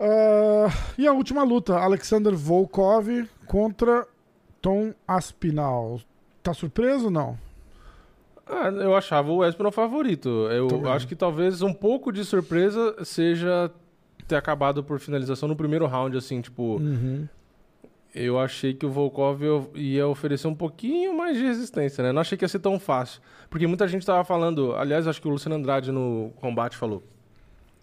[0.00, 0.66] Ah,
[0.98, 3.06] e a última luta: Alexander Volkov
[3.46, 4.06] contra
[4.60, 6.00] Tom Aspinall.
[6.42, 7.38] Tá surpreso ou não?
[8.52, 10.28] Ah, eu achava o Espinal favorito.
[10.50, 10.92] Eu Também.
[10.92, 13.70] acho que talvez um pouco de surpresa seja
[14.28, 17.26] ter acabado por finalização no primeiro round, assim, tipo, Uhum.
[18.14, 19.40] eu achei que o Volkov
[19.74, 22.12] ia oferecer um pouquinho mais de resistência, né?
[22.12, 23.20] Não achei que ia ser tão fácil.
[23.48, 27.02] Porque muita gente tava falando, aliás, acho que o Luciano Andrade no combate falou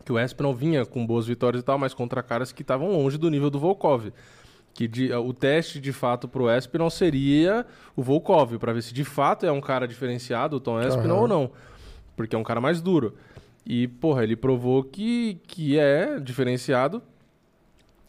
[0.05, 3.17] que o Espinal vinha com boas vitórias e tal, mas contra caras que estavam longe
[3.17, 4.11] do nível do Volkov.
[4.80, 7.66] Que de- o teste de fato pro Espinal seria
[7.98, 11.22] o Volkov, pra ver se de fato é um cara diferenciado, o Tom Espinal Aham.
[11.24, 11.52] ou não.
[12.16, 13.14] Porque é um cara mais duro.
[13.66, 17.04] E, porra, ele provou que, que é diferenciado.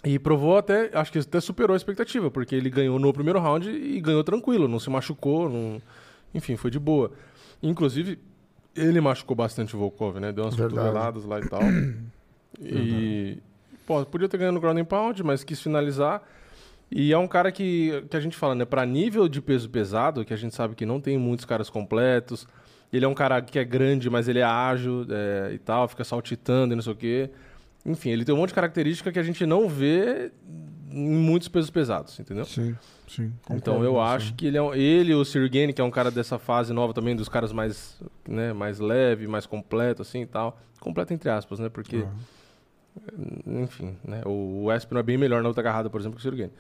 [0.04, 3.68] E provou até, acho que até superou a expectativa, porque ele ganhou no primeiro round
[3.68, 5.82] e ganhou tranquilo, não se machucou, não...
[6.32, 7.10] enfim, foi de boa.
[7.60, 8.16] Inclusive,
[8.76, 10.30] ele machucou bastante o Volkov, né?
[10.30, 10.78] Deu umas Verdade.
[10.78, 11.62] cotoveladas lá e tal.
[12.62, 13.38] e,
[13.84, 16.22] pô, podia ter ganhado no ground and pound, mas quis finalizar.
[16.90, 18.64] E é um cara que, que a gente fala, né?
[18.64, 22.46] Pra nível de peso pesado, que a gente sabe que não tem muitos caras completos.
[22.92, 26.02] Ele é um cara que é grande, mas ele é ágil é, e tal, fica
[26.02, 27.30] saltitando e não sei o quê.
[27.86, 30.32] Enfim, ele tem um monte de característica que a gente não vê
[30.90, 32.44] em muitos pesos pesados, entendeu?
[32.44, 32.76] Sim,
[33.06, 33.32] sim.
[33.50, 36.38] Então eu acho que ele é um, ele, o Sirgane, que é um cara dessa
[36.38, 40.60] fase nova também, dos caras mais, né, mais leve, mais completo, assim e tal.
[40.80, 41.68] Completo entre aspas, né?
[41.68, 43.10] Porque, Ah.
[43.46, 44.22] enfim, né?
[44.26, 46.52] O, Espino é bem melhor na outra agarrada, por exemplo, que o Sirgane.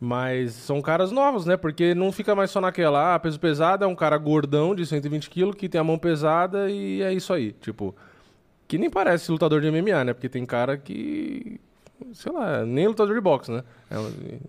[0.00, 1.56] Mas são caras novos, né?
[1.56, 5.28] Porque não fica mais só naquela, ah, peso pesado é um cara gordão de 120
[5.28, 7.52] quilos que tem a mão pesada e é isso aí.
[7.52, 7.94] Tipo,
[8.68, 10.12] que nem parece lutador de MMA, né?
[10.12, 11.60] Porque tem cara que,
[12.12, 13.64] sei lá, nem lutador de boxe, né?
[13.90, 13.96] É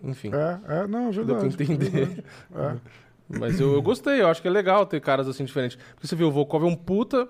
[0.03, 0.29] enfim.
[0.33, 1.89] É, é, não, é Deu pra entender.
[1.89, 2.23] verdade.
[2.55, 2.75] É.
[3.37, 5.77] Mas eu, eu gostei, eu acho que é legal ter caras assim diferentes.
[5.93, 7.27] Porque você vê, o Volkov é um puta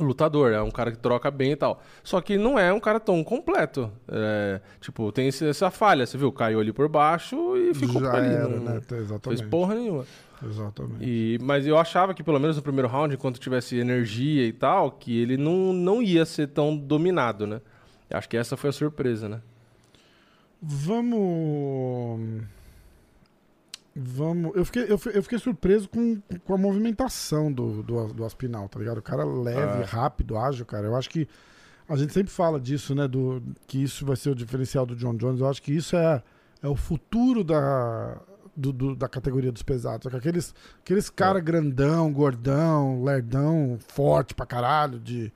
[0.00, 1.82] lutador, é um cara que troca bem e tal.
[2.02, 3.90] Só que não é um cara tão completo.
[4.08, 6.32] É, tipo, tem essa falha, você viu?
[6.32, 8.34] Caiu ali por baixo e ficou Já por ali.
[8.34, 8.80] era, não, né?
[8.90, 9.38] não Exatamente.
[9.38, 10.06] fez porra nenhuma.
[10.44, 11.04] Exatamente.
[11.04, 14.90] E, mas eu achava que pelo menos no primeiro round, enquanto tivesse energia e tal,
[14.90, 17.60] que ele não, não ia ser tão dominado, né?
[18.10, 19.40] Acho que essa foi a surpresa, né?
[20.60, 22.42] Vamos.
[23.94, 24.52] Vamos.
[24.56, 28.78] Eu fiquei, eu, eu fiquei surpreso com, com a movimentação do, do, do Aspinal, tá
[28.78, 28.98] ligado?
[28.98, 29.84] O cara leve, É.
[29.84, 30.86] rápido, ágil, cara.
[30.86, 31.28] Eu acho que.
[31.88, 33.06] A gente sempre fala disso, né?
[33.06, 35.40] Do, que isso vai ser o diferencial do John Jones.
[35.40, 36.22] Eu acho que isso é,
[36.62, 38.16] é o futuro da,
[38.56, 40.04] do- do- da categoria dos pesados.
[40.04, 45.30] Só que Aqueles, aqueles cara grandão, gordão, lerdão, forte pra caralho, de.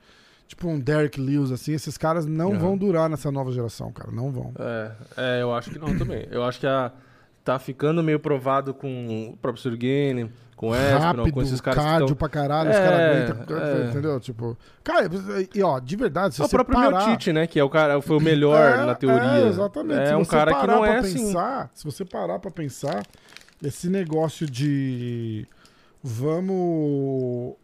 [0.47, 4.09] Tipo um Derek Lewis, assim, esses caras não vão durar nessa nova geração, cara.
[4.11, 4.53] Não vão.
[4.57, 6.25] É, é, eu acho que não também.
[6.31, 6.89] Eu acho que a,
[7.47, 11.79] tá ficando meio provado com o próprio Surgane, com o Espinal, rápido, com esses caras
[11.79, 12.17] que cardio estão...
[12.17, 13.89] pra caralho, os É, caras aguentam, é.
[13.89, 14.19] entendeu?
[14.19, 15.09] Tipo, cara,
[15.55, 17.05] e ó, de verdade, se É o você próprio parar...
[17.07, 17.47] meu Tite, né?
[17.47, 19.45] Que é o cara, foi o melhor É, na teoria.
[19.45, 19.99] É, exatamente.
[20.01, 21.13] É se um cara que parar não é assim.
[21.27, 23.01] pensar, Se você parar pra pensar,
[23.63, 25.47] esse negócio de
[26.03, 27.55] vamos...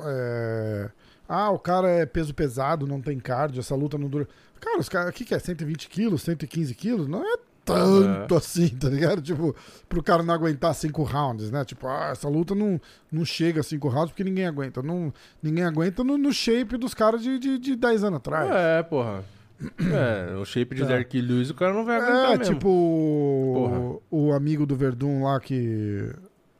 [0.00, 0.90] é,
[1.28, 4.28] ah, o cara é peso pesado, não tem cardio, essa luta não dura...
[4.60, 5.38] Cara, os caras, o que, que é?
[5.38, 7.06] 120 quilos, 115 quilos?
[7.08, 7.36] Não é
[7.74, 9.20] tanto assim, tá ligado?
[9.22, 9.54] Tipo,
[9.88, 11.64] pro cara não aguentar cinco rounds, né?
[11.64, 14.82] Tipo, ah, essa luta não, não chega a cinco rounds porque ninguém aguenta.
[14.82, 15.12] Não,
[15.42, 18.50] ninguém aguenta no, no shape dos caras de, de, de 10 anos atrás.
[18.50, 19.24] É, porra.
[19.92, 20.86] É, o shape de É.
[20.86, 22.54] Derek Lewis o cara não vai aguentar É, mesmo.
[22.54, 26.12] tipo o, o amigo do Verdun lá que.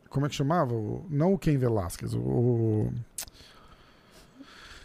[0.08, 0.72] Como é que chamava?
[1.08, 2.90] Não o Ken Velasquez, o.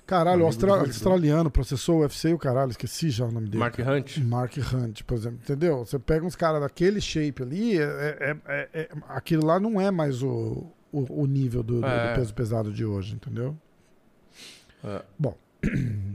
[0.05, 3.59] Caralho, o austra- australiano processou o UFC e o caralho, esqueci já o nome dele.
[3.59, 4.17] Mark Hunt.
[4.19, 5.79] Mark Hunt, por exemplo, entendeu?
[5.85, 9.89] Você pega uns caras daquele shape ali, é, é- é- é- aquilo lá não é
[9.91, 12.15] mais o, o, o nível do, do- do É.
[12.15, 13.57] peso pesado de hoje, entendeu?
[14.83, 15.01] É.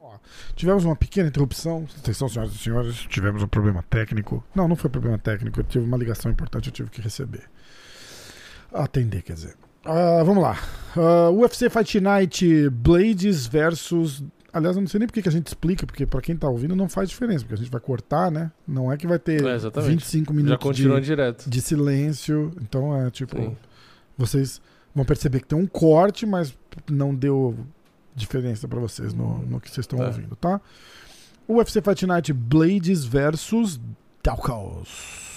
[0.00, 0.18] Ó,
[0.54, 1.86] tivemos uma pequena interrupção.
[1.98, 4.44] Atenção, senhoras e senhores, tivemos um problema técnico.
[4.54, 7.48] Não, não foi problema técnico, eu tive uma ligação importante, eu tive que receber.
[8.72, 9.54] Atender, quer dizer.
[9.84, 10.58] Ah, vamos lá.
[10.96, 14.22] Ah, UFC Fight Night Blades versus.
[14.52, 16.76] Aliás, eu não sei nem porque que a gente explica, porque pra quem tá ouvindo
[16.76, 18.52] não faz diferença, porque a gente vai cortar, né?
[18.68, 19.90] Não é que vai ter É, exatamente.
[19.92, 21.48] 25 Já minutos continua de, direto.
[21.48, 22.52] de silêncio.
[22.60, 23.36] Então é tipo.
[23.36, 23.56] Sim.
[24.18, 24.60] Vocês
[24.94, 26.54] vão perceber que tem um corte, mas
[26.90, 27.56] não deu
[28.14, 30.06] diferença pra vocês no, no que vocês estão É.
[30.06, 30.60] ouvindo, tá?
[31.48, 33.80] UFC Fight Night Blades versus
[34.22, 35.31] Dalkaus.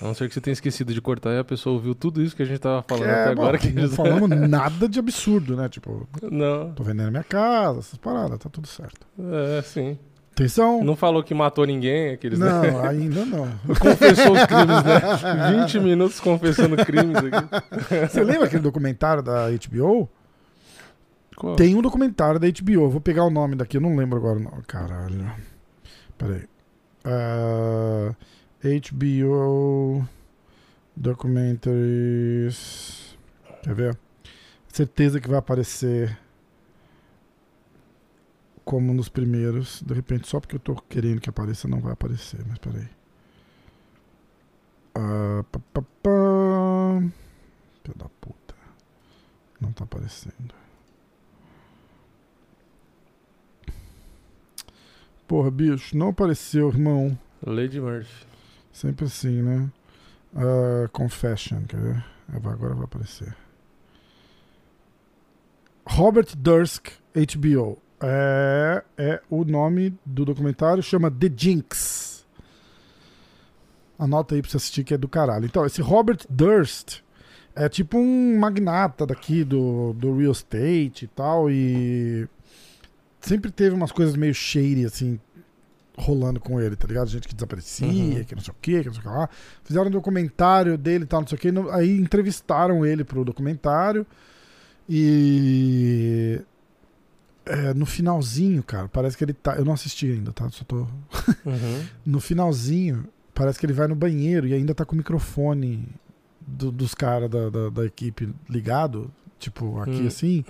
[0.00, 2.36] A não ser que você tenha esquecido de cortar e a pessoa ouviu tudo isso
[2.36, 3.58] que a gente tava falando É, até bom, agora.
[3.58, 3.94] Que não eles...
[3.96, 5.68] falamos nada de absurdo, né?
[5.68, 9.06] Tipo, Não, tô vendendo minha casa, essas paradas, tá tudo certo.
[9.18, 9.98] é, sim.
[10.32, 10.84] Atenção!
[10.84, 12.38] Não falou que matou ninguém, aqueles...
[12.38, 12.46] né?
[12.46, 13.48] Não, ainda não.
[13.80, 15.62] Confessou os crimes, né?
[15.62, 17.66] 20 minutos confessando crimes aqui.
[18.06, 20.06] Você lembra aquele documentário da HBO?
[21.34, 21.56] Qual?
[21.56, 24.52] Tem um documentário da HBO, vou pegar o nome daqui, eu não lembro agora não.
[24.66, 25.32] Caralho.
[26.18, 26.42] Peraí.
[27.02, 28.14] Ah,
[28.62, 30.06] HBO
[30.94, 33.16] Documentaries.
[33.62, 33.98] Quer ver?
[34.68, 36.18] Certeza que vai aparecer
[38.64, 39.82] como nos primeiros.
[39.82, 42.88] De repente, só porque eu tô querendo que apareça, não vai aparecer, mas peraí.
[44.94, 47.02] Ah, pá, pá, pá.
[47.94, 48.54] Da puta.
[49.60, 50.54] Não tá aparecendo.
[55.28, 57.16] Porra, bicho, não apareceu, irmão.
[57.44, 58.26] Lady Murphy.
[58.76, 59.70] Sempre assim, né?
[60.34, 62.04] Uh, confession, quer ver?
[62.30, 63.34] Agora vai aparecer.
[65.86, 67.78] Robert Dursk, HBO.
[67.98, 72.26] É, é o nome do documentário, chama The Jinx.
[73.98, 75.46] Anota aí pra você assistir que é do caralho.
[75.46, 77.00] Então, esse Robert Durst
[77.54, 82.28] é tipo um magnata daqui do, do real estate e tal, e
[83.22, 85.18] sempre teve umas coisas meio shady, assim,
[85.96, 87.08] rolando com ele, tá ligado?
[87.08, 88.24] Gente que desaparecia, uhum.
[88.24, 89.28] que não sei o que, que não sei o que lá.
[89.64, 94.06] Fizeram um documentário dele e tal, não sei o que, aí entrevistaram ele pro documentário
[94.88, 96.40] e...
[97.48, 99.54] É, no finalzinho, cara, parece que ele tá.
[99.54, 100.50] Eu não assisti ainda, tá?
[100.50, 100.78] Só tô.
[100.78, 101.84] Uhum.
[102.04, 105.88] no finalzinho, parece que ele vai no banheiro e ainda tá com o microfone
[106.44, 110.06] do, dos caras da, da, da, equipe ligado, tipo, aqui hum.
[110.08, 110.44] assim.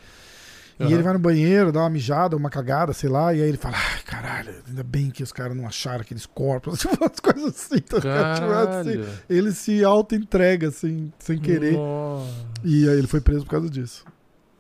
[0.79, 0.91] Uhum.
[0.91, 3.57] E ele vai no banheiro, dá uma mijada, uma cagada, sei lá, e aí ele
[3.57, 7.55] fala, ai, caralho, ainda bem que os caras não acharam aqueles corpos, tipo, umas coisas
[7.55, 11.73] assim, tá assim, Ele se auto-entrega, assim, sem querer.
[11.73, 12.31] Nossa.
[12.63, 14.05] E aí ele foi preso por causa disso.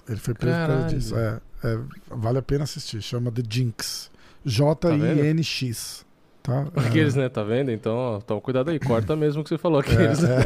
[0.08, 0.72] Ele foi preso caralho.
[0.72, 1.16] por causa disso.
[1.16, 4.10] É, é, vale a pena assistir, chama The Jinx.
[4.44, 6.06] J-I-N-X.
[6.42, 6.68] Tá?
[6.76, 7.22] Aqueles, é.
[7.22, 7.28] né?
[7.28, 7.72] Tá vendo?
[7.72, 9.80] Então, ó, toma cuidado aí, corta mesmo o que você falou.
[9.80, 10.38] Aqueles, é,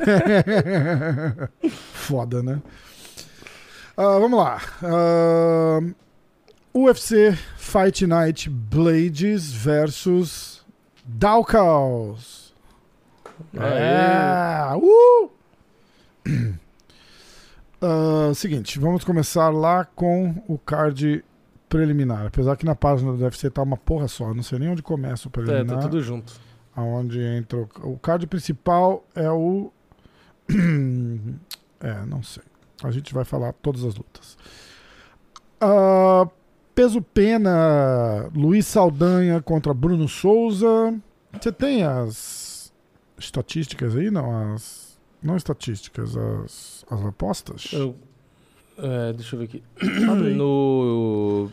[1.63, 1.69] é.
[1.71, 2.61] Foda, né?
[3.97, 4.61] Uh, vamos lá.
[4.83, 10.65] Uh, ah, UFC Fight Night Blades versus
[11.05, 12.55] Dalkaus.
[13.55, 14.77] É!
[14.77, 15.31] Uh!
[17.83, 21.25] Uh, seguinte, vamos começar lá com o card
[21.69, 22.27] preliminar.
[22.27, 24.35] Apesar que na página do UFC tá uma porra só.
[24.35, 25.79] Não sei nem onde começa o preliminar.
[25.79, 26.33] É, tá tudo junto.
[26.75, 27.59] Aonde entra.
[27.59, 29.73] O, o card principal é o.
[31.81, 32.50] é, não sei.
[32.83, 34.37] A gente vai falar todas as lutas.
[35.63, 36.31] Uh,
[36.75, 40.95] peso pena, Luiz Saldanha contra Bruno Souza.
[41.41, 42.73] Você tem as
[43.19, 44.11] estatísticas aí?
[44.11, 44.91] Não, as.
[45.23, 47.69] Não estatísticas, as, as apostas?
[47.73, 47.95] Eu
[48.83, 49.63] é, deixa eu ver aqui.
[50.35, 51.51] no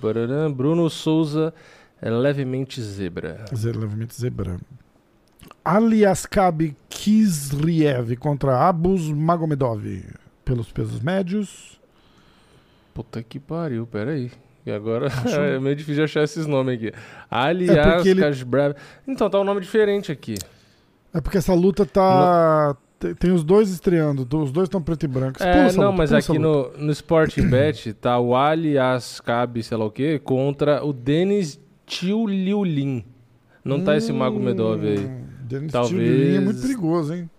[0.55, 1.53] Bruno Souza
[2.01, 3.43] é levemente zebra.
[3.51, 4.57] levemente zebra.
[5.63, 9.84] Aliaskab Kizriev contra Abus Magomedov
[10.48, 11.80] pelos pesos médios.
[12.93, 14.32] Puta que pariu, peraí.
[14.66, 16.93] E agora é meio difícil achar esses nomes aqui.
[17.30, 18.22] Aliás, é ele...
[19.06, 20.36] Então, tá um nome diferente aqui.
[21.14, 22.76] É porque essa luta tá,
[23.20, 25.43] tem, os dois estreando, os dois estão preto e branco.
[25.43, 29.86] É, não, luta, mas aqui no, no Sporting Bet tá o Ali Ascabi, sei lá
[29.86, 33.04] o quê, contra o Denis Tiuliulin.
[33.64, 35.00] Não hum, tá esse Mago Medov aí.
[35.00, 36.36] Hum, Denis Talvez...
[36.36, 37.30] é muito perigoso, hein?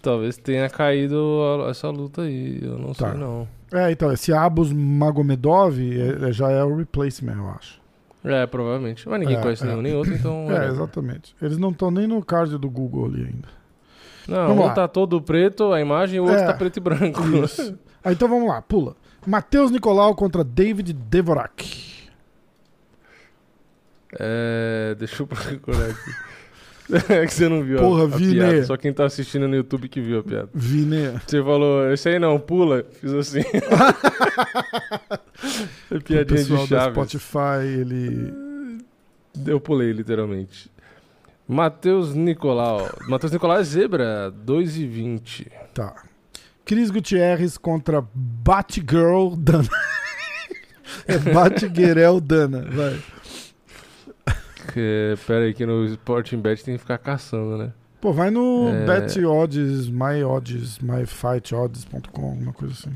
[0.00, 3.10] Talvez tenha caído essa luta aí, eu não tá.
[3.10, 3.48] sei não.
[3.72, 7.80] É, então, esse Abus Magomedov é, é, já é o replacement, eu acho.
[8.24, 9.08] É, provavelmente.
[9.08, 9.66] Mas ninguém é, conhece é.
[9.66, 10.50] nenhum nem outro, então.
[10.50, 11.36] É, exatamente.
[11.40, 13.48] Eles não estão nem no card do Google ali ainda.
[14.26, 14.74] Não, vamos um lá.
[14.74, 17.22] tá todo preto, a imagem, e o outro é, tá preto e branco.
[17.44, 17.78] Isso.
[18.04, 18.96] ah, então vamos lá, pula.
[19.26, 21.88] Matheus Nicolau contra David Devorak.
[24.18, 24.94] É.
[24.98, 26.10] Deixa eu procurar aqui.
[27.08, 28.52] É que você não viu Porra, a, a vi, piada.
[28.52, 28.62] Né?
[28.64, 30.48] Só quem tá assistindo no YouTube que viu a piada.
[30.54, 31.20] Vi, né?
[31.26, 32.84] Você falou, esse aí não, pula.
[33.00, 33.40] Fiz assim.
[35.90, 36.92] é piadinha de chave.
[36.92, 38.32] Spotify, ele...
[39.46, 40.70] Eu pulei, literalmente.
[41.46, 42.88] Matheus Nicolau.
[43.08, 45.46] Matheus Nicolau é zebra, 2,20.
[45.72, 45.94] Tá.
[46.64, 49.68] Cris Gutierrez contra Batgirl Dana.
[51.08, 53.00] é Batgirl Dana, vai.
[54.72, 57.72] Que, pera aí que no Sporting Bet tem que ficar caçando, né?
[58.00, 58.86] Pô, vai no é...
[58.86, 62.94] Bet Odds, My Odds, MyFightOdds.com, uma coisa assim.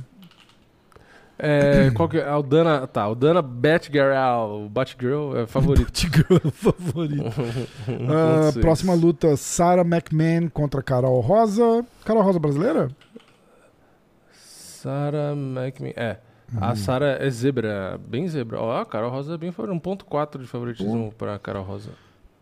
[1.39, 2.29] É, qual que é?
[2.29, 5.89] Aldana, tá, Aldana Batgirl, o Batgirl é favorito.
[5.91, 7.25] Batgirl é favorito.
[7.91, 11.85] uh, próxima luta, Sarah McMahon contra Carol Rosa.
[12.05, 12.89] Carol Rosa brasileira?
[14.33, 16.19] Sarah McMahon, é.
[16.61, 18.61] A Sarah é zebra, bem zebra.
[18.61, 21.13] Ó, a Carol Rosa é bem favorito, 1.4 de favoritismo uh.
[21.13, 21.91] pra Carol Rosa.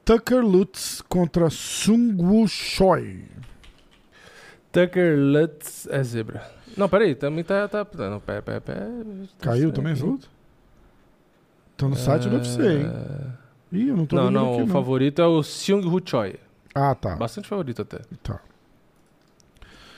[0.04, 3.24] Tucker Lutz contra Sungwoo Choi.
[4.72, 6.50] Tucker Lutz é zebra.
[6.76, 7.68] Não, peraí, também tá.
[7.68, 8.76] tá não, pé, pé, pé,
[9.40, 10.28] Caiu também esse outro?
[11.76, 12.86] Tá no site do UFC, hein?
[12.86, 13.76] É.
[13.76, 16.38] Ih, eu não tô Não, não, aqui, o favorito é o Seung Hu Choi.
[16.74, 17.16] Ah, tá.
[17.16, 18.00] Bastante favorito até.
[18.22, 18.40] Tá.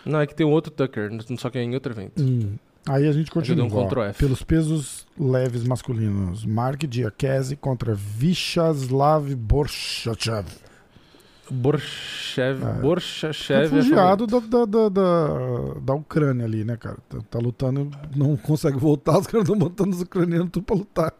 [0.04, 2.22] Não, é que tem um outro Tucker, só que é em outro evento.
[2.22, 2.56] Hum.
[2.88, 3.66] Aí a gente continua.
[3.66, 6.44] Um ó, pelos pesos leves masculinos.
[6.44, 10.46] Mark Diakese contra Vishaslav Borchachev.
[11.50, 12.62] Borshev.
[12.64, 12.80] É.
[12.80, 13.62] Borshachev.
[13.62, 16.96] Refugiado é da, da, da, da, Ucrânia ali, né, cara?
[17.08, 21.12] Tá, tá lutando, não consegue voltar, os caras estão botando os ucranianos tudo pra lutar.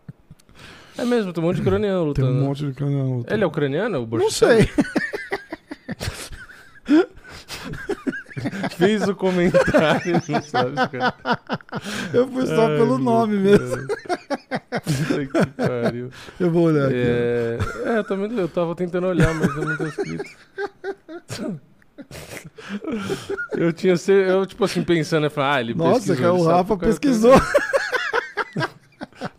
[0.96, 2.28] É mesmo, tem um monte de ucraniano lutando.
[2.28, 3.34] Tem um monte de ucraniano lutando.
[3.34, 4.68] Ele é ucraniano, o Não sei.
[8.84, 11.14] fez o comentário, não sabe, cara.
[12.12, 13.86] Eu fui só Ai, pelo nome mesmo.
[13.86, 16.10] Puta que pariu.
[16.40, 16.94] Eu vou olhar aqui.
[16.96, 20.24] É, é, eu também eu tava tentando olhar, mas eu não tô escrito.
[23.52, 26.42] Eu tinha ser, eu tipo assim pensando, eu falei, ah, ele Nossa, pesquisou, cara, ele
[26.42, 27.34] o Rafa cara- pesquisou.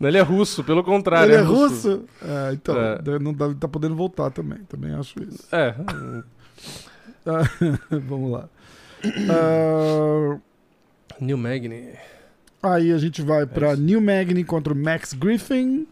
[0.00, 1.32] Não, ele é russo, pelo contrário.
[1.34, 2.04] Ele é russo?
[2.22, 3.18] É, então, É.
[3.20, 4.58] não dá, tá podendo voltar também.
[4.68, 5.46] Também acho isso.
[5.52, 5.74] É,
[7.26, 7.40] Ah,
[8.06, 8.48] Vamos lá.
[9.30, 10.38] Ah,
[11.20, 11.90] Neil Magny.
[12.62, 13.82] aí a gente vai pra isso.
[13.82, 15.86] Neil Magny contra o Max Griffin.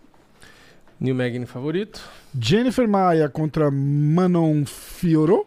[0.99, 2.01] Neil Magny favorito.
[2.39, 5.47] Jennifer Maia contra Manon Fiorot.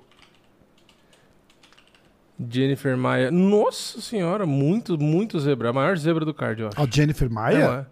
[2.49, 3.31] Jennifer Maia.
[3.31, 5.69] Nossa senhora, muito, muito zebra.
[5.69, 6.81] A maior zebra do card, eu acho.
[6.81, 7.59] A Jennifer Maia?
[7.67, 7.85] Não é?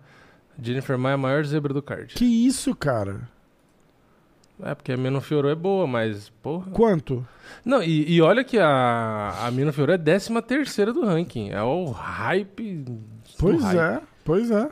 [0.61, 2.13] Jennifer Maia é a maior zebra do card.
[2.13, 3.21] Que isso, cara?
[4.61, 6.69] É, porque a Mino Fiorou é boa, mas, porra.
[6.71, 7.25] Quanto?
[7.65, 11.49] Não, e, e olha que a, a Mino Fiorou é 13 terceira do ranking.
[11.49, 12.85] É o hype.
[13.39, 13.77] Pois hype.
[13.77, 14.69] é, pois é.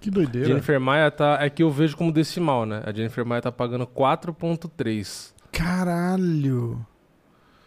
[0.00, 0.48] Que doideira.
[0.48, 1.38] Jennifer Maia tá.
[1.40, 2.82] É que eu vejo como decimal, né?
[2.84, 5.32] A Jennifer Maia tá pagando 4,3.
[5.52, 6.84] Caralho.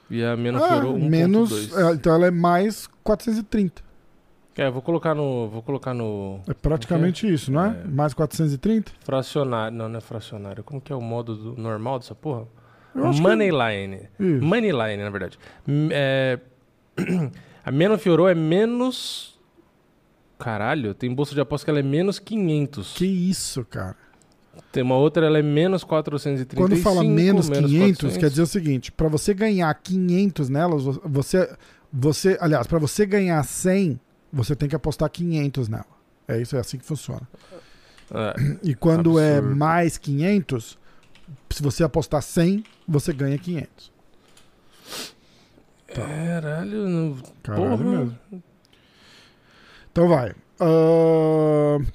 [0.10, 1.10] E a Mino Ah, Fiorou 1,2.
[1.10, 1.78] menos.
[1.78, 3.82] é, então ela é mais 430.
[4.58, 5.48] É, vou colocar no.
[5.50, 6.42] Vou colocar no.
[6.48, 7.70] É praticamente isso, não é?
[7.84, 7.88] É.
[7.88, 8.92] Mais 430?
[9.04, 9.76] Fracionário.
[9.78, 10.64] Não, não é fracionário.
[10.64, 12.46] Como que é o modo do- normal dessa porra?
[12.94, 14.10] Acho que- Moneyline.
[14.20, 14.44] Isso.
[14.44, 15.40] Moneyline, na verdade.
[15.92, 16.38] É...
[17.64, 19.40] a Meno Fiorou é menos.
[20.38, 22.94] Caralho, tem bolsa de aposta que ela é menos 500.
[22.96, 23.96] Que isso, cara.
[24.72, 26.62] Tem uma outra, ela é menos 435.
[26.62, 28.18] Quando fala menos 500, 400.
[28.18, 31.56] quer dizer o seguinte: pra você ganhar 500 nelas, vo- você,
[31.94, 34.00] você, aliás, pra você ganhar 100,
[34.32, 35.86] você tem que apostar 500 nela.
[36.28, 37.28] É isso, é assim que funciona.
[38.14, 39.56] É, E quando é Absurdo.
[39.58, 40.78] mais 500,
[41.50, 43.92] se você apostar 100, você ganha 500.
[45.94, 47.18] Caralho, não...
[47.44, 47.84] Caralho porra.
[47.84, 48.18] mesmo.
[49.92, 50.34] Então vai.
[50.60, 51.86] Ahn,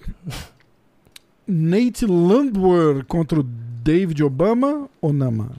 [1.48, 5.52] Nate Landwehr contra o David Obama ou Nama?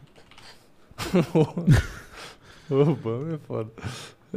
[2.70, 3.72] Obama é foda.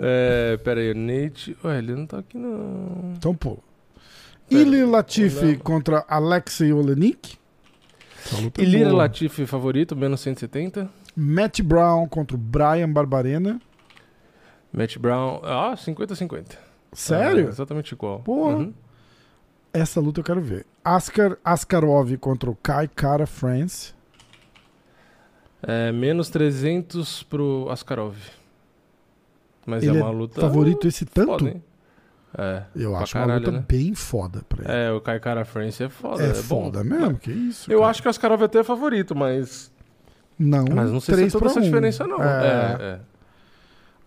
[0.03, 1.57] É, pera aí, Nate.
[1.63, 3.13] Ué, ele não tá aqui não.
[3.17, 3.59] Então pula.
[4.51, 7.39] Ilir Latifi contra Alexei Olenik.
[8.57, 8.93] Boa.
[8.93, 10.89] Latifi favorito, menos 170.
[11.15, 13.61] Matt Brown contra o Brian Barbarena.
[14.73, 16.57] Matt Brown, ah, 50-50.
[16.93, 17.47] Sério?
[17.47, 18.21] É, exatamente igual.
[18.21, 18.57] Porra.
[18.57, 18.75] Uhum.
[19.73, 20.67] Essa luta eu quero ver.
[20.85, 23.95] Askar Askarov contra o Kai Kara France.
[25.63, 28.17] É, menos 300 pro Askarov.
[29.67, 30.41] Mas Ele é é uma luta.
[30.41, 31.39] Favorito esse tanto?
[31.45, 31.57] foda?
[32.39, 32.63] É.
[32.77, 33.65] eu acho uma caralho, luta né?
[33.69, 34.73] bem foda pra ele.
[34.73, 36.23] É, o Kai Kara France é foda.
[36.23, 36.43] É, É, bom.
[36.65, 37.71] foda mesmo, que isso.
[37.71, 37.91] Eu cara.
[37.91, 39.71] acho que o Askarov é favorito, mas.
[40.39, 41.63] Não, Mas não sei se é três toda essa um.
[41.63, 42.23] diferença, não.
[42.23, 42.27] É.
[42.27, 43.01] É, é.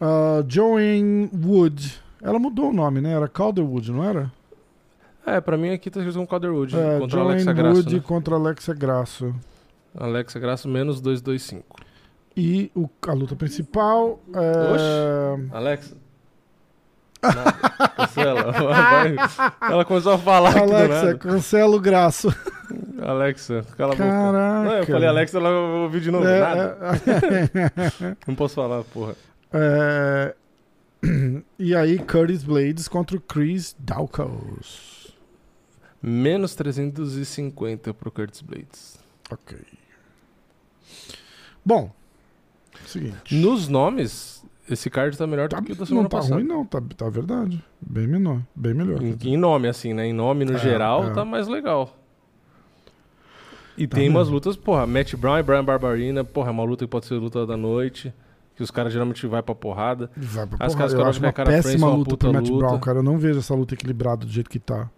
[0.02, 2.02] Ah, Joanne Wood.
[2.22, 3.12] Ela mudou o nome, né?
[3.12, 4.32] Era Calderwood, não era?
[5.26, 7.76] É, pra mim aqui tá escrito um Calderwood É, contra Joanne Alexa Grasso.
[7.82, 8.02] Wood Né?
[8.06, 9.36] contra Alexa Grasso.
[9.96, 11.78] Alexa Grasso menos 225.
[12.36, 15.56] E o- a luta principal é...
[15.56, 15.96] Alexa.
[17.22, 17.54] Nada.
[17.96, 18.52] Cancela.
[18.52, 19.16] Vai.
[19.72, 22.28] Ela começou a falar Alexa, cancela o Graço.
[23.02, 24.10] Alexa, cala a boca.
[24.10, 24.64] Caraca.
[24.66, 25.50] Não, eu falei Alexa, ela
[25.84, 26.26] ouviu de novo.
[26.28, 26.78] É, Nada.
[27.06, 29.16] é, Não posso falar, porra.
[29.54, 30.36] é,
[31.60, 35.14] e aí, Curtis Blades contra o Chris Dawkins.
[36.02, 39.00] Menos 350 pro Curtis Blades.
[39.32, 39.58] Ok.
[41.66, 41.90] Bom,
[42.86, 43.36] seguinte.
[43.36, 46.36] Nos nomes, esse card tá melhor Tá- do que o da semana não tá passada.
[46.36, 46.66] ruim, não.
[46.66, 47.64] Tá, tá verdade.
[47.82, 48.42] Bem menor.
[48.56, 49.02] Bem melhor.
[49.02, 50.06] Em, em nome, assim, né?
[50.08, 51.10] Em nome, no É, geral, é.
[51.12, 51.98] tá mais legal.
[53.78, 54.36] E Tá tem umas mesmo.
[54.36, 57.46] lutas, porra, Matt Brown e Brian Barbarina, porra, é uma luta que pode ser luta
[57.46, 58.14] da noite,
[58.56, 60.12] que os caras geralmente vai pra porrada.
[60.16, 60.76] Vai pra As porrada.
[60.76, 62.68] cascaras Eu acho uma cara frente péssima são uma luta pro Matt luta.
[62.68, 63.00] Brown, cara.
[63.00, 64.90] Eu não vejo essa luta equilibrada do jeito que tá.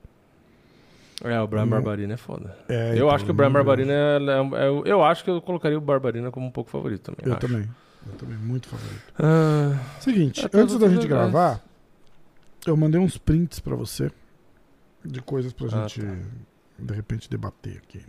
[1.25, 1.69] É, o Brian Hum.
[1.69, 2.55] Barbarina é foda.
[2.69, 5.41] É, eu então, acho que o Brian Barbarina é, é- é- Eu acho que eu
[5.41, 7.25] colocaria o Barbarina como um pouco favorito também.
[7.25, 7.41] Eu acho.
[7.47, 7.67] também.
[8.07, 9.01] Eu também, muito favorito.
[9.17, 11.59] Ah, Seguinte, É, antes da gente gravar,
[12.67, 14.11] eu mandei uns prints pra você
[15.03, 16.13] de coisas pra Ah, gente, tá.
[16.79, 18.01] de repente, debater aqui.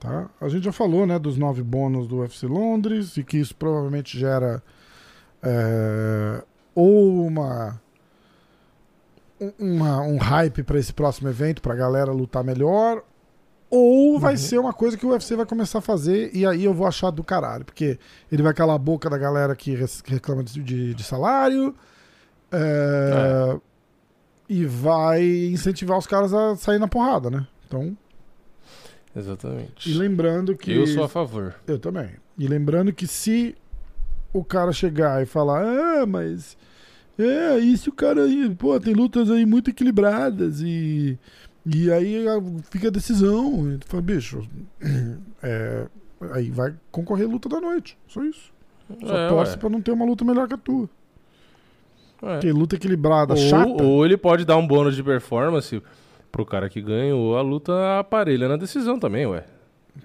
[0.00, 0.30] Tá?
[0.40, 4.18] A gente já falou, né, dos nove bônus do UFC Londres e que isso provavelmente
[4.18, 4.62] gera
[5.42, 6.42] é,
[6.74, 7.78] ou uma, um-
[9.58, 13.02] uma- um hype pra esse próximo evento, pra galera lutar melhor,
[13.70, 14.38] ou vai Uhum.
[14.38, 17.10] ser uma coisa que o UFC vai começar a fazer e aí eu vou achar
[17.10, 17.98] do caralho, porque
[18.32, 19.74] ele vai calar a boca da galera que
[20.06, 21.74] reclama de, de- de salário
[22.50, 23.58] é,
[24.48, 27.46] e vai incentivar os caras a sair na porrada, né?
[27.66, 27.94] Então,
[29.14, 29.90] exatamente.
[29.90, 30.72] e lembrando que.
[30.72, 31.54] Eu sou a favor.
[31.66, 32.10] Eu também.
[32.38, 33.54] E lembrando que se
[34.32, 36.56] o cara chegar e falar, ah, mas
[37.18, 41.18] É, e se o cara aí, pô, tem lutas aí muito equilibradas e.
[41.66, 42.24] E aí
[42.70, 43.70] fica a decisão.
[43.72, 44.42] E tu fala, bicho,
[45.42, 45.86] é,
[46.32, 47.98] aí vai concorrer a luta da noite.
[48.06, 48.52] Só isso.
[49.04, 49.58] Só É, torce ué.
[49.58, 50.88] pra não ter uma luta melhor que a tua.
[52.22, 52.32] É.
[52.34, 53.82] Porque luta equilibrada, chata.
[53.82, 55.82] Ou, ou ele pode dar um bônus de performance
[56.32, 59.44] pro cara que ganhou a luta aparelha na decisão também, ué.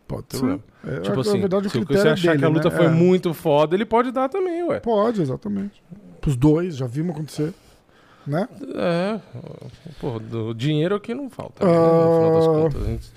[0.07, 0.37] Pode ser.
[0.39, 0.63] problema.
[0.85, 2.75] É, tipo assim, verdade, se você é achar dele, que a luta né?
[2.75, 2.89] foi É.
[2.89, 4.79] muito foda, ele pode dar também, ué.
[4.79, 5.81] Pode, exatamente.
[6.23, 7.53] Pros dois, já vimos acontecer.
[8.25, 8.47] Né?
[8.75, 9.19] É,
[9.99, 12.05] pô, do dinheiro é o que não falta, né, Ah.
[12.05, 12.81] no final das contas.
[12.81, 13.11] A gente,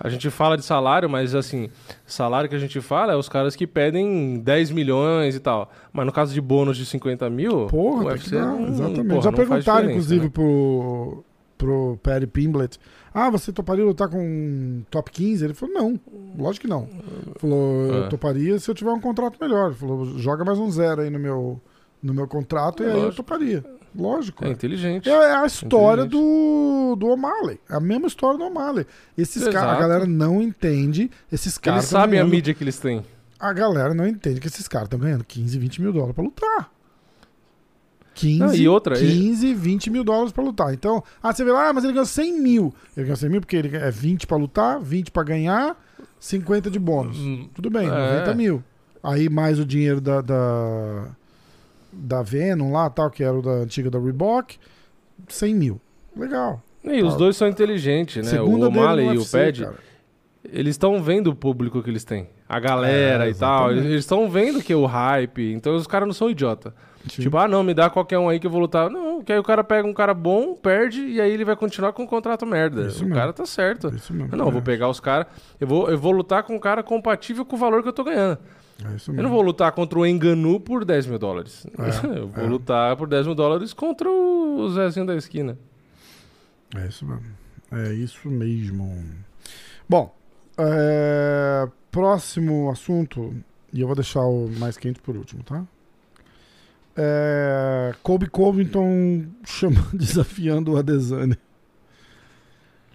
[0.00, 1.70] a gente fala de salário, mas assim,
[2.04, 5.70] salário que a gente fala é os caras que pedem 10 milhões e tal.
[5.92, 8.46] Mas no caso de bônus de 50 mil, Porra, o UFC dar.
[8.46, 9.08] não- Exatamente.
[9.08, 10.30] porra, já perguntaram, inclusive, né?
[10.34, 11.24] pro,
[11.56, 12.80] pro Perry Pimblett.
[13.14, 15.44] Ah, você toparia lutar com top 15?
[15.44, 16.00] Ele falou, não.
[16.36, 16.82] Lógico que não.
[16.82, 18.08] Ele falou, eu É.
[18.08, 19.66] toparia se eu tiver um contrato melhor.
[19.68, 21.60] Ele falou, joga mais um zero aí no meu,
[22.02, 23.64] no meu contrato e aí eu toparia.
[23.94, 24.44] Lógico.
[24.44, 24.50] É é.
[24.52, 25.08] inteligente.
[25.08, 27.58] É a história do, do O'Malley.
[27.68, 28.86] É a mesma história do O'Malley.
[29.16, 31.10] Esses caras, a galera não entende.
[31.32, 33.04] Esses caras Eles sabem a ganhando- mídia que eles têm.
[33.40, 36.70] A galera não entende que esses caras estão ganhando 15, 20 mil dólares pra lutar.
[38.14, 40.74] 15, Não, e outra, 15 20 mil dólares pra lutar.
[40.74, 42.74] Então, ah, você vê lá, ah, mas ele ganhou 100 mil.
[42.96, 45.76] Ele ganhou 100 mil porque ele é 20 pra lutar, 20 pra ganhar,
[46.18, 47.16] 50 de bônus.
[47.16, 47.90] Hum, Tudo bem, é.
[47.90, 48.62] 90 mil.
[49.04, 51.06] Aí mais o dinheiro da, da,
[51.98, 54.58] da Venom lá, tal, que era o da antiga da Reebok,
[55.28, 55.80] 100 mil.
[56.16, 56.62] Legal.
[56.84, 58.30] E os dois são inteligentes, né?
[58.30, 59.76] Segunda o O'Malley e o UFC, Pad, cara.
[60.44, 62.28] eles estão vendo o público que eles têm.
[62.48, 63.70] A galera É, e tal.
[63.72, 65.52] Eles estão vendo que é o hype.
[65.52, 66.72] Então os caras não são idiota.
[67.08, 67.22] Sim.
[67.22, 68.90] Tipo, ah, não, me dá qualquer um aí que eu vou lutar.
[68.90, 71.92] Não, que aí o cara pega um cara bom, perde, e aí ele vai continuar
[71.92, 72.86] com um contrato merda.
[72.86, 73.14] Isso o mesmo.
[73.14, 73.88] cara tá certo.
[73.94, 74.36] Isso mesmo.
[74.36, 75.26] Não, eu vou é, pegar os caras.
[75.60, 78.04] Eu vou, eu vou lutar com um cara compatível com o valor que eu tô
[78.04, 78.38] ganhando.
[78.84, 81.66] É Eu não vou lutar contra o Enganu por 10 mil dólares.
[81.76, 82.46] É, eu vou é.
[82.46, 85.58] lutar por 10 mil dólares contra o Zezinho da esquina.
[86.76, 87.24] É isso mesmo.
[87.72, 89.04] É isso mesmo.
[89.88, 90.14] Bom,
[90.56, 93.34] é, próximo assunto,
[93.72, 95.64] e eu vou deixar o mais quente por último, tá?
[96.96, 101.38] É, Colby Covington chama, desafiando o Adesanya.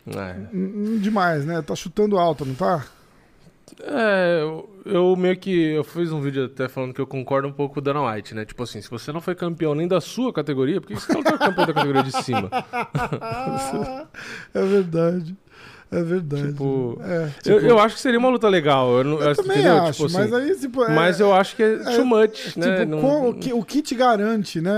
[0.06, 0.36] É.
[0.54, 1.62] Hum, Demais, né?
[1.62, 2.86] Tá chutando alto, não tá?
[3.82, 5.52] É, eu, eu meio que.
[5.74, 8.36] Eu fiz um vídeo até falando que eu concordo um pouco com o Dana White,
[8.36, 8.46] né?
[8.46, 11.24] Tipo assim, se você não foi campeão nem da sua categoria, por que você não
[11.24, 12.50] foi campeão da categoria de cima?
[14.54, 15.36] é verdade.
[15.92, 16.48] É verdade.
[16.48, 18.98] Tipo, É, eu, tipo, eu acho que seria uma luta legal.
[18.98, 19.84] Eu, não, eu também entendeu?
[19.84, 22.58] acho, Tipo assim, mas aí, tipo, é- mas eu acho que é, é, too much,
[22.58, 22.80] né?
[22.80, 24.72] Tipo, Não- com- o, que, o que te garante, né?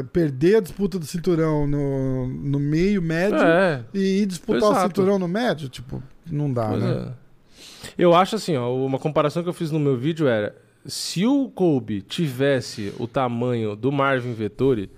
[0.00, 4.72] é, Perder a disputa do cinturão no, no meio médio É, e ir disputar o
[4.72, 4.88] Exato.
[4.88, 6.90] cinturão no médio, tipo, não dá, pois né?
[7.08, 7.27] é.
[7.96, 10.54] Eu acho assim, ó, uma comparação que eu fiz no meu vídeo era
[10.86, 14.90] se o Kobe tivesse o tamanho do Marvin Vettori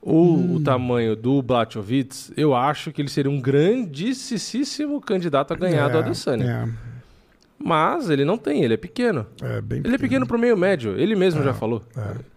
[0.00, 0.56] ou Hum.
[0.56, 5.98] o tamanho do Blachowicz, eu acho que ele seria um grandíssimo candidato a ganhar do
[5.98, 6.68] Adesanya.
[7.64, 9.24] Mas ele não tem, ele é pequeno.
[9.40, 11.82] É, é bem Ele é pequeno pro meio médio, ele mesmo É, já falou.
[11.96, 12.31] é.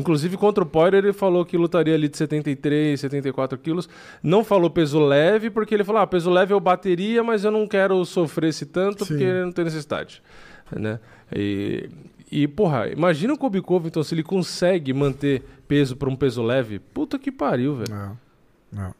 [0.00, 3.88] Inclusive contra o Poirier ele falou que lutaria ali de 73, 74 quilos.
[4.22, 7.66] Não falou peso leve, porque ele falou, ah, peso leve eu bateria, mas eu não
[7.68, 9.14] quero sofrer esse tanto, Sim.
[9.14, 10.22] porque não tem necessidade.
[10.72, 10.98] Né?
[11.34, 11.88] E,
[12.30, 16.78] e, porra, imagina o Kobe Covington se ele consegue manter peso para um peso leve.
[16.78, 18.18] Puta que pariu, velho.
[18.74, 18.90] É, é.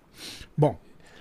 [0.57, 0.79] Bom,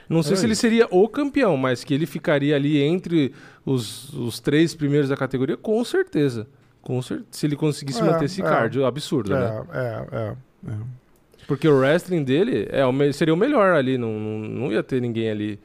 [0.10, 3.32] Não sei É se ele seria o campeão, mas que ele ficaria ali entre
[3.66, 6.48] os, os três primeiros da categoria, com certeza.
[6.90, 8.44] Com cer se ele conseguisse É, manter esse é.
[8.44, 9.64] cardio absurdo, é, né?
[9.72, 10.76] é, é, é.
[11.48, 15.30] Porque o wrestling dele é, o seria o melhor ali, não, não, ia ter ninguém
[15.30, 15.60] ali.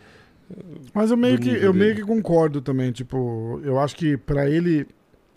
[0.92, 2.02] Mas eu meio que eu meio dele.
[2.02, 4.86] que concordo também, tipo, eu acho que pra ele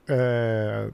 [0.09, 0.89] é,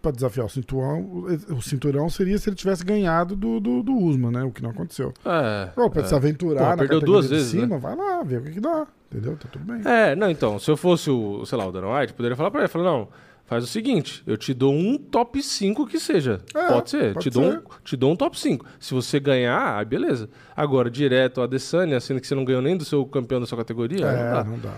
[0.00, 4.30] para desafiar o cinturão, o cinturão seria se ele tivesse ganhado do, do, do Usman,
[4.30, 4.44] né?
[4.44, 5.12] O que não aconteceu.
[5.24, 6.04] É, Ou pra é.
[6.04, 7.62] se aventurar Pô, perdeu duas vezes, né?
[7.62, 8.86] cima, vai lá, vê o que, que dá.
[9.10, 9.36] Entendeu?
[9.36, 9.82] Tá tudo bem.
[9.84, 12.60] É, não, então, se eu fosse o, sei lá, o Dana White, poderia falar pra
[12.60, 13.08] ele, falar, não,
[13.46, 16.40] faz o seguinte, eu te dou um top 5 que seja.
[16.54, 17.58] É, pode ser, pode te, Dou ser.
[17.58, 18.66] um, te dou um top 5.
[18.80, 20.28] Se você ganhar, aí beleza.
[20.56, 23.58] Agora, direto a Adesanya, sendo que você não ganhou nem do seu campeão da sua
[23.58, 24.44] categoria, aí não É, dá.
[24.44, 24.74] não dá.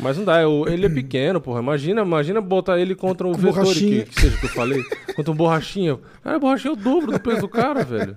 [0.00, 1.60] Mas não dá, eu- ele é pequeno, porra.
[1.60, 4.04] Imagina, imagina botar ele contra o Vettori, borrachinha.
[4.04, 4.80] que, que seja que eu falei.
[5.16, 5.98] contra um borrachinha.
[6.22, 8.16] Cara, borrachinha é o dobro do peso do cara, velho.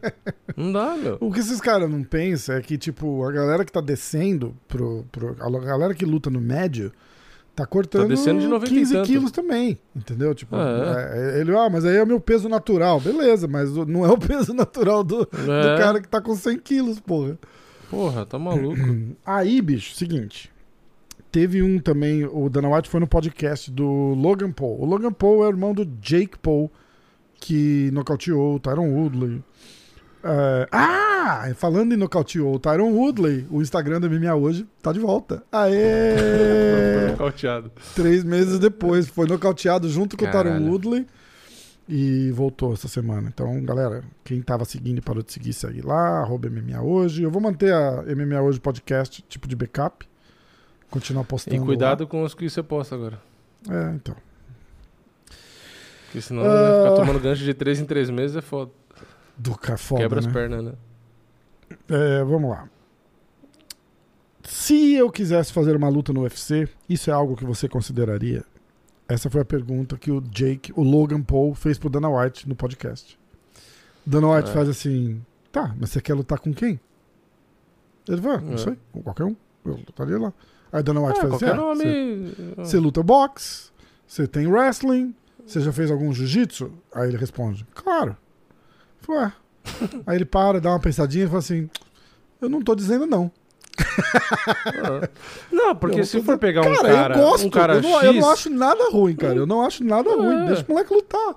[0.56, 1.18] Não dá, meu.
[1.20, 5.08] O que esses caras não pensam é que, tipo, a galera que tá descendo pro,
[5.12, 5.36] pro.
[5.40, 6.92] A galera que luta no médio
[7.56, 9.06] tá cortando descendo de 90 e 15 tanto.
[9.08, 9.78] quilos também.
[9.96, 10.34] Entendeu?
[10.34, 11.36] Tipo, É.
[11.38, 13.00] é, ele, ah, mas aí é o meu peso natural.
[13.00, 15.78] Beleza, mas não é o peso natural do, do É.
[15.78, 17.38] cara que tá com 100 quilos, porra.
[17.90, 18.78] Porra, tá maluco.
[19.26, 20.50] Aí, bicho, seguinte.
[21.32, 23.86] Teve um também, o Dana White foi no podcast do
[24.16, 24.82] Logan Paul.
[24.82, 26.70] O Logan Paul é o irmão do Jake Paul,
[27.40, 29.42] que nocauteou o Tyron Woodley.
[30.24, 35.00] É, ah, falando em nocauteou o Tyron Woodley, o Instagram do MMA hoje tá de
[35.00, 35.44] volta.
[35.52, 37.08] Aê!
[37.12, 37.72] Nocauteado.
[37.96, 40.68] Três meses depois, foi nocauteado junto com o Tyron Caralho.
[40.70, 41.08] Woodley
[41.90, 43.30] e voltou essa semana.
[43.34, 47.24] Então, galera, quem tava seguindo e parou de seguir, segue lá, arroba MMA hoje.
[47.24, 50.08] Eu vou manter a MMA hoje podcast, tipo de backup.
[50.90, 51.56] Continuar postando.
[51.56, 51.66] E lá.
[51.66, 53.20] cuidado com os que você posta agora.
[53.70, 54.16] É, então.
[56.06, 56.48] Porque senão Ah.
[56.48, 58.72] né, ficar tomando gancho de 3 em 3 meses é foda.
[59.42, 60.28] Do ca- foda, Quebra né?
[60.28, 60.74] as pernas, né?
[61.90, 62.70] É, vamos lá.
[64.44, 68.44] Se eu quisesse fazer uma luta no UFC, isso é algo que você consideraria?
[69.08, 72.56] Essa foi a pergunta que o Jake, o Logan Paul, fez pro Dana White no
[72.56, 73.20] podcast.
[74.06, 74.54] Dana White É.
[74.54, 75.22] faz assim:
[75.52, 76.80] tá, mas você quer lutar com quem?
[78.08, 78.58] Ele vai, não É.
[78.58, 79.36] sei, com qualquer um.
[79.64, 80.34] Eu lutaria lá.
[80.72, 81.84] Aí Dana White Ah, faz assim: ah, nome.
[81.84, 83.70] você- você luta boxe,
[84.08, 85.14] você tem wrestling,
[85.46, 86.72] você já fez algum jiu-jitsu?
[86.96, 88.18] Aí ele responde: claro.
[89.02, 89.34] Falei, "Ué."
[90.08, 91.70] Aí ele para, dá uma pensadinha e fala assim:
[92.42, 93.32] eu não tô dizendo não.
[95.52, 97.48] Não, porque Eu se for pegar um cara, cara, eu gosto.
[97.48, 99.36] um cara eu, não, X, eu não acho nada ruim, cara.
[99.36, 100.44] Eu não acho nada ruim.
[100.44, 100.48] É.
[100.48, 101.36] Deixa o moleque lutar.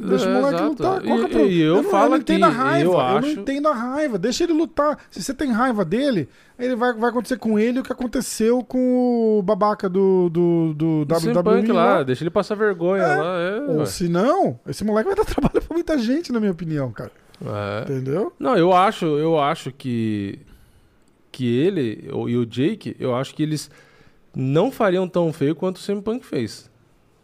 [0.00, 0.68] Deixa o É, moleque exato.
[0.70, 1.02] lutar.
[1.02, 1.48] Qual que o E- problema?
[1.50, 2.84] e eu não, falo não entendo a raiva.
[2.88, 4.18] eu Eu, acho- não entendo a raiva.
[4.18, 4.98] Deixa ele lutar.
[5.10, 6.28] Se você tem raiva dele,
[6.58, 11.00] ele vai, vai acontecer com ele o que aconteceu com o babaca do, do, do
[11.04, 12.02] WWE Punk lá, lá.
[12.04, 13.16] deixa ele passar vergonha É.
[13.16, 13.38] lá.
[13.38, 16.90] É, Ou se não, esse moleque vai dar trabalho pra muita gente, na minha opinião,
[16.92, 17.10] cara.
[17.44, 17.82] É.
[17.82, 18.32] Entendeu?
[18.38, 20.38] Não, eu acho, eu acho que
[21.30, 23.70] que ele o- e o Jake, eu acho que eles
[24.34, 26.67] não fariam tão feio quanto o CM Punk fez.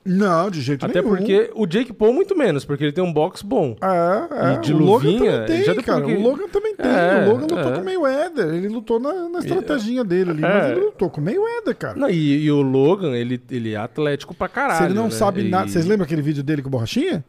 [0.06, 1.16] Não, de jeito Até nenhum.
[1.16, 3.74] porque o Jake Paul muito menos, porque ele tem um box bom.
[3.80, 4.54] É, é.
[4.54, 6.00] E de o Logan luvinha, também tem, cara.
[6.02, 6.86] porque- O Logan também tem.
[6.90, 7.72] É, o Logan lutou é.
[7.74, 8.46] com o Mayweather.
[8.48, 10.70] Ele lutou na, na estratégia dele ali, mas É.
[10.72, 11.96] ele lutou com o Mayweather, cara.
[11.98, 14.76] Não, e, e o Logan, ele, ele é atlético pra caralho.
[14.78, 15.10] Se ele não né?
[15.10, 15.68] sabe E- nada.
[15.68, 17.24] Vocês lembram aquele vídeo dele com borrachinha?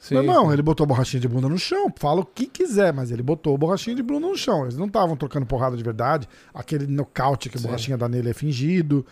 [0.00, 1.92] Sim, Não, ele botou a borrachinha de bunda no chão.
[1.98, 4.62] Fala o que quiser, mas ele botou a borrachinha de bunda no chão.
[4.62, 6.28] Eles não estavam trocando porrada de verdade.
[6.54, 7.66] Aquele nocaute que a Sim.
[7.66, 9.04] borrachinha dá nele é fingido.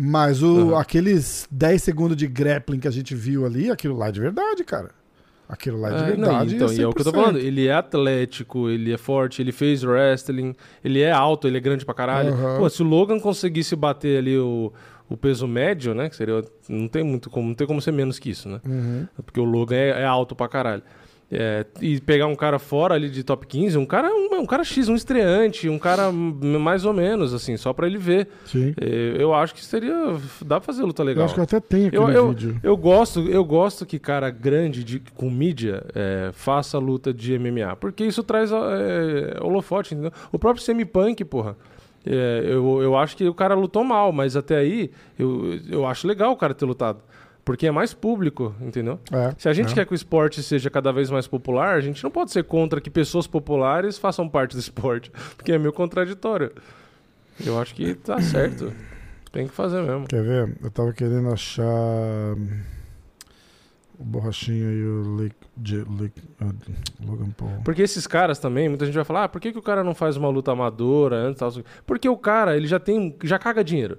[0.00, 0.76] Mas o, Uhum.
[0.78, 4.64] aqueles 10 segundos de grappling que a gente viu ali, aquilo lá é de verdade,
[4.64, 4.90] cara.
[5.48, 6.54] Aquilo lá é de É, não, verdade.
[6.54, 7.14] então, e é o que eu tô 100%.
[7.14, 7.38] falando.
[7.38, 11.84] Ele é atlético, ele é forte, ele fez wrestling, ele é alto, ele é grande
[11.84, 12.32] pra caralho.
[12.32, 12.58] Aham.
[12.58, 14.72] Pô, se o Logan conseguisse bater ali o,
[15.08, 16.08] o peso médio, né?
[16.08, 16.44] Que seria.
[16.68, 18.60] Não tem muito como, não tem como ser menos que isso, né?
[18.64, 19.06] Uhum.
[19.24, 20.82] Porque o Logan é, é alto pra caralho.
[21.32, 24.64] É, e pegar um cara fora ali de top 15, um cara, um, um cara
[24.64, 28.26] X, um estreante, um cara mais ou menos, assim, só pra ele ver.
[28.46, 28.74] Sim.
[28.80, 29.94] É, eu acho que seria.
[30.44, 31.24] Dá pra fazer luta Eu legal.
[31.26, 32.58] acho que eu até tenho aquele Eu, eu, vídeo.
[32.64, 37.76] eu gosto, eu gosto que cara grande de, com mídia é, faça luta de MMA,
[37.76, 40.12] porque isso traz é, holofote, entendeu?
[40.32, 41.56] O próprio semi-punk, porra.
[42.04, 46.08] é, eu, eu acho que o cara lutou mal, mas até aí eu, eu acho
[46.08, 46.98] legal o cara ter lutado.
[47.44, 49.00] Porque é mais público, entendeu?
[49.10, 49.74] É, Se a gente é.
[49.74, 52.80] quer que o esporte seja cada vez mais popular, a gente não pode ser contra
[52.80, 56.52] que pessoas populares façam parte do esporte, porque é meio contraditório.
[57.44, 58.72] Eu acho que tá certo.
[59.32, 60.06] Tem que fazer mesmo.
[60.06, 60.56] Quer ver?
[60.62, 62.48] Eu tava querendo achar hum,
[63.98, 66.50] o Borrachinha e o Lake, J- Lake- ah,
[67.04, 67.50] Logan Paul.
[67.64, 69.94] Porque esses caras também, muita gente vai falar, ah, por que, que o cara não
[69.94, 71.38] faz uma luta amadora antes?
[71.38, 71.52] Tal?
[71.86, 73.98] Porque o cara, ele já tem, já caga dinheiro.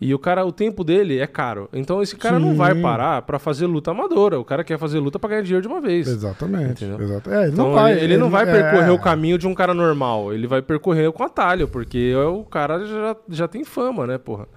[0.00, 1.68] E o cara, o tempo dele é caro.
[1.74, 2.56] Então esse cara não Sim.
[2.56, 4.40] vai parar pra fazer luta amadora.
[4.40, 6.08] O cara quer fazer luta pra ganhar dinheiro de uma vez.
[6.08, 6.84] Exatamente.
[6.84, 9.54] É, ele Então não vai, ele, ele não vai percorrer é, o caminho de um
[9.54, 10.32] cara normal.
[10.32, 14.48] Ele vai percorrer com atalho, porque o cara já, já tem fama, né, porra?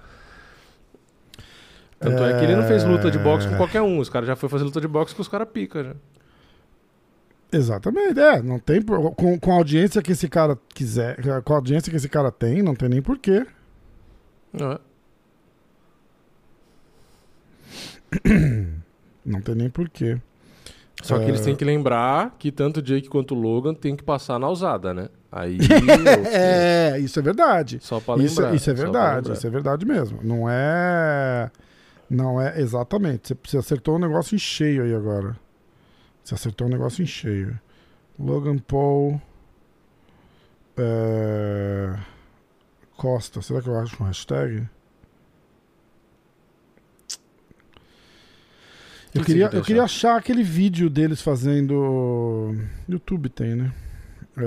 [2.00, 2.40] Tanto é...
[2.40, 3.58] que ele não fez luta de boxe com É.
[3.58, 4.00] qualquer um.
[4.00, 5.94] Os caras já foi fazer luta de boxe com os caras pica já.
[7.52, 8.42] Exatamente, é.
[8.42, 12.10] Não tem, com, com a audiência que esse cara quiser, com a audiência que esse
[12.10, 13.46] cara tem, não tem nem porquê.
[14.52, 14.80] Não é?
[19.26, 20.18] Não tem nem porquê.
[21.02, 21.46] Só que eles É.
[21.46, 24.94] têm que lembrar que tanto o Jake quanto o Logan tem que passar na usada,
[24.94, 25.10] né?
[25.32, 25.58] Aí.
[26.32, 27.80] É, isso é verdade.
[27.82, 28.56] Só pra Isso, lembrar.
[28.56, 30.20] isso é só pra verdade, isso é verdade mesmo.
[30.24, 31.50] Não é.
[32.10, 33.30] Não é exatamente.
[33.30, 35.36] Você, você acertou um negócio em cheio aí agora.
[36.24, 37.60] Você acertou um negócio em cheio.
[38.20, 39.20] Logan Paul.
[40.78, 41.96] é,
[42.96, 43.42] Costa.
[43.42, 44.68] Será que eu acho um hashtag?
[49.14, 50.18] Eu que queria, eu queria achar?
[50.18, 52.56] aquele vídeo deles fazendo.
[52.90, 53.72] YouTube tem, né?
[54.36, 54.42] É,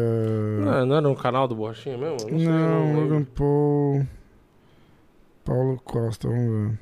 [0.64, 2.28] Não, não era no canal do Borrachinha mesmo?
[2.28, 3.00] Eu Não, sei, não, não.
[3.00, 4.06] Logan Paul.
[5.44, 6.78] Paulo Costa, vamos ver.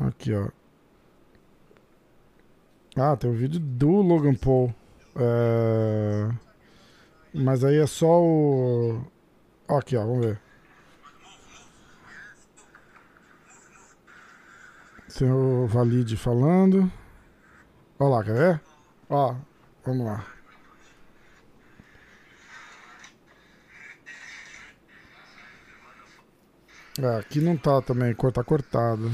[0.00, 0.48] Aqui, ó.
[2.96, 4.74] Ah, tem o vídeo do Logan Paul.
[5.14, 6.28] É,
[7.32, 9.00] Mas aí é só o.
[9.68, 10.40] Aqui, ó, vamos ver.
[15.08, 16.90] Senhor Valide falando.
[17.98, 18.60] Olha lá, quer ver?
[19.08, 19.34] Ó,
[19.84, 20.24] vamos lá.
[27.00, 29.10] É, aqui não tá também, tá cortado.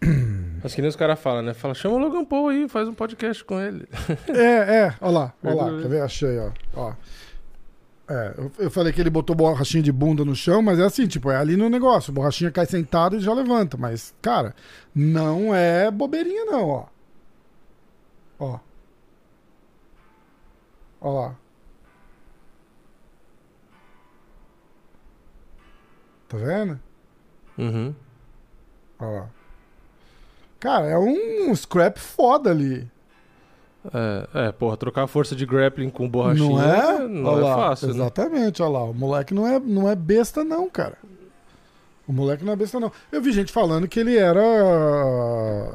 [0.62, 1.54] Acho que nem os caras falam, né?
[1.54, 3.88] Fala, chama o Logan Paul aí, faz um podcast com ele.
[4.28, 6.02] É, é, olha lá, olha lá, quer ver?
[6.02, 6.50] Achei, ó.
[6.74, 6.94] ó.
[8.10, 11.06] É, eu, eu falei que ele botou borrachinha de bunda no chão, mas é assim,
[11.06, 12.12] tipo, é ali no negócio.
[12.12, 13.76] Borrachinha cai sentado e já levanta.
[13.76, 14.52] Mas, cara,
[14.92, 16.86] não é bobeirinha, não, ó.
[18.40, 18.58] Ó.
[21.00, 21.36] Ó lá.
[26.28, 26.80] Tá vendo?
[27.56, 27.94] Uhum.
[28.98, 29.30] Ó lá.
[30.58, 32.90] Cara, é um scrap foda ali.
[33.94, 37.08] É, é, porra, trocar a força de grappling com borrachinha Não é?
[37.08, 37.94] não Olha é lá, fácil, né?
[37.94, 38.84] Exatamente, olha lá.
[38.84, 40.98] O moleque não é, não é besta, não, cara.
[42.06, 42.90] O moleque não é besta, não.
[43.10, 44.42] Eu vi gente falando que ele era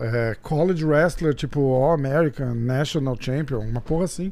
[0.01, 4.31] é, college wrestler, tipo All American, National Champion, uma porra assim.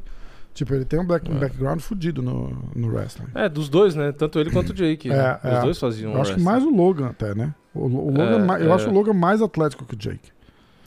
[0.52, 1.40] Tipo, ele tem um, black- um É.
[1.40, 3.26] background fudido no, no wrestling.
[3.34, 4.12] É, dos dois, né?
[4.12, 5.08] Tanto ele quanto o Jake.
[5.08, 5.38] né?
[5.42, 5.60] É, Os é.
[5.62, 6.44] dois faziam eu acho que wrestling.
[6.44, 7.52] mais o Logan até, né?
[7.74, 8.72] O, o Logan, eu é.
[8.74, 10.30] acho o Logan mais atlético que o Jake.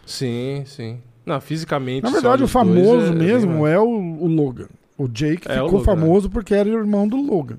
[0.05, 1.01] Sim, sim.
[1.27, 2.03] Não, fisicamente.
[2.03, 4.67] Na verdade, o famoso é- é mesmo mais- é o, o Logan.
[4.97, 7.57] O Jake É, o ficou Logan, famoso porque era irmão do Logan,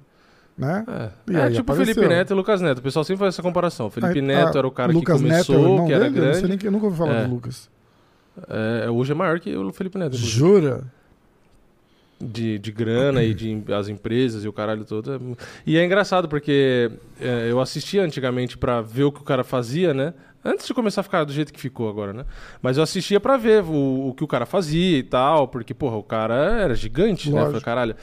[0.57, 0.85] né?
[0.89, 1.95] É, É tipo apareceu.
[1.95, 2.79] Felipe Neto e Lucas Neto.
[2.79, 3.91] O pessoal sempre faz essa comparação.
[3.91, 6.05] Felipe Neto ah, era o cara Lucas que Neto é o começou, irmão que era
[6.11, 6.19] dele?
[6.19, 6.49] Eu grande.
[6.49, 7.25] nem que eu nunca ouvi falar É.
[7.27, 7.71] do Lucas.
[8.49, 10.17] É, hoje é maior que o Felipe Neto.
[10.17, 10.31] inclusive.
[10.39, 10.85] Jura?
[12.21, 15.15] de, de grana e de as empresas e o caralho todo.
[15.15, 15.19] é
[15.65, 16.91] E é engraçado porque
[17.21, 20.13] é, eu assistia antigamente pra ver o que o cara fazia, né?
[20.45, 22.25] Antes de começar a ficar do jeito que ficou agora, né?
[22.63, 25.97] Mas eu assistia pra ver o, o que o cara fazia e tal, porque, porra,
[25.97, 27.39] o cara era gigante, né?
[27.41, 27.61] Eu Lógico.
[27.61, 27.97] Falei, caralho,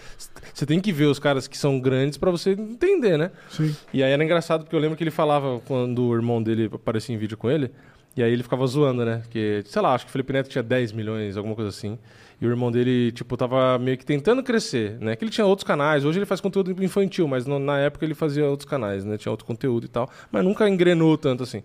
[0.53, 3.31] você tem que ver os caras que são grandes pra você entender, né?
[3.49, 3.73] Sim.
[3.93, 7.15] E aí era engraçado porque eu lembro que ele falava quando o irmão dele aparecia
[7.15, 7.71] em vídeo com ele.
[8.17, 9.23] E aí ele ficava zoando, né?
[9.29, 11.97] Que, sei lá, acho que o Felipe Neto tinha 10 milhões, alguma coisa assim.
[12.39, 15.15] E o irmão dele, tipo, tava meio que tentando crescer, né?
[15.17, 16.05] Que ele tinha outros canais.
[16.05, 19.17] Hoje ele faz conteúdo infantil, mas no- na época ele fazia outros canais, né?
[19.17, 20.09] Tinha outro conteúdo e tal.
[20.31, 21.61] Mas nunca engrenou tanto assim.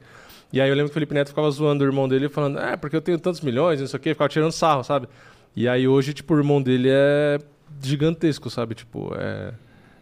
[0.53, 2.77] E aí eu lembro que o Felipe Neto ficava zoando o irmão dele, falando, é,
[2.77, 4.11] porque eu tenho tantos milhões, não sei o quê.
[4.11, 5.09] Ficava tirando sarro, sabe?
[5.55, 7.39] E aí hoje, tipo, o irmão dele é
[7.83, 8.75] gigantesco, sabe?
[8.75, 9.53] Tipo, é...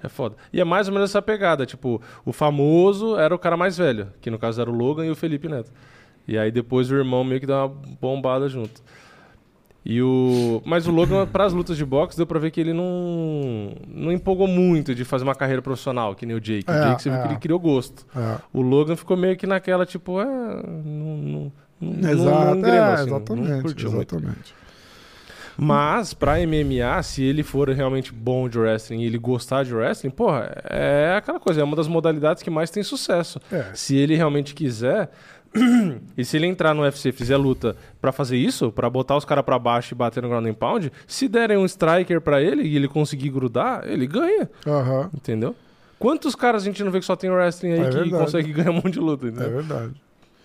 [0.03, 0.37] É foda.
[0.53, 1.67] E é mais ou menos essa pegada.
[1.67, 5.11] Tipo, o famoso era o cara mais velho, que no caso era o Logan e
[5.11, 5.73] o Felipe Neto.
[6.27, 8.81] E aí depois o irmão meio que dá uma bombada junto.
[9.91, 10.61] E o...
[10.67, 14.13] Mas o Logan, para as lutas de boxe, deu pra ver que ele não, não
[14.13, 16.71] empolgou muito de fazer uma carreira profissional, que nem o Jake.
[16.71, 17.23] o É, Jake, você viu é.
[17.23, 18.05] que ele criou gosto.
[18.15, 18.37] É.
[18.53, 20.27] O Logan ficou meio que naquela, tipo, é.
[20.27, 24.15] Não, não, não, Exato, não é, assim, não exatamente, curtiu muito.
[24.15, 24.55] exatamente.
[25.61, 30.11] Mas, pra MMA, se ele for realmente bom de wrestling e ele gostar de wrestling,
[30.11, 33.41] porra, é aquela coisa, é uma das modalidades que mais tem sucesso.
[33.51, 33.65] É.
[33.75, 35.11] Se ele realmente quiser,
[36.17, 39.25] e se ele entrar no UFC e fizer luta pra fazer isso, pra botar os
[39.25, 42.63] caras pra baixo e bater no ground and pound, se derem um striker pra ele
[42.63, 45.55] e ele conseguir grudar, ele ganha, Aham, entendeu?
[45.99, 48.25] Quantos caras a gente não vê que só tem wrestling aí É que verdade.
[48.25, 49.51] consegue ganhar um monte de luta, é entendeu?
[49.51, 49.95] verdade.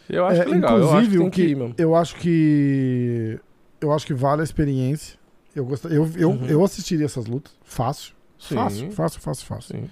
[0.09, 3.39] Eu acho É, que é legal, eu acho que inclusive, que que eu acho que
[3.79, 5.17] eu acho que vale a experiência.
[5.55, 5.85] Eu gost...
[5.85, 6.45] eu, eu, Uhum.
[6.47, 8.13] eu assistiria essas lutas, fácil.
[8.39, 8.55] Sim.
[8.55, 9.77] Fácil, fácil, fácil, fácil.
[9.77, 9.89] Sim.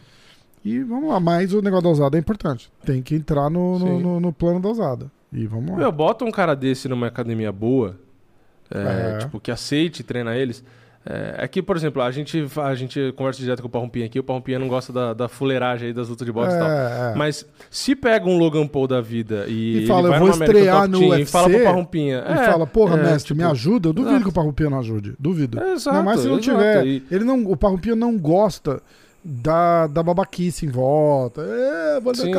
[0.64, 2.72] E vamos lá, mas o negócio da ousada é importante.
[2.86, 5.12] Tem que entrar no, no, no- no plano da ousada.
[5.34, 5.78] E vamos lá.
[5.78, 7.95] Meu, bota um cara desse numa academia boa,
[8.70, 9.18] é, É.
[9.20, 10.64] tipo, que aceite treinar eles.
[11.03, 14.24] É, aqui, por exemplo, a gente, a gente conversa direto com o Parrumpinha aqui, o
[14.24, 16.70] Parrumpinha não gosta da, da fuleiragem aí das lutas de boxe e tal.
[16.70, 17.16] É, é.
[17.16, 20.99] Mas se pega um Logan Paul da vida e, E fala, eu vou estrear no
[20.99, 22.23] Team e UFC, fala pro Parrumpinha.
[22.27, 23.90] E é, fala, porra, é, mestre, me tipo, ajuda?
[23.90, 24.23] Eu duvido exato.
[24.26, 25.15] que o Parrupinha não ajude.
[25.18, 25.60] Duvido.
[25.60, 26.56] É, exato, Ainda mais se não exato.
[26.60, 26.86] tiver.
[26.86, 28.80] E- Ele não, o Parrupinha não gosta
[29.23, 31.41] da, da babaquice em volta.
[31.41, 32.31] É, vou Sim.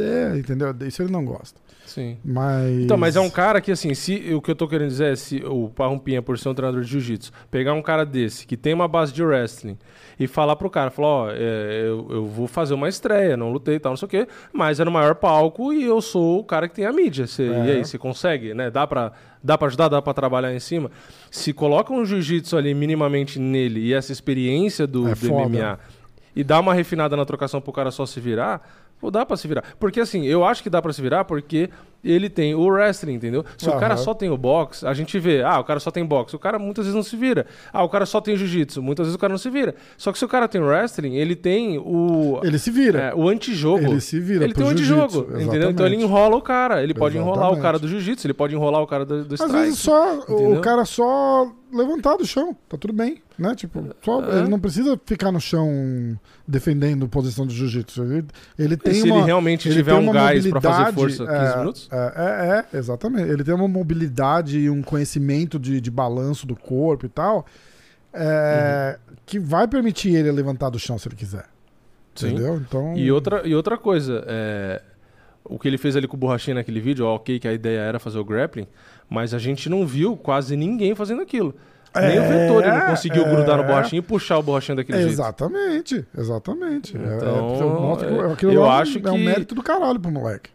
[0.00, 0.74] É, entendeu?
[0.86, 1.60] Isso ele não gosta.
[1.86, 2.16] Sim.
[2.24, 2.80] Mas.
[2.82, 5.16] Então, mas é um cara que, assim, se o que eu tô querendo dizer é
[5.16, 8.72] se o Parrumpinha, por ser um treinador de jiu-jitsu, pegar um cara desse, que tem
[8.72, 9.76] uma base de wrestling,
[10.18, 13.76] e falar pro cara, falar, ó, é, eu, eu vou fazer uma estreia, não lutei
[13.76, 16.44] e tal, não sei o quê, mas é no maior palco e eu sou o
[16.44, 17.26] cara que tem a mídia.
[17.26, 17.66] Cê- É.
[17.66, 18.70] E aí, você consegue, né?
[18.70, 19.12] Dá pra,
[19.42, 20.90] dá pra ajudar, dá pra trabalhar em cima.
[21.30, 25.32] Se coloca um jiu-jitsu ali minimamente nele e essa experiência do, É do.
[25.32, 25.78] MMA
[26.34, 28.66] e dá uma refinada na trocação pro cara só se virar,
[29.00, 29.64] pô, dá pra se virar.
[29.78, 31.70] Porque assim, eu acho que dá pra se virar porque
[32.04, 33.44] ele tem o wrestling, entendeu?
[33.56, 33.80] Se o Aham.
[33.80, 36.38] cara só tem o boxe, a gente vê, ah, o cara só tem boxe, o
[36.38, 37.46] cara muitas vezes não se vira.
[37.72, 39.74] Ah, o cara só tem jiu-jitsu, muitas vezes o cara não se vira.
[39.96, 42.98] Só que se o cara tem wrestling, ele tem o Ele se vira.
[43.00, 43.84] é, o antijogo.
[43.84, 45.70] Ele se vira Ele tem o antijogo, entendeu?
[45.70, 46.02] Então ele exatamente.
[46.04, 46.82] enrola o cara.
[46.82, 47.62] Ele pode enrolar o Exatamente.
[47.62, 49.58] cara do jiu-jitsu, ele pode enrolar o cara do, do Às strike.
[49.64, 50.58] vezes só entendeu?
[50.58, 53.52] o cara só levantar do chão, tá tudo bem, né?
[53.56, 54.38] Tipo, só, É.
[54.40, 56.16] ele não precisa ficar no chão
[56.46, 58.02] defendendo posição de jiu-jitsu.
[58.04, 58.24] Ele,
[58.58, 61.36] ele E tem se uma, ele realmente ele tiver um gás pra fazer força 15
[61.36, 61.88] é, minutos?
[61.96, 63.28] É, é, é, exatamente.
[63.30, 67.46] Ele tem uma mobilidade e um conhecimento de, de balanço do corpo e tal,
[68.12, 69.14] é, Uhum.
[69.26, 71.44] que vai permitir ele levantar do chão se ele quiser.
[72.14, 72.28] Sim.
[72.32, 72.56] Entendeu?
[72.56, 72.96] Então.
[72.96, 74.82] E outra, e outra coisa, é,
[75.44, 77.80] o que ele fez ali com o Borrachinha naquele vídeo, ó, ok, que a ideia
[77.80, 78.66] era fazer o grappling,
[79.08, 81.54] mas a gente não viu quase ninguém fazendo aquilo.
[81.96, 83.30] Nem o É, Vettori não conseguiu é.
[83.30, 85.12] grudar no Borrachinha e puxar o Borrachinha daquele jeito.
[85.12, 86.96] Exatamente, exatamente.
[86.96, 90.50] É- é- Então, é, eu lá acho é um que- mérito do caralho pro moleque.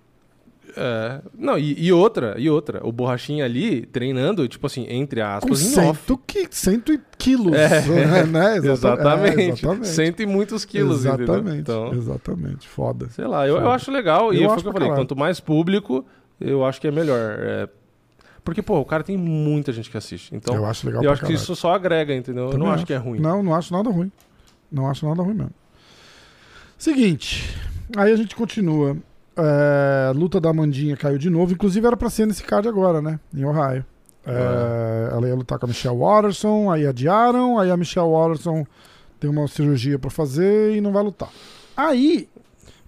[0.76, 1.22] É.
[1.38, 2.86] Não, e, e outra, e outra.
[2.86, 6.00] O Borrachinha ali treinando, tipo assim, entre Com aspas, em off.
[6.02, 7.54] cento, qui, cento quilos.
[7.56, 8.26] É.
[8.26, 8.58] né?
[8.58, 8.72] Exata-
[9.02, 9.40] Exatamente.
[9.40, 9.88] é, exatamente.
[9.88, 11.24] Cento e muitos quilos, entendeu?
[11.26, 11.58] Exatamente.
[11.60, 12.68] Então, Exatamente.
[12.68, 13.10] Foda.
[13.10, 13.74] sei lá, eu, eu Foda.
[13.76, 14.34] acho legal.
[14.34, 15.02] Eu e foi acho o que eu falei, caralho.
[15.08, 16.06] quanto mais público,
[16.40, 17.18] eu acho que é melhor.
[17.40, 17.70] É,
[18.44, 20.34] porque, pô, o cara tem muita gente que assiste.
[20.36, 21.41] Então, eu acho legal eu acho que caralho.
[21.44, 22.46] isso só agrega, entendeu?
[22.46, 23.20] eu Também não acho que é ruim.
[23.20, 24.12] Não, não acho nada ruim.
[24.72, 25.54] Não acho nada ruim mesmo.
[26.78, 27.54] Seguinte,
[27.98, 28.96] aí a gente continua.
[29.41, 31.53] É, luta da Amandinha caiu de novo.
[31.53, 33.20] Inclusive era pra ser nesse card agora, né?
[33.34, 33.86] Em Ohio.
[34.26, 38.66] É, Ela ia lutar com a Michelle Watterson, aí adiaram, aí a Michelle Watterson
[39.20, 41.30] tem uma cirurgia pra fazer e não vai lutar.
[41.76, 42.28] Aí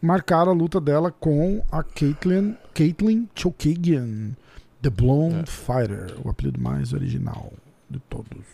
[0.01, 4.31] marcaram a luta dela com a Caitlyn, Caitlyn Chokagian,
[4.81, 5.45] The Blonde É.
[5.45, 7.51] Fighter, o apelido mais original
[7.89, 8.45] de todos.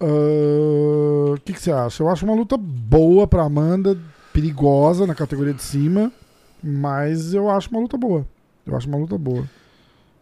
[0.00, 2.02] Ah, O que, que você acha?
[2.02, 3.96] Eu acho uma luta boa pra Amanda,
[4.40, 6.12] perigosa na categoria de cima,
[6.62, 8.26] mas eu acho uma luta boa.
[8.64, 9.44] Eu acho uma luta boa.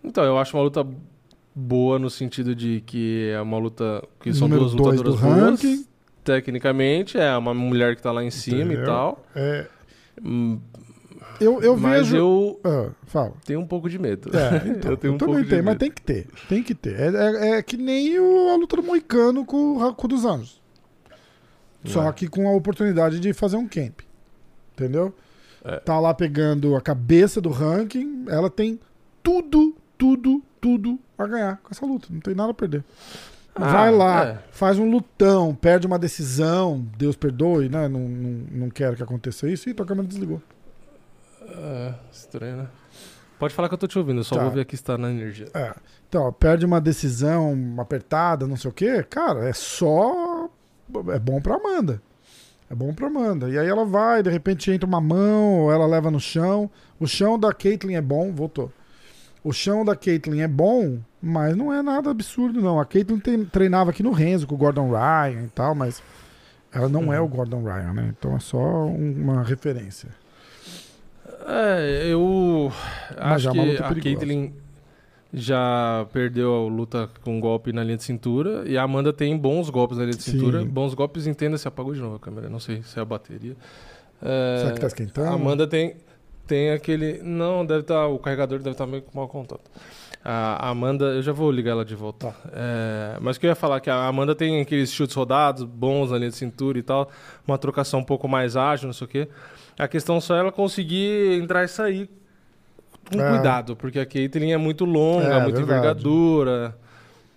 [0.02, 0.86] Então, eu acho uma luta
[1.54, 5.26] boa no sentido de que é uma luta que são Número duas dois lutadoras do
[5.26, 5.62] boas.
[5.62, 5.86] ranking.
[6.24, 8.82] Tecnicamente, é uma mulher que tá lá em cima Entendeu?
[8.82, 9.24] e tal.
[9.34, 9.66] É,
[10.24, 10.58] Hum,
[11.40, 12.16] eu, eu mas vejo.
[12.16, 13.34] eu Ah, fala.
[13.44, 14.30] tenho um pouco de medo.
[14.36, 15.78] É, então, eu tenho um também pouco de tenho, mas medo.
[15.80, 16.26] tem que ter.
[16.48, 16.98] Tem que ter.
[16.98, 20.60] É, é- é que nem o- a luta do Moicano com, o- o dos Anjos.
[21.84, 22.12] Só É.
[22.12, 24.00] que com a oportunidade de fazer um camp.
[24.76, 25.14] Entendeu?
[25.64, 25.76] É.
[25.78, 28.26] Tá lá pegando a cabeça do ranking.
[28.28, 28.78] Ela tem
[29.22, 32.08] tudo, tudo, tudo a ganhar com essa luta.
[32.10, 32.84] Não tem nada a perder.
[33.54, 34.38] Ah, Vai lá, é.
[34.50, 37.88] faz um lutão, perde uma decisão, Deus perdoe, né?
[37.88, 40.42] Não, não, não quero que aconteça isso, e tua câmera desligou.
[41.48, 42.66] É, estranho, né?
[43.38, 44.42] Pode falar que eu tô te ouvindo, eu só Tá.
[44.42, 45.48] vou ver aqui se tá na energia.
[45.54, 45.74] É.
[46.06, 50.50] Então, ó, perde uma decisão apertada, não sei o quê, cara, é só.
[51.12, 52.00] É bom pra Amanda.
[52.70, 53.48] É bom pra Amanda.
[53.48, 56.68] E aí ela vai, de repente entra uma mão, ou ela leva no chão.
[56.98, 58.72] O chão da Caitlyn é bom, voltou.
[59.44, 62.80] O chão da Caitlyn é bom, mas não é nada absurdo, não.
[62.80, 66.02] A Caitlyn tem- treinava aqui no Renzo com o Gordon Ryan e tal, mas
[66.72, 68.14] ela não é o Gordon Ryan, né?
[68.18, 70.08] Então é só um- uma referência.
[71.46, 72.72] É, eu
[73.16, 73.94] Mas acho é uma que a.
[74.02, 74.50] Caitlyn
[75.32, 79.68] já perdeu a luta com golpe na linha de cintura e a Amanda tem bons
[79.68, 80.32] golpes na linha de Sim.
[80.32, 80.64] cintura.
[80.64, 83.56] Bons golpes, entenda se apagou de novo a câmera, não sei se é a bateria.
[84.22, 85.28] É, Será que tá esquentando?
[85.28, 85.96] A Amanda tem,
[86.46, 87.20] tem aquele.
[87.22, 88.06] Não, deve estar.
[88.06, 89.70] o carregador deve estar meio com mau contato.
[90.28, 92.34] A Amanda, eu já vou ligar ela de volta.
[92.52, 96.10] É, mas o que eu ia falar que a Amanda tem aqueles chutes rodados, bons
[96.10, 97.08] na linha de cintura e tal,
[97.46, 99.28] uma trocação um pouco mais ágil, não sei o quê.
[99.78, 102.10] A questão só é ela conseguir entrar e sair
[103.10, 103.30] com É.
[103.30, 105.62] cuidado, porque a Caitlyn é muito longa, É, muita verdade.
[105.62, 106.76] envergadura.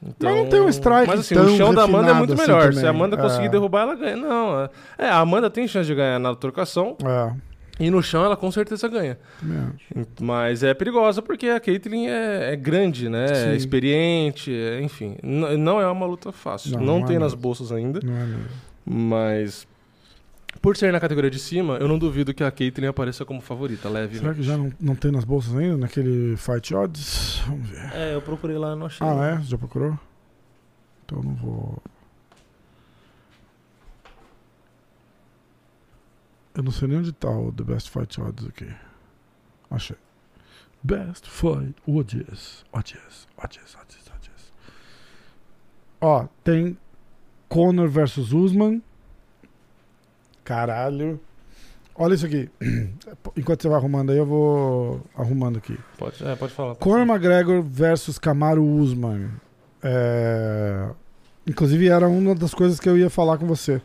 [0.02, 2.42] Então, Mas não tem um strike Mas assim, o chão da Amanda é muito assim
[2.44, 2.74] melhor.
[2.74, 3.22] Se a Amanda É.
[3.22, 4.16] conseguir derrubar, ela ganha.
[4.16, 7.34] Não, é, é, a Amanda tem chance de ganhar na trocação É,
[7.82, 9.18] e no chão ela com certeza ganha.
[9.44, 10.08] acho.
[10.22, 13.28] Mas é perigosa porque a Caitlyn é, é grande, né?
[13.28, 13.50] Sim.
[13.50, 15.18] É experiente, é- enfim.
[15.22, 16.72] N- não é uma luta fácil.
[16.72, 18.38] Não, Não, não é tem nas bolsas ainda, é
[18.86, 19.68] mas
[20.62, 23.90] por ser na categoria de cima, eu não duvido que a Caitlyn apareça como favorita,
[23.90, 24.18] leve.
[24.20, 27.42] Será que já não, não tem nas bolsas ainda, naquele Fight Odds?
[27.48, 27.92] Vamos ver.
[27.94, 29.06] É, eu procurei lá, não achei.
[29.06, 29.42] Ah, é?
[29.44, 29.98] Já procurou?
[31.06, 31.84] Então eu não vou.
[36.56, 38.68] Eu não sei nem onde tá o The Best Fight Odds aqui.
[39.72, 39.98] Achei.
[40.84, 42.66] Best Fight Odds.
[42.74, 44.54] Odds, odds, odds, odds.
[46.02, 46.78] Ó, tem
[47.48, 48.82] Conor versus Usman.
[50.50, 51.20] Caralho.
[51.96, 52.50] Olha isso aqui.
[53.38, 55.78] Enquanto você vai arrumando aí, eu vou arrumando aqui.
[55.96, 56.74] Pode, é, pode falar.
[56.76, 59.30] Conor McGregor versus Kamaru Usman.
[59.84, 60.88] É,
[61.48, 63.80] Inclusive era uma das coisas que eu ia falar com você.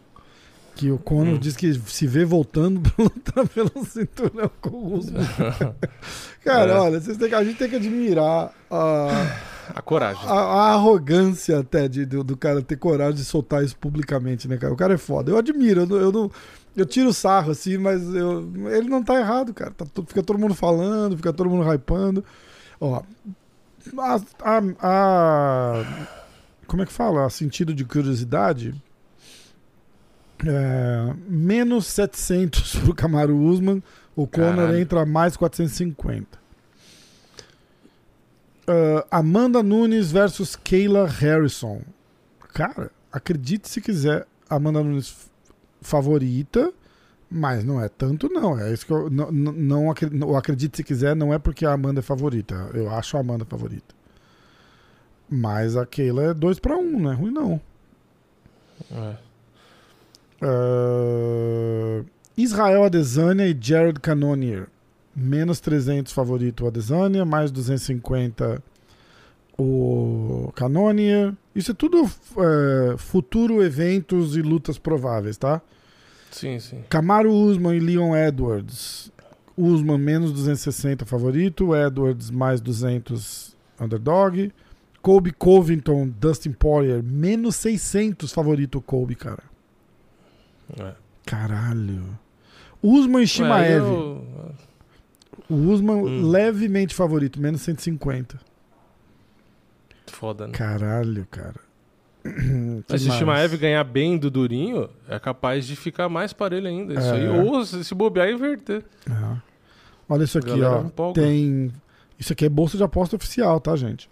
[0.75, 1.39] Que o Conor Hum.
[1.39, 5.23] diz que se vê voltando pra lutar pelo cinturão com o Usman.
[6.43, 6.79] Cara, É.
[6.79, 9.37] olha, que- a gente tem que admirar a,
[9.75, 10.23] A coragem.
[10.27, 14.57] a- a arrogância até de, do, do cara ter coragem de soltar isso publicamente, né,
[14.57, 14.73] cara?
[14.73, 15.31] O cara é foda.
[15.31, 16.31] Eu admiro, eu, eu não.
[16.77, 19.71] Eu tiro sarro, assim, mas eu, ele não tá errado, cara.
[19.71, 22.25] Tá fica todo mundo falando, fica todo mundo hypando.
[22.81, 23.01] Ó,
[23.99, 25.85] a, a- a-
[26.67, 27.25] como é que fala?
[27.27, 28.75] A sentido de curiosidade.
[30.47, 33.83] É, menos 700 pro Camaro Usman.
[34.17, 36.39] O Conor entra mais 450.
[38.67, 41.83] Ah, Amanda Nunes versus Kayla Harrison.
[42.53, 45.31] Cara, acredite se quiser, Amanda Nunes
[45.83, 46.73] favorita,
[47.31, 48.59] mas não é tanto, não.
[48.59, 51.67] É isso que eu não, não, não acre- não- acredite se quiser, não é porque
[51.67, 52.55] a Amanda é favorita.
[52.73, 53.95] Eu acho a Amanda favorita.
[55.29, 57.61] Mas a Keila é 2 para 1, não é ruim, não.
[58.93, 59.17] É.
[60.43, 62.05] Ah,
[62.37, 64.69] Israel Adesanya e Jared Cannonier.
[65.17, 68.63] Menos 300 favorito o Adesanya, mais 250
[69.59, 71.33] o Cannonier.
[71.55, 75.61] Isso é tudo é, futuro eventos e lutas prováveis, tá?
[76.31, 76.83] Sim, sim.
[76.89, 79.13] Camaro Usman e Leon Edwards.
[79.57, 84.53] Usman menos 260 favorito, Edwards mais 200 underdog.
[85.01, 89.43] Colby Covington, Dustin Poirier, menos 600 favorito Colby, cara.
[90.81, 90.93] É.
[91.27, 92.19] Caralho.
[92.83, 93.85] Usman e Shimaev.
[93.85, 94.25] aí eu-
[95.49, 96.29] O Usman Hum.
[96.31, 98.39] levemente favorito, menos 150.
[100.07, 100.53] Foda, né?
[100.53, 101.61] Caralho, cara.
[102.89, 103.13] Mas se o.
[103.13, 106.95] Shimaev ganhar bem do Durinho, é capaz de ficar mais parelho ainda.
[106.95, 107.13] Isso É.
[107.13, 107.29] aí.
[107.29, 108.83] Ou se bobear, inverter.
[109.11, 109.37] É.
[110.09, 110.87] Olha isso aqui, Galera ó.
[110.87, 111.21] empolga.
[111.21, 111.71] Tem.
[112.19, 114.09] Isso aqui é bolsa de aposta oficial, tá, gente?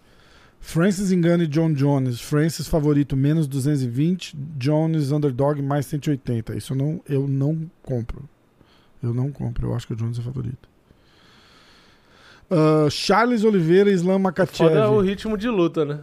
[0.60, 2.20] Francis Engano e John Jones.
[2.20, 6.56] Francis favorito menos 220, Jones underdog mais 180.
[6.56, 8.28] Isso eu não, eu não compro.
[9.02, 9.68] Eu não compro.
[9.68, 10.68] Eu acho que o Jones é favorito.
[12.50, 14.68] Ah, Charles Oliveira e Islam Makachev.
[14.70, 15.98] Foda o ritmo de luta, né?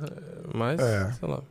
[0.53, 1.11] Mas, É.
[1.11, 1.41] sei lá.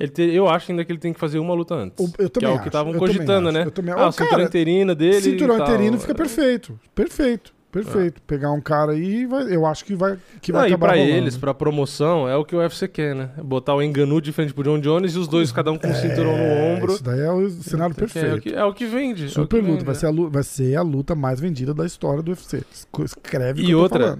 [0.00, 2.04] Ele te- eu acho ainda que ele tem que fazer uma luta antes.
[2.04, 3.62] O- eu que também é o que estavam cogitando, né?
[3.64, 5.20] eu também- Ah, o cinturão cara, interino dele.
[5.20, 6.78] Cinturão interino fica perfeito.
[6.94, 7.54] Perfeito.
[7.82, 8.22] Perfeito.
[8.22, 10.96] Pegar um cara aí, vai- eu acho que vai, que vai Não, e acabar pra
[10.96, 11.16] rolando.
[11.16, 13.30] eles, pra promoção, é o que o UFC quer, né?
[13.42, 15.94] Botar o Enganu de frente pro John Jones e os dois, cada um com um
[15.94, 16.92] cinturão no É, ombro.
[16.94, 18.40] Isso daí é o cenário É o perfeito.
[18.40, 19.24] que, é o que vende.
[19.24, 19.72] é o Super que luta.
[19.72, 19.98] vende, Vai é.
[19.98, 22.62] ser, a luta, vai ser a luta mais vendida da história do UFC.
[23.04, 24.18] Escreve o que E outra,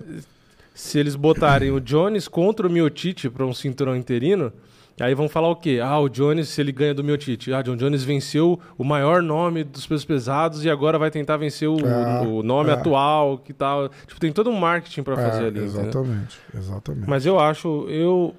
[0.74, 4.52] se eles botarem o Jones contra o Miotite pra um cinturão interino,
[5.00, 5.80] aí vão falar o quê?
[5.82, 7.52] Ah, o Jones, se ele ganha do Miotite.
[7.52, 11.68] Ah, John Jones venceu o maior nome dos pesos pesados e agora vai tentar vencer
[11.68, 12.74] o, É, o nome é.
[12.74, 13.88] atual, que tal.
[14.06, 15.60] Tipo, tem todo um marketing pra fazer É, ali.
[15.60, 15.82] entendeu?
[15.82, 16.38] exatamente.
[16.56, 17.08] Exatamente.
[17.10, 18.34] Mas eu acho, eu,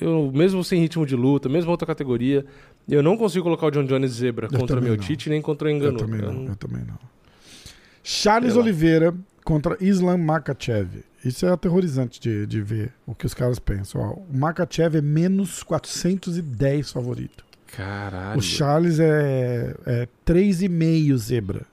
[0.00, 2.44] eu, mesmo sem ritmo de luta, mesmo outra categoria,
[2.88, 5.70] eu não consigo colocar o John Jones zebra Eu contra o Miotite nem contra o
[5.70, 5.98] eu Engano.
[5.98, 6.32] também Eu não.
[6.42, 6.98] não- Eu também não.
[8.02, 8.56] Charles.
[8.56, 9.14] Oliveira
[9.44, 11.02] contra Islam Makachev.
[11.24, 14.00] Isso é aterrorizante de, de ver o que os caras pensam.
[14.00, 17.44] Ó, o Makachev é menos 410 favorito.
[17.66, 18.38] Caralho.
[18.38, 21.66] O Charles é, é 3,5 zebra.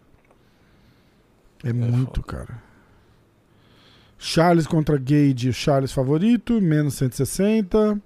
[1.64, 2.64] É, muito, cara.
[4.18, 8.02] Charles contra Gage, o Charles favorito, menos 160.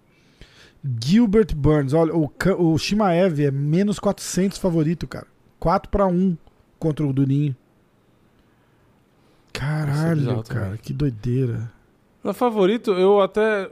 [1.01, 5.27] Gilbert Burns, olha, o, o Shimaev é menos 400 favorito, cara.
[5.59, 6.37] 4 para 1
[6.77, 7.55] contra o Durinho.
[9.59, 10.77] Caralho, bizarro cara, também.
[10.81, 11.71] que doideira.
[12.23, 13.69] No favorito, eu até,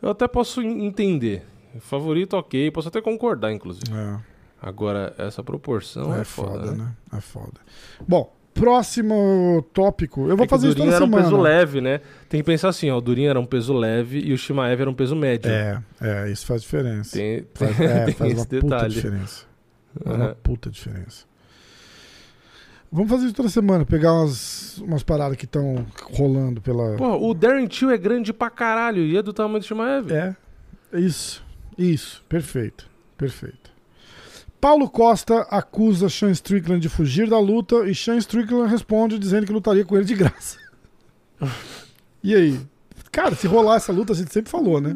[0.00, 1.44] eu até posso en- entender.
[1.80, 3.92] Favorito, ok, posso até concordar, inclusive.
[3.92, 4.16] É.
[4.60, 6.76] Agora, essa proporção é, é foda, foda, né?
[6.84, 6.92] né?
[7.16, 7.60] É foda.
[8.06, 10.28] Bom, próximo tópico.
[10.28, 11.24] Eu vou É fazer o isso Durinho toda era um semana.
[11.30, 12.00] peso leve, né?
[12.28, 14.90] Tem que pensar assim, ó, o Durinho era um peso leve e o Shimaev era
[14.90, 15.50] um peso médio.
[15.50, 17.16] É, é, isso faz diferença.
[17.16, 18.94] Tem, Faz, é, tem faz uma esse puta detalhe.
[18.94, 19.44] diferença.
[20.04, 20.26] Faz Aham.
[20.26, 21.24] uma puta diferença.
[22.92, 26.96] Vamos fazer isso toda semana, pegar umas, umas paradas que estão rolando pela.
[26.96, 30.10] Pô, o Darren Till é grande pra caralho e é do tamanho do Shimaev.
[30.12, 30.34] É,
[30.92, 31.44] isso,
[31.78, 33.70] isso, perfeito, perfeito.
[34.60, 39.52] Paulo Costa acusa Sean Strickland de fugir da luta e Sean Strickland responde dizendo que
[39.52, 40.58] lutaria com ele de graça.
[42.22, 42.60] e aí?
[43.12, 44.94] Cara, se rolar essa luta, a gente sempre falou, né?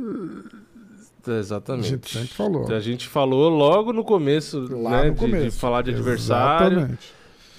[1.27, 1.89] A Exatamente.
[1.89, 2.71] gente sempre falou.
[2.73, 5.45] A gente falou logo no começo, Lá né, no de- começo.
[5.45, 6.79] de, falar de adversário.
[6.79, 7.13] Exatamente.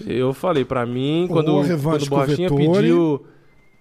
[0.05, 3.25] Eu falei, pra mim, quando, quando o com o Borrachinha pediu...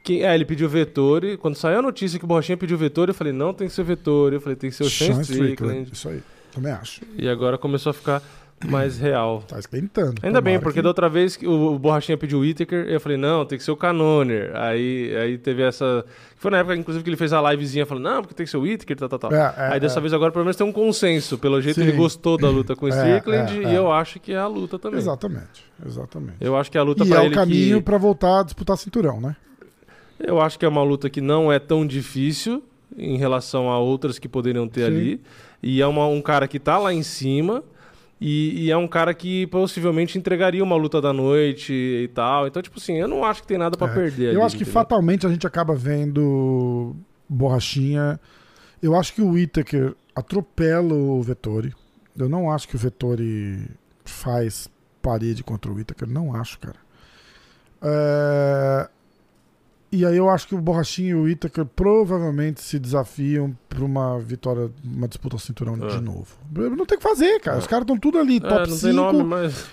[0.03, 1.39] Que, é, ele pediu Vettori.
[1.39, 3.83] Quando saiu a notícia que o Borrachinha pediu Vettori, eu falei, não tem que ser
[3.85, 4.35] Vettori.
[4.35, 5.91] Eu falei, tem que ser o Sean Strickland.
[5.91, 6.23] Isso aí,
[6.53, 7.01] também acho.
[7.17, 8.23] E agora começou a ficar
[8.67, 9.43] mais real.
[9.47, 10.15] Tá esquentando.
[10.23, 13.19] Ainda bem, porque que- da outra vez que o, Borrachinha pediu o Whittaker, eu falei,
[13.19, 14.51] não, tem que ser o Canoner.
[14.55, 16.05] Aí, aí teve essa...
[16.37, 18.57] Foi na época, inclusive, que ele fez a livezinha falando, não, porque tem que ser
[18.57, 19.33] o Whittaker, tal, tal, tal.
[19.35, 20.01] É, é, aí dessa é.
[20.01, 21.37] vez agora, pelo menos, tem um consenso.
[21.37, 21.83] Pelo jeito, Sim.
[21.89, 23.79] ele gostou da luta com o É, Strickland é, e é.
[23.79, 24.99] eu acho que é a luta também.
[24.99, 26.37] Exatamente, exatamente.
[26.41, 27.85] Eu acho que é a luta E pra é o caminho que...
[27.85, 29.37] pra voltar a disputar cinturão, né?
[30.19, 32.63] Eu acho que é uma luta que não é tão difícil
[32.97, 34.87] em relação a outras que poderiam ter Sim.
[34.87, 35.21] ali.
[35.63, 37.63] E é uma- um cara que tá lá em cima.
[38.21, 42.47] E, e é um cara que possivelmente entregaria uma luta da noite e tal.
[42.47, 43.95] Então, tipo assim, eu não acho que tem nada pra É.
[43.95, 44.81] perder Eu ali, acho que entendeu?
[44.81, 46.95] fatalmente a gente acaba vendo
[47.29, 48.19] borrachinha.
[48.83, 51.73] Eu acho que o Whittaker atropela o Vettori.
[52.17, 53.67] Eu não acho que o Vettori
[54.05, 54.69] faz
[55.03, 56.09] parede contra o Whittaker.
[56.09, 56.77] Não acho, cara.
[57.83, 58.89] É,
[59.97, 64.19] E aí eu acho que o Borrachinha e o Itaker provavelmente se desafiam pra uma
[64.19, 65.87] vitória, uma disputa ao cinturão É.
[65.87, 66.27] de novo.
[66.53, 67.59] Não tem o que fazer, cara.
[67.59, 68.81] Os caras estão tudo ali, É, top não 5.
[68.81, 69.67] tem nome, mas.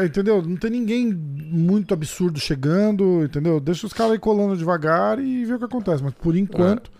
[0.00, 0.40] É, entendeu?
[0.42, 3.58] Não tem ninguém muito absurdo chegando, entendeu?
[3.58, 6.02] Deixa os caras aí colando devagar e ver o que acontece.
[6.02, 6.90] Mas por enquanto,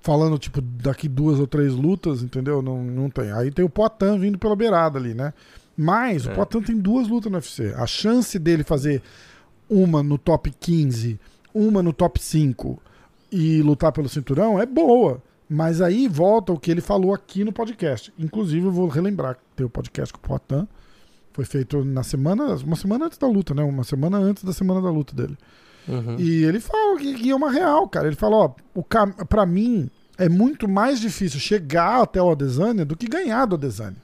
[0.00, 2.60] falando, tipo, daqui duas ou três lutas, entendeu?
[2.60, 3.32] Não, não tem.
[3.32, 5.32] Aí tem o Poitin vindo pela beirada ali, né?
[5.76, 6.34] Mas o É.
[6.34, 7.72] Poitin tem duas lutas no UFC.
[7.76, 9.02] A chance dele fazer
[9.68, 11.18] uma no top 15,
[11.54, 12.80] uma no top 5
[13.30, 15.22] e lutar pelo cinturão é boa.
[15.48, 18.12] Mas aí volta o que ele falou aqui no podcast.
[18.16, 20.68] Inclusive, eu vou relembrar que tem o podcast com o Poitin.
[21.32, 23.62] Foi feito na semana, uma semana antes da luta, né?
[23.64, 25.36] Uma semana antes da semana da luta dele.
[25.88, 26.16] Uhum.
[26.18, 28.06] E ele fala que, é uma real, cara.
[28.06, 29.10] Ele fala, ó, o cam...
[29.10, 33.96] pra mim é muito mais difícil chegar até o Adesanya do que ganhar do Adesanya.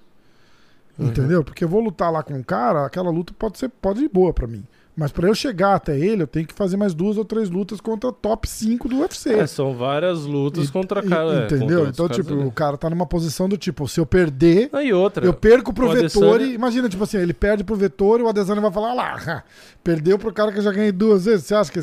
[0.99, 1.09] Uhum.
[1.09, 1.45] Entendeu?
[1.45, 4.33] Porque eu vou lutar lá com um cara, aquela luta pode ser pode ir boa
[4.33, 4.65] pra mim.
[4.97, 7.83] Mas pra eu chegar até ele, eu tenho que fazer mais duas ou três lutas
[7.83, 9.31] contra top 5 do UFC.
[9.35, 11.43] É, são várias lutas E- contra cara.
[11.43, 11.85] é, Entendeu?
[11.85, 14.91] contra Então, tipo, caras o cara tá numa posição do tipo, se eu perder, ali.
[14.91, 15.27] Ah, outra.
[15.27, 16.27] eu perco pro Vettori.
[16.45, 19.45] Adesanya- Imagina, tipo assim, ele perde pro Vettori e o Adesanya vai falar, "Ah lá,
[19.85, 21.45] perdeu pro cara que eu já ganhei duas vezes.
[21.47, 21.81] Você acha que.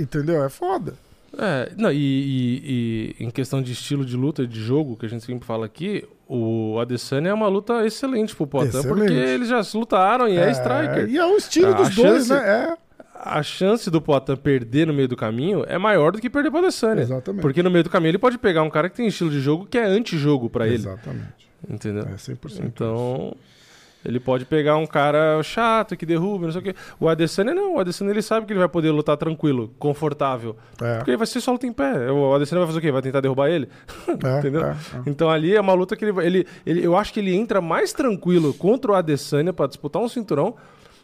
[0.00, 0.44] Entendeu?
[0.44, 0.94] É foda.
[1.38, 5.08] É, não, e, e- e em questão de estilo de luta, de jogo, que a
[5.08, 9.62] gente sempre fala aqui, o Adesanya é uma luta excelente pro Poitin, porque eles já
[9.62, 11.08] se lutaram e é, striker.
[11.08, 12.68] E é o estilo A dos dois, chance- né?
[12.80, 12.84] É.
[13.26, 16.58] A chance do Poitin perder no meio do caminho é maior do que perder pro
[16.60, 17.02] Adesanya.
[17.02, 17.40] Exatamente.
[17.42, 19.66] Porque no meio do caminho ele pode pegar um cara que tem estilo de jogo
[19.66, 21.48] que é anti-jogo pra ele, Exatamente.
[21.68, 22.02] entendeu?
[22.12, 22.64] É 100%.
[22.66, 23.34] Então,
[24.04, 26.74] ele pode pegar um cara chato que derruba, não sei o quê.
[27.00, 30.56] O Adesanya não, o Adesanya ele sabe que ele vai poder lutar tranquilo, confortável.
[30.82, 30.96] É.
[30.96, 32.10] Porque ele vai ser só luta em pé.
[32.10, 32.92] O Adesanya vai fazer o quê?
[32.92, 33.68] Vai tentar derrubar ele?
[34.08, 34.64] É, Entendeu?
[34.64, 34.76] é, é.
[35.06, 36.84] Então ali é uma luta que ele, ele, ele.
[36.84, 40.54] Eu acho que ele entra mais tranquilo contra o Adesanya pra disputar um cinturão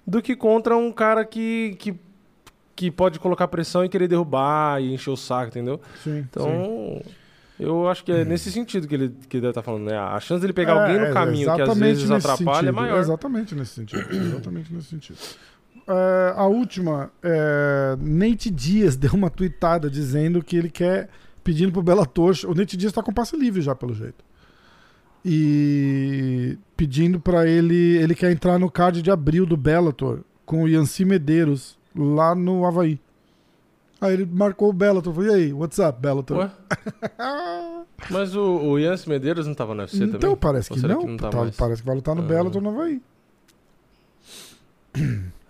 [0.06, 1.94] do que contra um cara que, que,
[2.74, 5.80] que pode colocar pressão e querer derrubar e encher o saco, entendeu?
[6.02, 6.44] Sim, Então.
[6.46, 7.02] sim.
[7.60, 9.96] Eu acho que é nesse sentido que ele, que deve estar falando, né?
[9.98, 12.72] A chance dele pegar É, alguém no é, caminho que às vezes atrapalha é sentido.
[12.74, 12.98] maior.
[12.98, 14.06] Exatamente nesse sentido.
[14.10, 15.18] exatamente nesse sentido.
[15.86, 21.08] É, a última, é, Nate Dias deu uma tweetada dizendo que ele quer,
[21.44, 24.24] pedindo pro Bellator, o Nate Dias tá com passe livre já, pelo jeito.
[25.24, 30.68] E pedindo pra ele, ele quer entrar no card de abril do Bellator com o
[30.68, 32.98] Yancy Medeiros lá no Havaí.
[34.00, 36.38] Aí ele marcou o Bellator, falou, e aí, what's up, Bellator?
[36.38, 36.50] Ué?
[38.10, 40.36] Mas o, o Yance Medeiros não tava no UFC Então também?
[40.36, 42.26] parece Ou que não, que não tá tá- parece que vai lutar no Ah.
[42.26, 43.02] Bellator no Havaí.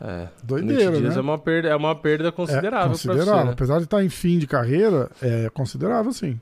[0.00, 0.28] É.
[0.42, 1.14] Doideira, né?
[1.14, 3.34] é uma perda, é uma perda considerável, é considerável.
[3.34, 3.52] você, né?
[3.52, 6.40] Apesar de estar em fim de carreira, é considerável sim.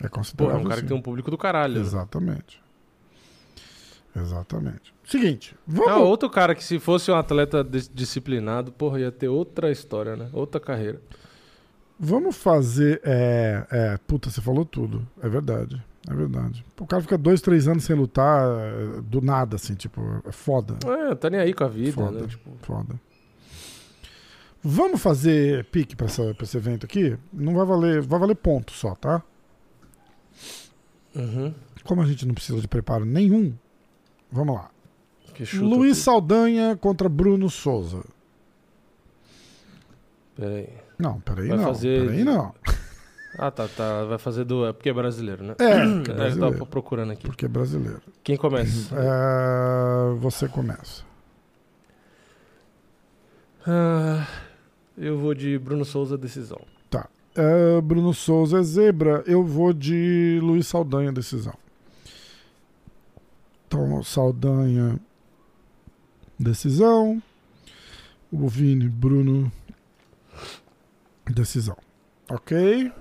[0.00, 0.82] É Pô, é considerável um cara sim.
[0.82, 1.74] que tem um público do caralho.
[1.74, 1.80] né?
[1.80, 2.60] Exatamente.
[5.08, 5.90] Seguinte, vamos...
[5.90, 10.14] Ah, outro cara que se fosse um atleta dis- disciplinado, porra, ia ter outra história,
[10.14, 10.28] né?
[10.34, 11.00] Outra carreira.
[11.98, 13.00] Vamos fazer.
[13.02, 15.08] É, é, puta, você falou tudo.
[15.22, 15.82] É verdade.
[16.10, 16.62] É verdade.
[16.78, 20.76] O cara fica dois, três anos sem lutar é, do nada, assim, tipo, é foda.
[20.86, 22.20] É, tá nem aí com a vida, Foda.
[22.20, 22.26] né?
[22.28, 23.00] Tipo, Foda.
[24.62, 27.16] Vamos fazer pique pra, essa, pra esse evento aqui?
[27.32, 28.02] Não vai valer.
[28.02, 29.22] Vai valer ponto só, tá?
[31.16, 31.54] uhum.
[31.84, 33.54] Como a gente não precisa de preparo nenhum,
[34.30, 34.70] vamos lá.
[35.60, 36.04] Luiz tudo.
[36.04, 38.02] Saldanha contra Bruno Souza.
[40.36, 40.68] Peraí.
[40.98, 41.64] Não, peraí Vai não.
[41.64, 42.54] fazer- Peraí não.
[43.40, 44.04] Ah, tá, tá.
[44.04, 44.66] Vai fazer do.
[44.66, 45.54] É porque é brasileiro, né?
[45.60, 46.66] É, porque é É, eu tava brasileiro.
[46.66, 47.22] procurando aqui.
[47.24, 48.00] Porque é brasileiro.
[48.24, 48.96] Quem começa?
[48.96, 51.04] É, você começa.
[53.64, 54.26] Ah,
[54.96, 56.60] eu vou de Bruno Souza, decisão.
[57.36, 59.22] É, Bruno Souza é zebra.
[59.24, 61.54] Eu vou de Luiz Saldanha, decisão.
[63.68, 64.98] Então, Saldanha,
[66.38, 67.22] decisão.
[68.30, 69.50] O Vini, Bruno,
[71.26, 71.76] decisão.
[72.30, 72.92] Ok.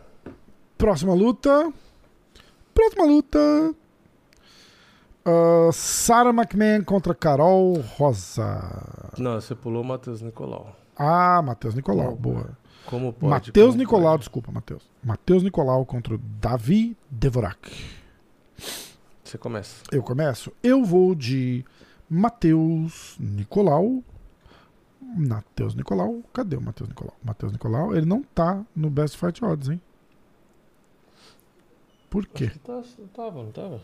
[0.77, 1.71] Próxima luta.
[2.73, 3.39] Próxima luta.
[5.25, 9.11] Ah, Sarah McMahon contra Carol Rosa.
[9.17, 10.73] Não, você pulou o Matheus Nicolau.
[10.95, 12.35] Ah, Matheus Nicolau, Boa.
[12.43, 12.57] boa.
[12.85, 13.29] Como pode?
[13.29, 14.19] Matheus como Nicolau, pode?
[14.21, 14.89] desculpa, Matheus.
[15.03, 17.69] Matheus Nicolau contra Davi Devorak.
[19.23, 19.83] Você começa.
[19.91, 20.53] Eu começo.
[20.63, 21.65] Eu vou de
[22.09, 24.03] Matheus Nicolau.
[25.01, 26.23] Matheus Nicolau.
[26.33, 27.15] Cadê o Matheus Nicolau?
[27.23, 29.81] Matheus Nicolau, ele não tá no Best Fight Odds, hein?
[32.09, 32.51] Por quê?
[32.63, 32.81] Tá,
[33.13, 33.81] tava, não tava?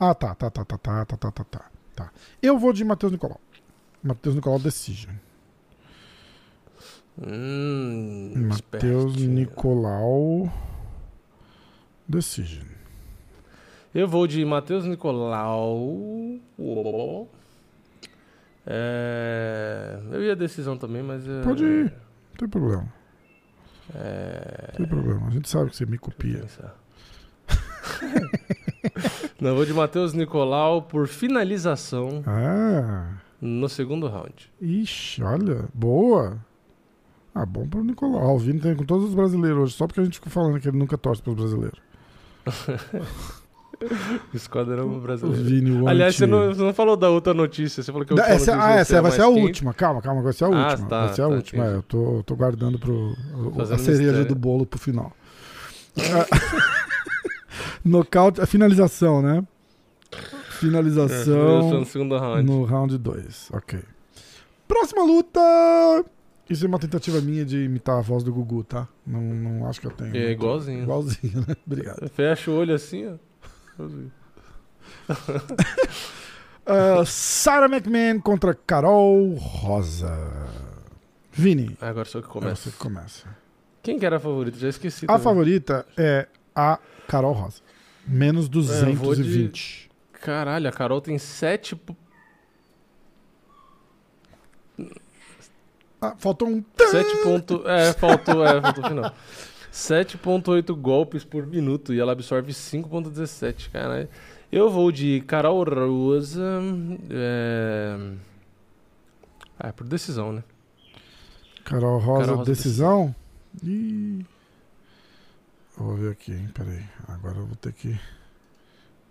[0.00, 2.12] Ah, tá, tá, tá, tá, tá, tá, tá, tá, tá, tá.
[2.42, 3.40] Eu vou de Matheus Nicolau.
[4.02, 5.14] Matheus Nicolau Decision.
[7.18, 9.16] Hum, Matheus.
[9.16, 10.50] Nicolau
[12.08, 12.66] Decision.
[13.94, 15.60] Eu vou de Matheus Nicolau.
[18.66, 19.98] É...
[20.12, 21.26] Eu ia decisão também, mas.
[21.28, 21.84] é- Pode ir.
[21.84, 22.92] Não tem problema.
[23.94, 24.66] É...
[24.70, 25.26] Não tem problema.
[25.26, 26.44] A gente sabe que você me copia.
[29.40, 33.14] Não, eu vou de Matheus Nicolau por finalização Ah.
[33.40, 34.52] no segundo round.
[34.60, 35.64] Ixi, olha.
[35.74, 36.38] Boa.
[37.34, 38.36] Ah, bom pro Nicolau.
[38.36, 40.68] O Vini tem com todos os brasileiros hoje, só porque a gente ficou falando que
[40.68, 41.80] ele nunca torce pros brasileiros.
[44.34, 45.42] Esquadrão O brasileiro.
[45.44, 47.82] Vini, o Aliás, você não, você não falou da outra notícia.
[47.82, 49.40] Você falou que a Da- essa, ah, essa vai ser a quente.
[49.40, 49.74] última.
[49.74, 50.88] Calma, calma, vai ser a Ah, última.
[50.88, 51.64] tá, vai ser a tá, última.
[51.66, 53.14] É, eu tô, tô guardando pro,
[53.60, 54.24] a cereja mistério.
[54.26, 55.12] do bolo pro final.
[55.98, 56.26] Ah,
[57.84, 59.44] Nocaute, a finalização, né?
[60.12, 60.16] É,
[60.52, 62.42] Finalização no segundo round.
[62.44, 63.48] no round 2.
[63.52, 63.80] Ok.
[64.68, 65.40] Próxima luta!
[66.48, 68.86] Isso é uma tentativa minha de imitar a voz do Gugu, tá?
[69.06, 70.10] Não, não acho que eu tenho.
[70.10, 70.82] É muito- igualzinho.
[70.82, 71.56] Igualzinho, né?
[71.66, 72.08] Obrigado.
[72.10, 73.14] Fecha o olho assim, ó.
[76.66, 80.10] Uh, Sarah McMahon contra Carol Rosa.
[81.32, 82.62] Vini, Ah, Agora sou eu que é começo.
[82.64, 83.26] você que começa.
[83.82, 84.58] Quem que era a favorita?
[84.58, 85.04] Já esqueci.
[85.06, 85.22] A também.
[85.22, 86.78] favorita é a
[87.08, 87.60] Carol Rosa.
[88.06, 88.48] Menos É,
[88.90, 89.90] eu vou de- 220.
[90.12, 91.80] Caralho, a Carol tem 7.
[96.00, 96.62] Ah, faltou um.
[96.76, 97.62] 7 ponto...
[97.68, 99.14] É, faltou, é, faltou o final.
[99.72, 104.08] 7.8 golpes por minuto e ela absorve 5.17, caralho.
[104.50, 106.60] Eu vou de Carol Rosa.
[107.08, 107.96] É...
[109.58, 110.44] Ah, por decisão, né?
[111.64, 113.14] Carol Rosa, Carol Rosa, decisão.
[113.64, 114.26] Ih.
[115.78, 116.50] Eu Vou ver aqui, hein?
[116.52, 116.84] Peraí.
[117.08, 117.98] Agora eu vou ter que.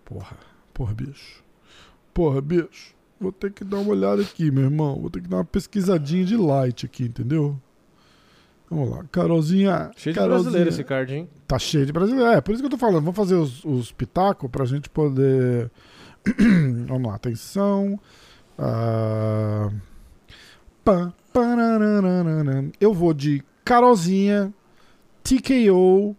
[0.04, 0.36] Porra.
[0.72, 1.42] Porra, bicho.
[2.14, 2.94] Porra, bicho.
[3.20, 5.00] Vou ter que dar uma olhada aqui, meu irmão.
[5.00, 7.60] Vou ter que dar uma pesquisadinha de light aqui, entendeu?
[8.72, 9.04] Vamos lá.
[9.12, 9.90] Carolzinha.
[9.94, 10.42] Cheio de Carolzinha.
[10.44, 11.28] brasileiro esse card, hein?
[11.46, 12.30] Tá cheio de brasileiro.
[12.30, 13.04] É, por isso que eu tô falando.
[13.04, 15.70] Vamos fazer os, os pitacos pra gente poder.
[16.88, 18.00] Vamos lá, atenção.
[20.82, 22.70] Pá, pararararara.
[22.80, 24.52] Eu vou de Carolzinha
[25.22, 26.16] TKO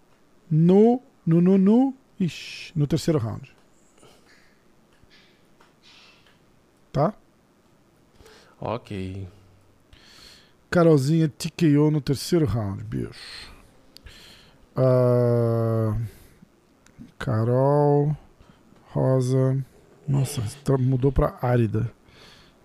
[0.51, 1.01] no.
[1.25, 1.93] No, no, no.
[2.19, 3.51] Ixi, no terceiro round.
[6.91, 7.15] Tá?
[8.61, 9.27] Ok.
[10.73, 13.11] Carolzinha TKO no terceiro round, bicho.
[14.75, 15.95] Ah,
[17.19, 18.17] Carol
[18.87, 19.63] Rosa.
[20.07, 21.91] Nossa, tra- mudou pra Árida.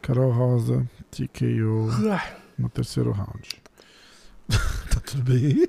[0.00, 1.90] Carol Rosa TKO
[2.58, 3.60] no terceiro round.
[4.48, 5.44] tá tudo bem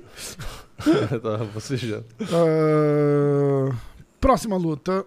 [1.20, 2.06] Tava bocejando.
[2.22, 3.76] Ah,
[4.18, 5.04] próxima luta.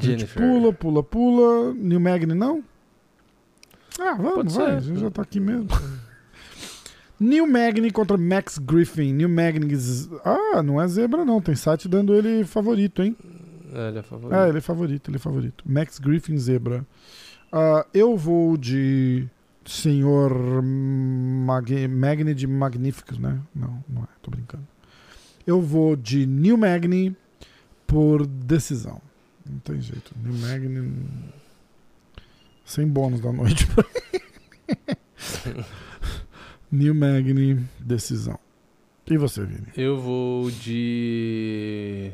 [0.00, 0.42] Jennifer.
[0.42, 1.74] Pula, pula, pula.
[1.74, 2.64] New Magni não?
[3.98, 4.80] Ah, vamos, vai.
[4.80, 5.68] Gente já tá aqui mesmo.
[7.20, 9.12] New Magni contra Max Griffin.
[9.12, 9.72] New Magni.
[10.24, 11.40] Ah, não é zebra, não.
[11.40, 13.16] Tem site dando ele favorito, hein?
[13.72, 14.34] É, ele é favorito.
[14.34, 15.64] É, ele é favorito, ele é favorito.
[15.66, 16.84] Max Griffin zebra.
[17.50, 19.26] Ah, eu vou de
[19.64, 23.38] Senhor Mag Magni de Magníficos, né?
[23.54, 24.66] Não, não é, tô brincando.
[25.46, 27.16] Eu vou de New Magni
[27.86, 29.00] por decisão.
[29.48, 30.12] Não tem jeito.
[30.22, 30.92] New Magni.
[32.64, 33.66] Sem bônus da noite.
[36.70, 38.38] New Magni, decisão.
[39.10, 39.66] E você, Vini?
[39.76, 42.12] Eu vou de.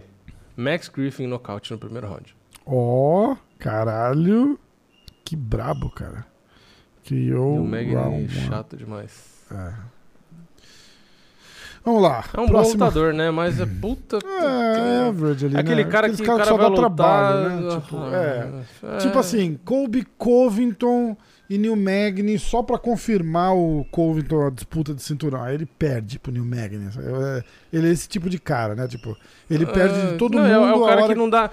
[0.56, 2.34] Max Griffin nocaute no primeiro round.
[2.66, 4.58] Ó, caralho.
[5.24, 6.26] Que brabo, cara.
[7.04, 8.28] Criou e o Magni round one.
[8.48, 9.44] chato demais.
[9.50, 9.74] É.
[11.88, 12.24] Vamos lá.
[12.34, 12.78] É um próxima...
[12.78, 13.30] bom lutador, né?
[13.30, 14.18] Mas é puta.
[14.18, 15.90] É, average ali, Aquele né?
[15.90, 16.84] cara que cara só vai dá lutar...
[16.84, 17.80] trabalho, né?
[17.80, 18.52] Tipo, é.
[18.82, 18.98] é.
[18.98, 21.16] Tipo assim, Colby Covington
[21.48, 25.42] e New Magni só pra confirmar o Covington a disputa de cinturão.
[25.42, 26.90] Aí ele perde pro New Magni.
[26.98, 28.86] É, Ele é esse tipo de cara, né?
[28.86, 29.16] Tipo,
[29.48, 31.50] ele perde de todo não, mundo É, é o cara hora que não dá.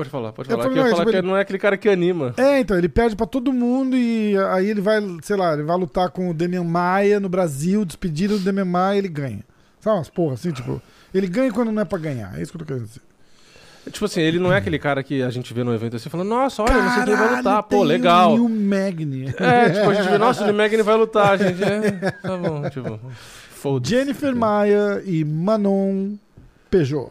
[0.00, 0.70] Pode falar, pode Eu falar.
[0.70, 2.32] Eu ia não, falar tipo, que ele- não é aquele cara que anima.
[2.38, 5.76] É, então, ele perde pra todo mundo e aí ele vai, sei lá, ele vai
[5.76, 9.44] lutar com o Demian Maia no Brasil, despedido do Demian Maia ele ganha.
[9.80, 10.80] Sabe umas porra assim, tipo,
[11.12, 12.38] ele ganha quando não é pra ganhar.
[12.38, 13.00] É isso que eu tô querendo dizer.
[13.90, 16.28] Tipo assim, ele não é aquele cara que a gente vê no evento assim falando,
[16.28, 17.62] nossa, olha, não sei quem vai Caralho, lutar.
[17.62, 18.34] Pô, legal.
[18.34, 19.24] o New Magni.
[19.38, 21.62] É, tipo, a gente vê, nossa, o Magni vai lutar, gente.
[21.62, 23.00] É, tá bom, tipo.
[23.82, 26.14] Jennifer Maia e Manon
[26.70, 27.10] Peugeot.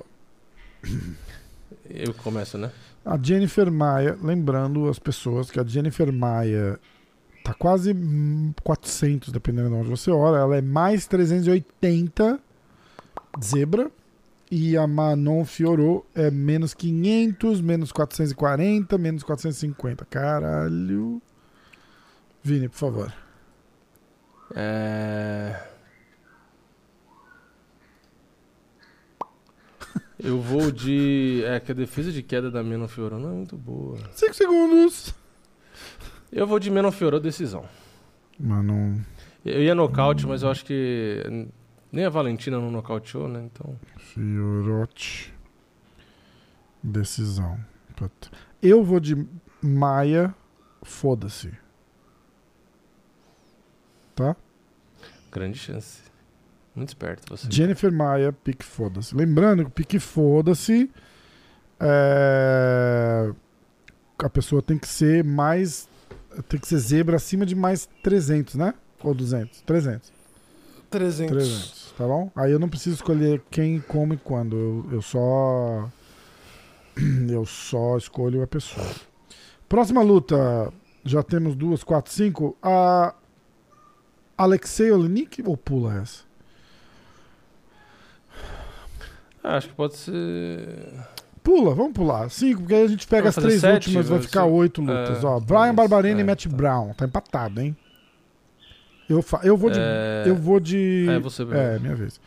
[1.90, 2.72] Eu começo, né?
[3.04, 6.80] A Jennifer Maia, lembrando as pessoas que a Jennifer Maia
[7.44, 10.38] tá quase hum, 400, dependendo de onde você olha.
[10.38, 12.40] Ela é mais 380
[13.44, 13.90] zebra.
[14.52, 20.06] E a Manon Fiorot é menos 500, menos 440, menos 450.
[20.06, 21.22] Caralho.
[22.42, 23.14] Vini, por favor.
[24.56, 25.69] É...
[30.22, 31.44] Eu vou de.
[31.46, 33.98] É que a defesa de queda da Menon Fiorot não é muito boa.
[34.12, 35.16] 5 segundos.
[36.32, 37.66] Eu vou de Menon Fiorot decisão.
[38.38, 39.00] Manon.
[39.46, 41.24] Eu ia nocaute, mas eu acho que
[41.92, 43.50] nem a Valentina não nocauteou, né?
[43.52, 43.80] Então.
[43.98, 45.34] Fiorotti.
[46.84, 47.58] Decisão.
[48.62, 49.26] Eu vou de
[49.62, 50.36] Maia.
[50.82, 51.52] Foda-se.
[54.16, 54.36] Tá?
[55.32, 56.09] Grande chance.
[56.80, 57.46] Muito esperto você.
[57.52, 59.14] Jennifer Maia, pique foda-se.
[59.14, 60.90] Lembrando que pique foda-se.
[61.78, 63.34] É...
[64.18, 65.90] A pessoa tem que ser mais.
[66.48, 68.74] Tem que ser zebra acima de mais 300, né?
[69.04, 69.62] Ou 200?
[69.64, 70.10] 300.
[70.90, 71.38] 300.
[71.38, 72.32] 300, tá bom?
[72.34, 74.56] Aí eu não preciso escolher quem, como e quando.
[74.56, 75.90] Eu, eu só.
[77.30, 78.88] Eu só escolho a pessoa.
[79.68, 80.72] Próxima luta.
[81.04, 82.58] Já temos duas, quatro, cinco.
[82.62, 83.14] A
[84.38, 86.24] Alexei Olenik ou pula essa?
[88.32, 88.70] Ah,
[89.44, 90.92] acho que pode ser.
[91.44, 92.30] Pula, vamos pular.
[92.30, 94.82] Cinco, porque aí a gente pega Vamos as três sete, últimas, vai ficar ser- oito
[94.82, 95.24] lutas.
[95.24, 95.74] é, Ó, Brian.
[95.74, 96.56] Barbarena e É, Matt tá.
[96.56, 96.94] Brown.
[96.94, 97.76] Tá empatado, hein?
[99.10, 99.40] Eu, fa...
[99.44, 99.80] eu vou de.
[99.80, 101.08] É, Eu vou de.
[101.10, 102.20] É, você É, minha vez.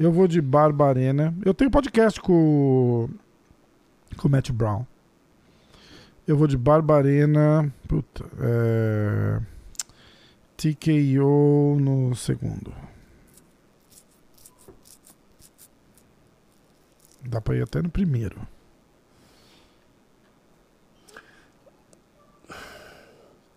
[0.00, 1.32] Eu vou de Barbarena.
[1.44, 3.08] Eu tenho podcast com,
[4.16, 4.84] com o Matt Brown.
[6.26, 7.72] Eu vou de Barbarena.
[7.86, 8.24] Puta.
[8.40, 9.38] É...
[10.56, 12.72] TKO no segundo.
[17.26, 18.36] Dá pra ir até no primeiro.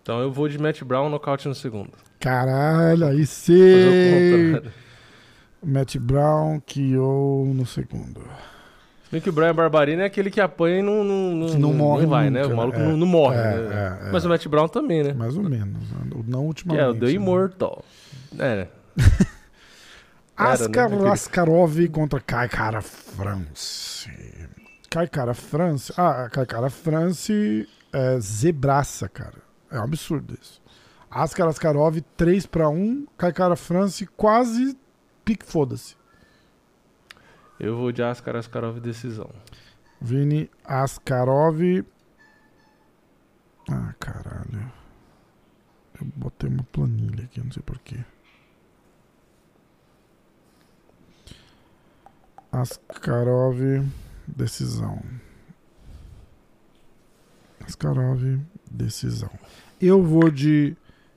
[0.01, 1.91] Então eu vou de Matt Brown nocaute no segundo.
[2.19, 4.53] Caralho, aí sim.
[5.63, 8.21] Matt Brown, KO no segundo.
[9.03, 11.73] Se bem que o Brian Barbarina é aquele que apanha e não, não, não, não
[11.73, 12.53] morre vai, nunca, né?
[12.53, 12.85] O maluco né?
[12.87, 13.99] não, não morre, É, né?
[14.03, 14.11] é, é.
[14.11, 15.13] Mas o Matt Brown também, né?
[15.13, 15.89] Mais ou menos.
[15.91, 15.97] né?
[16.27, 16.83] Não Que ultimamente.
[16.83, 17.11] é o The né?
[17.11, 17.85] Immortal.
[18.37, 18.67] É, né?
[20.37, 21.09] Askar né?
[21.09, 24.07] Askarov contra Kai Cara France.
[24.89, 25.91] Kai Cara France.
[25.97, 29.41] Ah, Kai Cara France é zebraça, cara.
[29.71, 30.61] É um absurdo isso.
[31.09, 33.07] Askar Askarov 3 para 1.
[33.17, 34.77] Kai Cara France quase
[35.25, 35.95] pique foda-se.
[37.59, 39.29] Eu vou de Askar Askarov decisão.
[39.99, 41.83] Vini Askarov.
[43.71, 44.71] Ah, caralho.
[45.99, 47.97] Eu botei uma planilha aqui, não sei porquê.
[52.51, 53.59] Askarov,
[54.27, 55.01] decisão.
[57.65, 58.21] Askarov,
[58.71, 59.29] decisão.
[59.81, 60.75] Eu vou de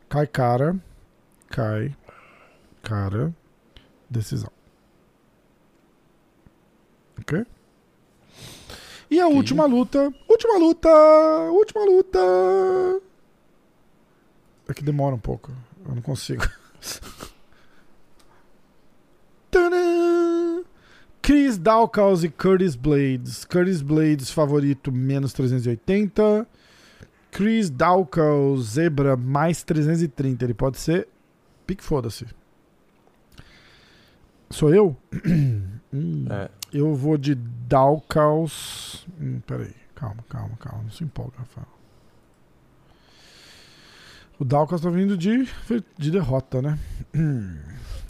[0.09, 0.77] Kai Cara.
[1.49, 1.97] Kai
[2.83, 3.35] Cara,
[4.09, 4.51] decisão.
[7.21, 7.45] Ok?
[9.11, 9.37] E a Ok.
[9.37, 10.13] última luta.
[10.29, 10.89] Última luta!
[11.51, 12.19] Última luta!
[14.69, 15.53] É que demora um pouco.
[15.87, 16.45] Eu não consigo.
[21.31, 23.45] Chris Dawkins e Curtis Blades.
[23.45, 26.45] Curtis Blades favorito menos 380.
[27.31, 30.45] Chris Dawkins zebra mais 330.
[30.45, 31.07] Ele pode ser.
[31.65, 32.27] Pique foda-se.
[34.51, 34.97] Sou eu?
[35.93, 36.25] Hum.
[36.31, 36.49] É.
[36.73, 39.05] Eu vou de Dawkins.
[39.21, 40.85] Hum, peraí, calma, calma, calma.
[40.85, 41.67] Não se empolga, Rafael.
[44.41, 45.47] O Dawkins tá vindo de,
[45.99, 46.79] de derrota, né?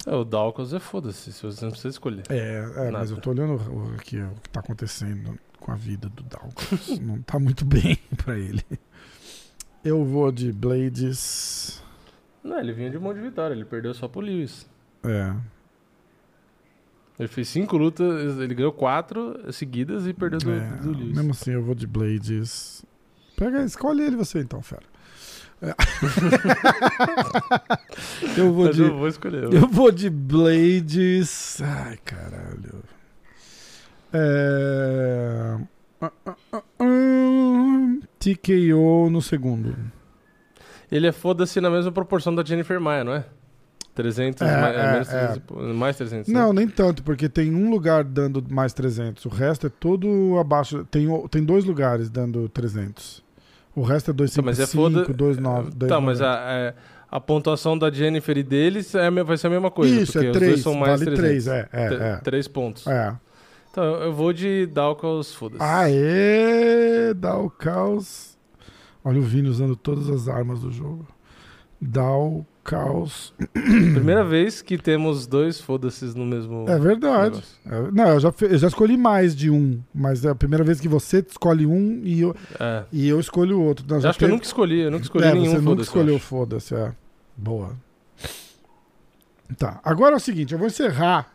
[0.06, 2.22] É, o Dawkins é foda-se, se você não precisa escolher.
[2.28, 6.08] É, é mas eu tô olhando o, aqui, o que tá acontecendo com a vida
[6.08, 7.00] do Dawkins.
[7.02, 8.64] Não tá muito bem pra ele.
[9.84, 11.82] Eu vou de Blades.
[12.44, 14.70] Não, ele vinha de um monte de vitória, ele perdeu só pro Lewis.
[15.02, 15.34] É.
[17.18, 21.16] Ele fez cinco lutas, ele ganhou quatro seguidas e perdeu do, é, do Lewis.
[21.16, 22.84] mesmo assim, eu vou de Blades.
[23.36, 24.89] Pega, escolhe ele você então, fera.
[25.62, 25.74] É.
[28.40, 28.82] eu vou Mas de.
[28.82, 29.52] eu vou escolher.
[29.52, 31.60] Eu vou de Blades.
[31.62, 32.82] Ai, caralho.
[34.12, 35.56] É...
[38.18, 39.76] TKO no segundo.
[40.90, 43.24] Ele é foda-se na mesma proporção da Jennifer Maia, não é?
[43.94, 45.10] 300, É, mais, é, menos é.
[45.12, 46.32] 300 e pou- mais 300.
[46.32, 46.40] né?
[46.40, 49.24] Não, nem tanto, porque tem um lugar dando mais 300.
[49.26, 50.84] O resto é todo abaixo.
[50.90, 53.22] Tem, tem dois lugares dando 300.
[53.74, 55.04] O resto é Então, mas é 255, foda.
[55.32, 55.86] 29.
[55.86, 56.74] Tá, mas a, é,
[57.10, 59.94] a pontuação da Jennifer e deles é, a vai ser a mesma coisa.
[59.94, 60.60] Isso, porque é os dois 3.
[60.62, 61.44] são mais Vale 300.
[61.44, 61.68] 3, é.
[61.72, 62.16] É, é.
[62.18, 62.86] Três pontos.
[62.86, 63.14] é.
[63.70, 65.62] Então eu vou de Dawkins, foda-se.
[65.62, 67.14] Aê!
[67.56, 68.36] Caos.
[69.04, 71.06] Olha o Vini usando todas as armas do jogo.
[71.80, 73.32] O caos.
[73.52, 76.66] Primeira vez que temos dois foda-se no mesmo.
[76.68, 77.42] É verdade.
[77.66, 80.78] É, não, eu já, eu já escolhi mais de um, mas é a primeira vez
[80.80, 82.84] que você escolhe um e eu, É.
[82.92, 83.84] e eu escolho o outro.
[83.88, 85.60] Não, Eu já acho que eu teve- nunca escolhi, eu nunca escolhi é, nenhum você
[85.60, 86.92] nunca escolheu foda-se, é.
[87.36, 87.74] Boa.
[89.58, 91.32] Tá, agora é o seguinte, eu vou encerrar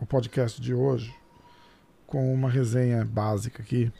[0.00, 1.12] o podcast de hoje
[2.06, 3.92] com uma resenha básica aqui.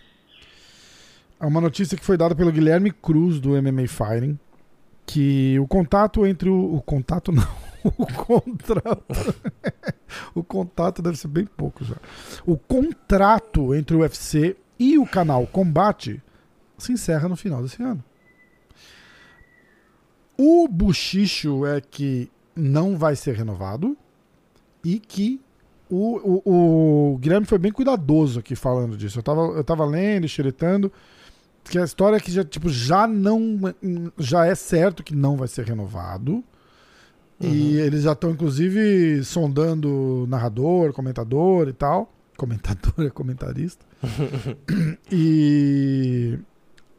[1.39, 4.39] É uma notícia que foi dada pelo Guilherme Cruz do MMA Fighting,
[5.07, 7.47] que o contato entre o, o contato não,
[7.85, 9.05] o contrato.
[10.35, 11.97] o contato deve ser bem pouco já.
[12.47, 16.23] O contrato entre o UFC e o canal Combate
[16.79, 18.03] se encerra no final desse ano.
[20.37, 23.97] O buchicho é que não vai ser renovado
[24.85, 25.41] e que
[25.89, 29.19] o, o, o Guilherme foi bem cuidadoso aqui falando disso.
[29.19, 30.91] Eu tava, eu tava lendo, xeretando,
[31.65, 33.61] que a história é que já, tipo, já não.
[34.19, 36.45] Já é certo que não vai ser renovado.
[37.41, 37.49] Uhum.
[37.49, 42.13] E eles já estão, inclusive, sondando narrador, comentador e tal.
[42.37, 43.85] Comentador é comentarista.
[45.11, 46.39] e.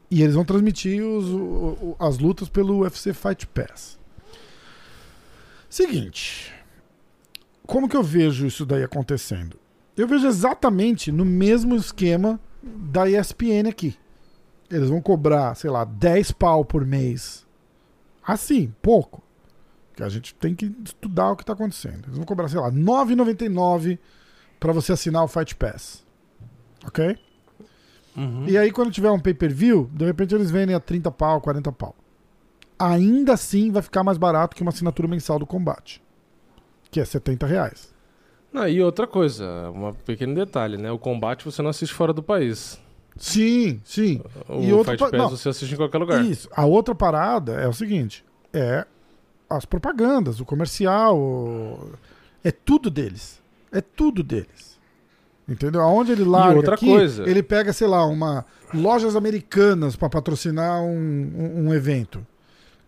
[0.09, 3.97] E eles vão transmitir os, o, as lutas pelo UFC Fight Pass.
[5.67, 6.53] Seguinte.
[7.65, 9.57] Como que eu vejo isso daí acontecendo?
[9.97, 13.95] Eu vejo exatamente no mesmo esquema da ESPN aqui.
[14.73, 17.45] Eles vão cobrar, sei lá, 10 pau por mês.
[18.25, 19.21] Assim, pouco.
[19.95, 22.05] Que a gente tem que estudar o que está acontecendo.
[22.05, 23.99] Eles vão cobrar, sei lá, 9,99
[24.59, 26.03] para você assinar o Fight Pass.
[26.87, 27.15] Ok?
[28.17, 28.47] Uhum.
[28.47, 31.95] E aí, quando tiver um pay-per-view, de repente eles vendem a 30 pau, 40 pau.
[32.79, 36.01] Ainda assim vai ficar mais barato que uma assinatura mensal do combate.
[36.89, 37.93] Que é 70 reais.
[38.51, 40.91] Não, e outra coisa, um pequeno detalhe, né?
[40.91, 42.79] O combate você não assiste fora do país.
[43.17, 44.21] Sim, sim.
[44.47, 46.23] O e outro Fight Pass não, você assiste em qualquer lugar.
[46.25, 46.49] Isso.
[46.51, 48.85] A outra parada é o seguinte: é
[49.49, 51.91] as propagandas, o comercial, o...
[52.43, 53.41] é tudo deles.
[53.71, 54.79] É tudo deles.
[55.47, 55.81] Entendeu?
[55.81, 57.27] Aonde ele larga e outra aqui, coisa.
[57.29, 62.25] ele pega, sei lá, uma lojas americanas para patrocinar um, um, um, evento.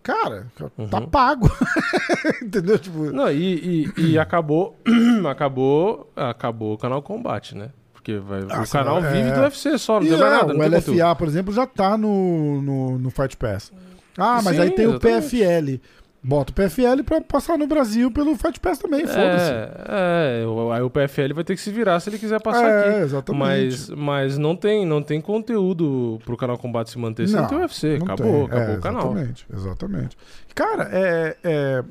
[0.02, 0.48] Cara,
[0.78, 0.88] uhum.
[0.88, 1.52] tá pago.
[2.42, 2.80] Entendeu?
[2.80, 3.12] Tipo...
[3.12, 4.80] Não, e, e, e acabou,
[5.30, 7.72] acabou, acabou o canal Combate, né?
[8.06, 9.12] Porque vai, ah, o canal é...
[9.12, 10.54] vive do UFC só, não e tem mais nada.
[10.54, 11.16] O LFA, conteúdo.
[11.16, 13.74] por exemplo, já tá no, no, no Fight Pass.
[14.16, 15.26] Ah, mas Sim, aí tem exatamente.
[15.26, 15.82] o PFL.
[16.22, 19.52] Bota o PFL pra passar no Brasil pelo Fight Pass também, é, foda-se.
[19.88, 23.00] É, aí o PFL vai ter que se virar se ele quiser passar é, aqui.
[23.02, 23.40] exatamente.
[23.40, 27.60] Mas, mas não, tem, não tem conteúdo pro canal Combate se manter sem ter o
[27.60, 28.00] UFC.
[28.04, 28.58] Acabou, tem.
[28.58, 29.02] acabou é, o canal.
[29.02, 30.18] Exatamente, exatamente.
[30.54, 31.84] Cara, é, é,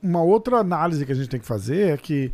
[0.00, 2.32] uma outra análise que a gente tem que fazer é que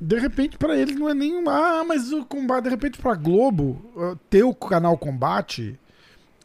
[0.00, 3.82] de repente para eles não é nenhuma, ah, mas o combate, de repente pra Globo
[3.96, 5.78] uh, ter o canal Combate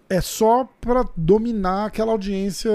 [0.09, 2.71] é só para dominar aquela audiência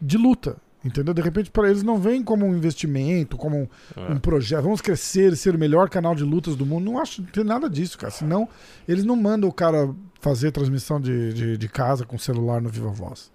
[0.00, 0.56] de luta.
[0.84, 1.14] Entendeu?
[1.14, 4.12] De repente, para eles não vem como um investimento, como um, é.
[4.12, 4.64] um, projeto.
[4.64, 6.84] Vamos crescer, ser o melhor canal de lutas do mundo.
[6.84, 8.10] Não acho que tem nada disso, cara.
[8.10, 8.46] Senão,
[8.86, 12.90] eles não mandam o cara fazer transmissão de, de, de casa com celular no Viva
[12.90, 13.32] Voz.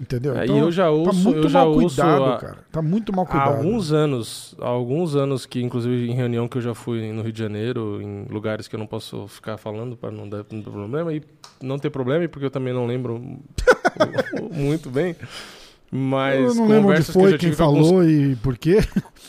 [0.00, 0.36] Entendeu?
[0.36, 2.58] É, então, e eu já ouço, tá muito eu já mal cuidado, a, cara.
[2.70, 3.50] Tá muito mal cuidado.
[3.50, 7.22] Há alguns anos, há alguns anos que, inclusive, em reunião que eu já fui no
[7.22, 11.12] Rio de Janeiro, em lugares que eu não posso ficar falando para não dar problema,
[11.12, 11.22] e
[11.60, 13.18] não ter problema, porque eu também não lembro
[14.52, 15.16] muito bem.
[15.90, 18.10] Mas eu não lembro onde foi, que quem falou alguns...
[18.10, 18.78] e por quê.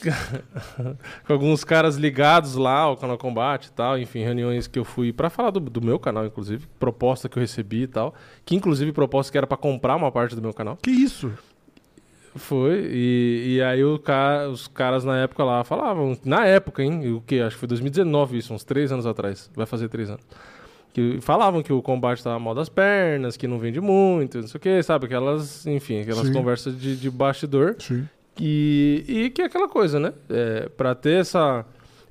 [1.25, 5.13] com alguns caras ligados lá ao canal Combate e tal, enfim, reuniões que eu fui
[5.13, 8.13] para falar do, do, meu canal, inclusive, proposta que eu recebi e tal,
[8.45, 10.77] que inclusive proposta que era para comprar uma parte do meu canal.
[10.81, 11.31] Que isso?
[12.35, 17.21] Foi, e, e aí cara, os caras na época lá falavam, na época, hein, o
[17.21, 17.39] que?
[17.41, 20.23] Acho que foi 2019 isso, uns três anos atrás, vai fazer três anos
[20.93, 24.57] que falavam que o combate estava mal das pernas, que não vende muito, não sei
[24.57, 25.05] o que, sabe?
[25.05, 26.33] Aquelas, enfim, aquelas Sim.
[26.33, 27.75] conversas de, de bastidor.
[27.79, 28.07] Sim.
[28.39, 30.13] E, e que é aquela coisa, né?
[30.29, 31.65] É, para ter essa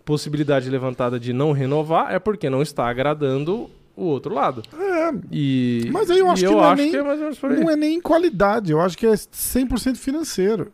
[0.05, 4.63] possibilidade levantada de não renovar, é porque não está agradando o outro lado.
[4.73, 5.13] É.
[5.31, 7.71] E, mas aí eu acho, que, eu não, é acho é nem, que é não
[7.71, 10.73] é nem qualidade, eu acho que é 100% financeiro.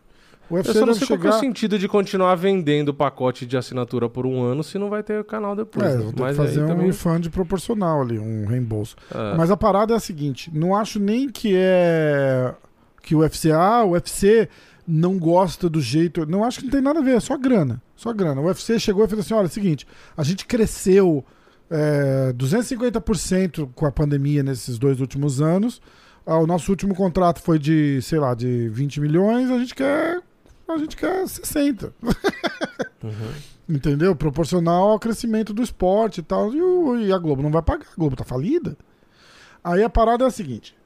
[0.51, 1.23] O UFC eu só não sei chegar...
[1.23, 4.79] qual é o sentido de continuar vendendo o pacote de assinatura por um ano se
[4.79, 5.87] não vai ter canal depois.
[5.87, 6.03] É, né?
[6.03, 6.87] vou ter Mas que fazer um também...
[6.87, 8.97] refund proporcional ali, um reembolso.
[9.15, 9.37] É.
[9.37, 12.55] Mas a parada é a seguinte, não acho nem que é
[13.03, 14.49] que o UFC, ah, o UFC
[14.87, 16.27] não gosta do jeito.
[16.27, 17.83] Não acho que não tem nada a ver, é só grana.
[17.97, 18.41] Só grana.
[18.41, 21.25] O UFC chegou e fez assim: olha, é o seguinte, a gente cresceu
[21.71, 25.81] é, 250% com a pandemia nesses dois últimos anos.
[26.27, 30.23] Ah, o nosso último contrato foi de, sei lá, de 20 milhões, a gente quer
[30.73, 31.93] a gente quer 60.
[33.03, 33.33] Uhum.
[33.69, 34.15] Entendeu?
[34.17, 36.53] Proporcional ao crescimento do esporte e tal.
[36.55, 37.87] E, o, e, a Globo não vai pagar.
[37.93, 38.77] A Globo tá falida.
[39.63, 40.77] Aí a parada é a seguinte.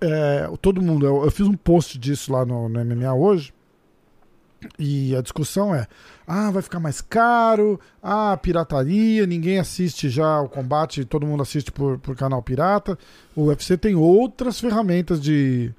[0.00, 3.52] É, todo mundo, eu, eu, fiz um post disso lá no, no MMA hoje.
[4.78, 5.86] E a discussão é:
[6.26, 11.70] ah, vai ficar mais caro, ah, pirataria, ninguém assiste já o combate, todo mundo assiste
[11.70, 12.98] por, por canal pirata.
[13.34, 15.72] O UFC tem outras ferramentas de,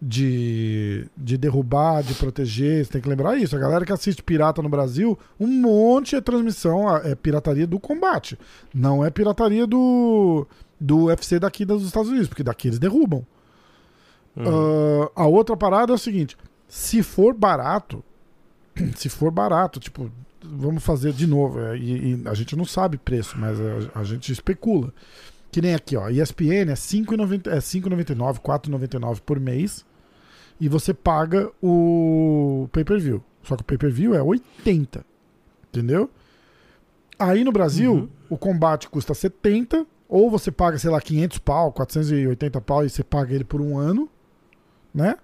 [0.00, 2.84] de, de derrubar, de proteger.
[2.84, 3.54] Você tem que lembrar isso.
[3.54, 8.38] A galera que assiste pirata no Brasil, um monte é transmissão, é pirataria do combate.
[8.74, 10.46] Não é pirataria do,
[10.80, 13.26] do UFC daqui dos Estados Unidos, porque daqui eles derrubam.
[14.36, 15.04] Uhum.
[15.04, 16.36] Uh, a outra parada é o seguinte:
[16.68, 18.02] Se for barato,
[18.96, 20.10] se for barato, tipo,
[20.42, 21.60] vamos fazer de novo.
[21.60, 24.92] é, E, e a gente não sabe preço, mas a, a gente especula.
[25.52, 26.08] Que nem aqui, ó.
[26.08, 29.84] ESPN é 5,90 é 5,99, 4,99 por mês.
[30.60, 33.22] E você paga o pay-per-view.
[33.42, 35.04] Só que o pay-per-view é 80.
[35.68, 36.10] Entendeu?
[37.18, 38.08] Aí no Brasil, Uhum.
[38.28, 39.86] o combate custa 70.
[40.08, 43.78] Ou você paga, sei lá, 500 pau, 480 pau e você paga ele por um
[43.78, 44.08] ano.
[44.92, 45.14] Né?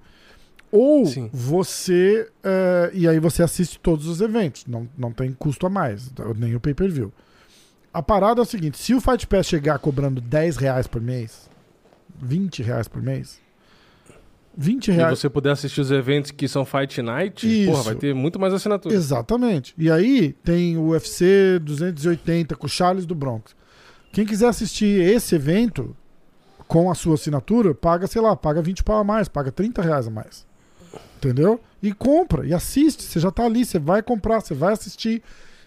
[0.71, 1.29] Ou Sim.
[1.33, 2.31] você.
[2.45, 4.65] eh, e aí você assiste todos os eventos.
[4.67, 7.13] Não, não tem custo a mais, nem o pay-per-view.
[7.93, 11.51] A parada é o seguinte: se o Fight Pass chegar cobrando 10 reais por mês,
[12.21, 13.41] 20 reais por mês,
[14.57, 15.19] 20 E reais.
[15.19, 17.71] você puder assistir os eventos que são Fight Night, Isso.
[17.71, 18.95] porra, vai ter muito mais assinatura.
[18.95, 19.75] Exatamente.
[19.77, 23.55] E aí tem o UFC 280 com o Charles do Bronx.
[24.13, 25.95] Quem quiser assistir esse evento
[26.67, 30.07] com a sua assinatura, paga, sei lá, paga 20 pau a mais, paga 30 reais
[30.07, 30.47] a mais.
[31.19, 31.61] Entendeu?
[31.83, 33.03] E compra, e assiste.
[33.03, 35.23] Você já tá ali, você vai comprar, você vai assistir.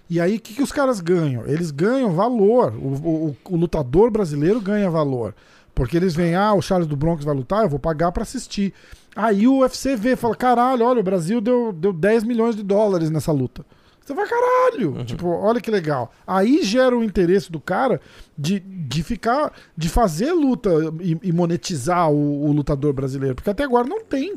[0.09, 1.45] E aí, o que, que os caras ganham?
[1.45, 2.73] Eles ganham valor.
[2.75, 2.87] O,
[3.29, 5.35] o- o lutador brasileiro ganha valor.
[5.73, 8.73] Porque eles veem, ah, o Charles do Bronx vai lutar, eu vou pagar pra assistir.
[9.15, 13.09] Aí o UFC vê, fala, caralho, olha, o Brasil deu, deu 10 milhões de dólares
[13.09, 13.65] nessa luta.
[14.09, 15.05] Você vai, caralho!
[15.05, 16.11] Tipo, olha que legal.
[16.25, 18.01] Aí gera o interesse do cara
[18.35, 23.35] de, de ficar, de fazer luta e, e monetizar o, o lutador brasileiro.
[23.35, 24.33] Porque até agora não tem.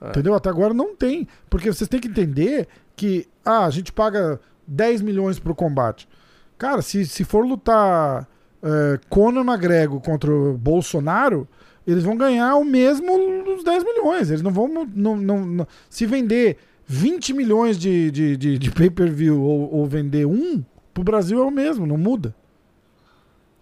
[0.00, 0.10] É.
[0.10, 0.32] Entendeu?
[0.34, 1.26] Até agora não tem.
[1.50, 6.08] Porque vocês têm que entender que, ah, a gente paga 10 milhões pro combate.
[6.56, 8.28] Cara, se, se for lutar
[8.66, 11.46] é, Conor McGregor contra o Bolsonaro,
[11.86, 13.06] eles vão ganhar o mesmo
[13.44, 14.28] dos 10 milhões.
[14.30, 14.68] Eles não vão.
[14.94, 20.26] Não, não, não- se vender 20 milhões de, de, de, de pay-per-view ou, ou vender
[20.26, 22.34] um, pro Brasil é o mesmo, não muda.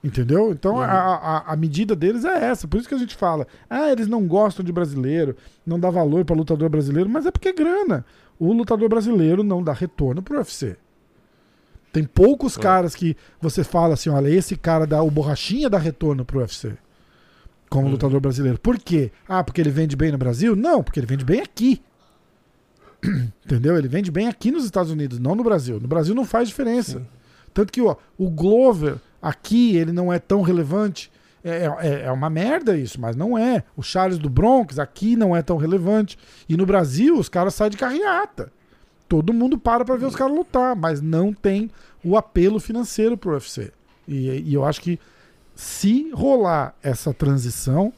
[0.02, 0.52] Entendeu?
[0.52, 2.68] Então a, a, a medida deles é essa.
[2.68, 6.26] Por isso que a gente fala: ah, eles não gostam de brasileiro, não dá valor
[6.26, 8.04] para lutador brasileiro, mas é porque é grana.
[8.38, 10.76] O lutador brasileiro não dá retorno pro UFC.
[11.94, 12.60] Tem poucos É.
[12.60, 16.72] caras que você fala assim: olha, esse cara dá o borrachinha dá retorno pro UFC.
[17.70, 17.92] Como Uhum.
[17.92, 18.58] lutador brasileiro.
[18.58, 19.12] Por quê?
[19.28, 20.56] Ah, porque ele vende bem no Brasil?
[20.56, 21.80] Não, porque ele vende bem aqui.
[23.46, 23.76] Entendeu?
[23.78, 25.78] Ele vende bem aqui nos Estados Unidos, não no Brasil.
[25.80, 27.02] No Brasil não faz diferença.
[27.52, 31.10] Tanto que ó, o Glover aqui ele não é tão relevante.
[31.44, 33.62] É, é, é uma merda isso, mas não é.
[33.76, 36.18] O Charles do Bronx aqui não é tão relevante.
[36.48, 38.50] E no Brasil os caras saem de carreata.
[39.08, 41.70] Todo mundo para pra ver os caras lutar, mas não tem
[42.04, 43.70] o apelo financeiro pro UFC.
[44.08, 44.98] E, e eu acho que
[45.54, 47.92] se rolar essa transição,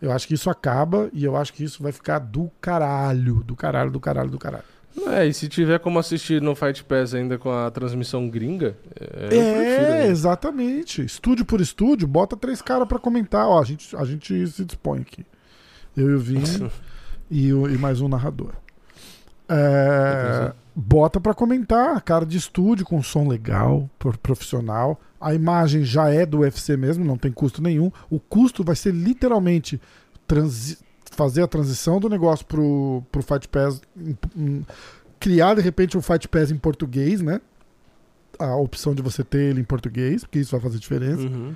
[0.00, 3.54] eu acho que isso acaba e eu acho que isso vai ficar do caralho, do
[3.54, 4.64] caralho, do caralho, do caralho.
[5.08, 9.36] É, e se tiver como assistir no Fight Pass ainda com a transmissão gringa, é.
[9.36, 10.06] É, né?
[10.06, 11.04] exatamente.
[11.04, 13.48] Estúdio por estúdio, bota três caras pra comentar.
[13.48, 15.26] Ó, a gente, a gente se dispõe aqui.
[15.96, 16.70] Eu e o Vini
[17.28, 18.52] e, o- e mais um narrador.
[19.48, 25.00] É, bota pra comentar, cara de estúdio com som legal, por- profissional.
[25.20, 27.90] A imagem já é do UFC mesmo, não tem custo nenhum.
[28.10, 29.80] O custo vai ser literalmente
[31.12, 33.80] fazer a transição do negócio pro, pro Fight Pass,
[35.20, 37.40] criar de repente um Fight Pass em português, né?
[38.38, 41.22] A opção de você ter ele em português, porque isso vai fazer diferença.
[41.22, 41.54] Uhum.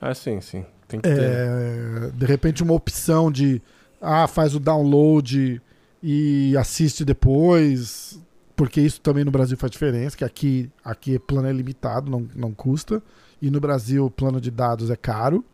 [0.00, 0.64] Ah, sim, sim.
[0.86, 1.20] Tem que ter.
[1.20, 3.62] É, de repente uma opção de
[4.00, 5.60] ah, faz o download
[6.02, 8.20] e assiste depois,
[8.56, 12.52] porque isso também no Brasil faz diferença, que aqui, aqui plano é limitado, não, não
[12.52, 13.02] custa,
[13.40, 15.44] e no Brasil o plano de dados é caro.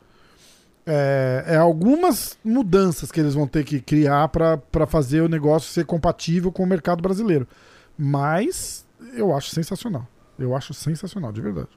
[0.86, 5.84] É, é algumas mudanças que eles vão ter que criar para fazer o negócio ser
[5.84, 7.46] compatível com o mercado brasileiro.
[7.96, 10.06] Mas eu acho sensacional.
[10.38, 11.68] Eu acho sensacional, de verdade.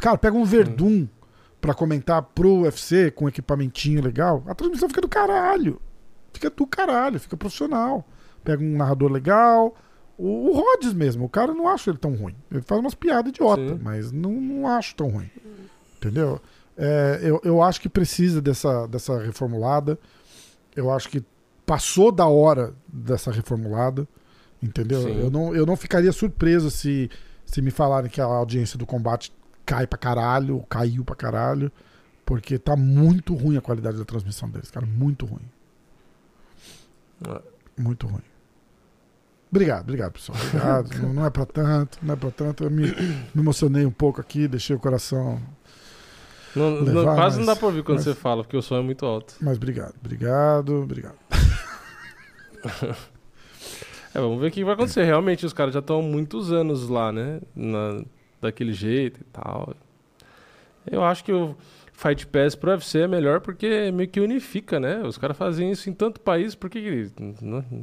[0.00, 1.06] Cara, pega um Verdun
[1.60, 5.80] pra comentar pro UFC com equipamentinho legal, a transmissão fica do caralho.
[6.32, 8.06] Fica do caralho, fica profissional.
[8.44, 9.76] Pega um narrador legal.
[10.16, 12.34] O, o Rhodes mesmo, o cara não acho ele tão ruim.
[12.50, 13.80] Ele faz umas piadas idiota, Sim.
[13.82, 15.30] mas não, não acho tão ruim.
[15.96, 16.40] Entendeu?
[16.76, 19.98] É, eu, eu acho que precisa dessa, dessa reformulada.
[20.74, 21.24] Eu acho que
[21.66, 24.06] passou da hora dessa reformulada.
[24.62, 25.02] Entendeu?
[25.02, 25.20] Sim.
[25.20, 27.10] Eu não, eu não ficaria surpreso se,
[27.44, 29.32] se me falarem que a audiência do combate
[29.64, 31.70] cai pra caralho, ou caiu pra caralho.
[32.24, 34.84] Porque tá muito ruim a qualidade da transmissão deles, cara.
[34.84, 35.42] Muito ruim.
[37.26, 37.40] É.
[37.80, 38.22] Muito ruim.
[39.50, 40.36] Obrigado, obrigado, pessoal.
[40.46, 40.94] Obrigado.
[41.00, 42.64] não, não é pra tanto, não é pra tanto.
[42.64, 42.82] Eu me,
[43.34, 45.40] me emocionei um pouco aqui, deixei o coração.
[46.54, 48.62] Não, não- levar, quase não mas- dá pra ouvir quando mas- você fala, porque o
[48.62, 49.34] som é muito alto.
[49.40, 51.16] Mas obrigado, obrigado, obrigado.
[54.14, 55.04] É, vamos ver o que vai acontecer.
[55.04, 57.40] Realmente, os caras já estão há muitos anos lá, né?
[57.54, 58.02] Na-
[58.40, 59.74] daquele jeito e tal.
[60.90, 61.54] Eu acho que o
[61.98, 65.02] Fight Pass pro UFC é melhor porque meio que unifica, né?
[65.02, 67.10] Os caras fazem isso em tanto país, por que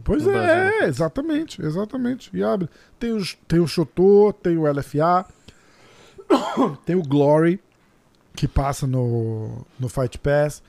[0.06, 2.30] Pois não é, exatamente, exatamente.
[2.34, 2.70] E abre.
[2.98, 5.26] Tem o, tem o Chotô, tem o LFA,
[6.86, 7.60] tem o Glory,
[8.34, 10.64] que passa no, no Fight Pass.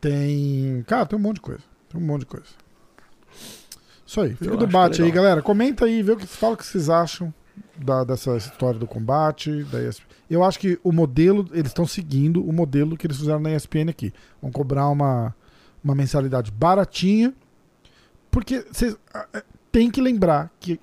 [0.00, 0.82] Tem.
[0.88, 1.62] Cara, tem um monte de coisa.
[1.88, 2.48] Tem um monte de coisa.
[4.04, 4.34] Isso aí.
[4.34, 5.40] Fica Eu o debate aí, galera.
[5.40, 7.32] Comenta aí, vê o que, fala o que vocês acham
[7.84, 9.64] da, dessa história do combate.
[9.64, 10.06] Da ESPN.
[10.30, 13.88] Eu acho que o modelo, eles estão seguindo o modelo que eles fizeram na ESPN
[13.90, 14.12] aqui.
[14.42, 15.34] Vão cobrar uma,
[15.82, 17.32] uma mensalidade baratinha.
[18.30, 19.42] Porque vocês ah,
[19.72, 20.78] tem que lembrar que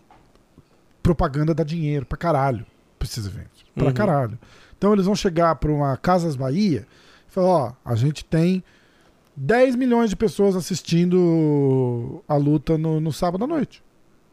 [1.03, 2.65] propaganda dá dinheiro pra caralho
[2.97, 3.63] pra esses eventos.
[3.75, 3.93] Pra Uhum.
[3.93, 4.39] caralho.
[4.77, 6.87] Então eles vão chegar pra uma Casas Bahia
[7.27, 8.63] e falar: ó, a gente tem
[9.35, 13.83] 10 milhões de pessoas assistindo a luta no, no sábado à noite.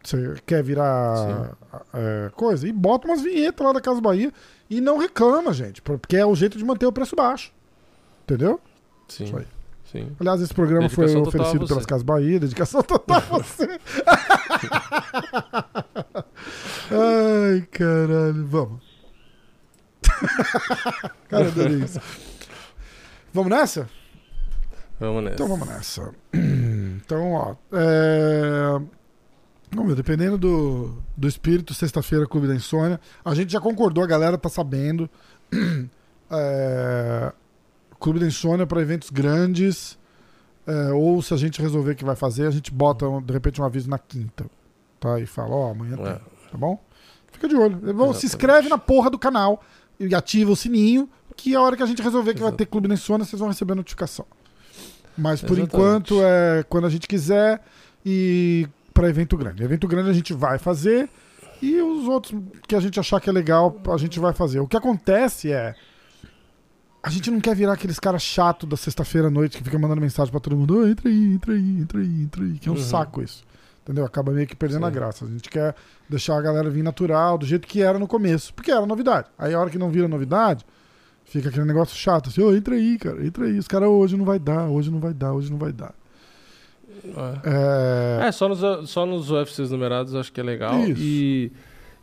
[0.03, 1.57] Você quer virar
[1.95, 2.67] é, coisa?
[2.67, 4.33] E bota umas vinhetas lá da Casa Bahia
[4.69, 7.53] e não reclama, gente, porque é o jeito de manter o preço baixo.
[8.25, 8.61] Entendeu?
[9.09, 9.47] Sim, Isso aí.
[9.85, 10.17] sim.
[10.19, 13.69] Aliás, esse programa foi Dedicação a oferecido pelas Casas Bahia, dedicação total a você.
[16.91, 18.47] Ai, caralho.
[18.47, 18.83] Vamos.
[21.29, 22.01] Cara, eu adorei isso.
[23.33, 23.89] Vamos nessa?
[25.01, 25.35] Vamos nessa.
[25.35, 26.13] Então vamos nessa.
[27.05, 27.57] Então, ó.
[27.73, 28.81] é,
[29.75, 33.01] Vamos ver, dependendo do, do espírito, sexta-feira, Clube da Insônia.
[33.25, 35.09] A gente já concordou, a galera tá sabendo.
[36.35, 37.31] É,
[38.01, 39.99] Clube da Insônia para eventos grandes.
[40.67, 43.65] é, ou se a gente resolver que vai fazer, a gente bota de repente um
[43.67, 44.47] aviso na quinta.
[44.99, 45.21] Tá?
[45.21, 46.07] E fala, ó, amanhã tem.
[46.07, 46.21] É.
[46.51, 46.83] Tá bom?
[47.31, 47.77] Fica de olho.
[47.93, 49.63] Bom, Se inscreve na porra do canal
[50.01, 52.89] e ativa o sininho, que a hora que a gente resolver que vai ter Clube
[52.89, 54.25] da Insônia, vocês vão receber a notificação.
[55.19, 55.75] Mas por Exatamente.
[55.75, 57.63] enquanto é quando a gente quiser
[58.07, 59.63] e para evento grande.
[59.63, 61.09] Evento grande a gente vai fazer
[61.61, 64.61] e os outros que a gente achar que é legal, a gente vai fazer.
[64.61, 65.75] O que acontece é
[67.03, 70.01] a gente não quer virar aqueles caras chato da sexta-feira à noite que fica mandando
[70.01, 72.73] mensagem pra todo mundo: "Ô, entra aí, entra aí, entra aí, entra aí", que é
[72.73, 72.81] um Uhum.
[72.81, 73.45] saco isso.
[73.83, 74.05] Entendeu?
[74.05, 74.95] Acaba meio que perdendo a Sim.
[74.95, 75.25] graça.
[75.25, 75.75] A gente quer
[76.09, 78.55] deixar a galera vir natural, do jeito que era no começo.
[78.55, 79.27] Porque era novidade.
[79.37, 80.65] Aí a hora que não vira novidade,
[81.25, 82.29] fica aquele negócio chato.
[82.29, 83.59] Assim, ô, entra aí, cara, entra aí.
[83.59, 85.93] Os caras, hoje não vai dar, hoje não vai dar, hoje não vai dar.
[87.05, 88.25] É.
[88.25, 88.29] É...
[88.29, 90.79] É, só nos, só nos UFCs numerados acho que é legal.
[90.81, 91.01] Isso.
[91.01, 91.53] E,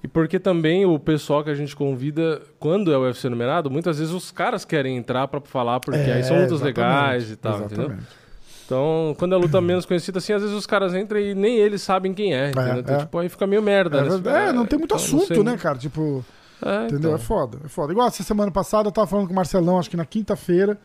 [0.03, 3.99] e porque também o pessoal que a gente convida, quando é o UFC numerado, muitas
[3.99, 7.59] vezes os caras querem entrar pra falar, porque é, aí são lutas legais e tal,
[7.61, 7.85] entendeu?
[7.85, 8.19] Exatamente.
[8.65, 11.81] Então, quando é luta menos conhecida assim, às vezes os caras entram e nem eles
[11.81, 12.77] sabem quem é, entendeu?
[12.79, 12.99] Então, é.
[12.99, 14.09] tipo, aí fica meio merda, É, né?
[14.09, 14.49] verdade.
[14.49, 15.77] É, não tem muito então, assunto, né, cara?
[15.79, 16.23] Tipo,
[16.63, 16.99] É, entendeu?
[16.99, 17.15] então.
[17.15, 17.91] É foda, é foda.
[17.91, 20.77] Igual essa semana passada eu tava falando com o Marcelão, acho que na quinta-feira.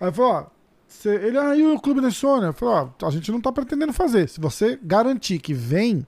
[0.00, 0.44] Aí eu falei, ó,
[1.04, 2.48] ele, ah, e o Clube da Insônia?
[2.48, 4.28] Eu falei, ó, a gente não tá pretendendo fazer.
[4.28, 6.06] Se você garantir que vem,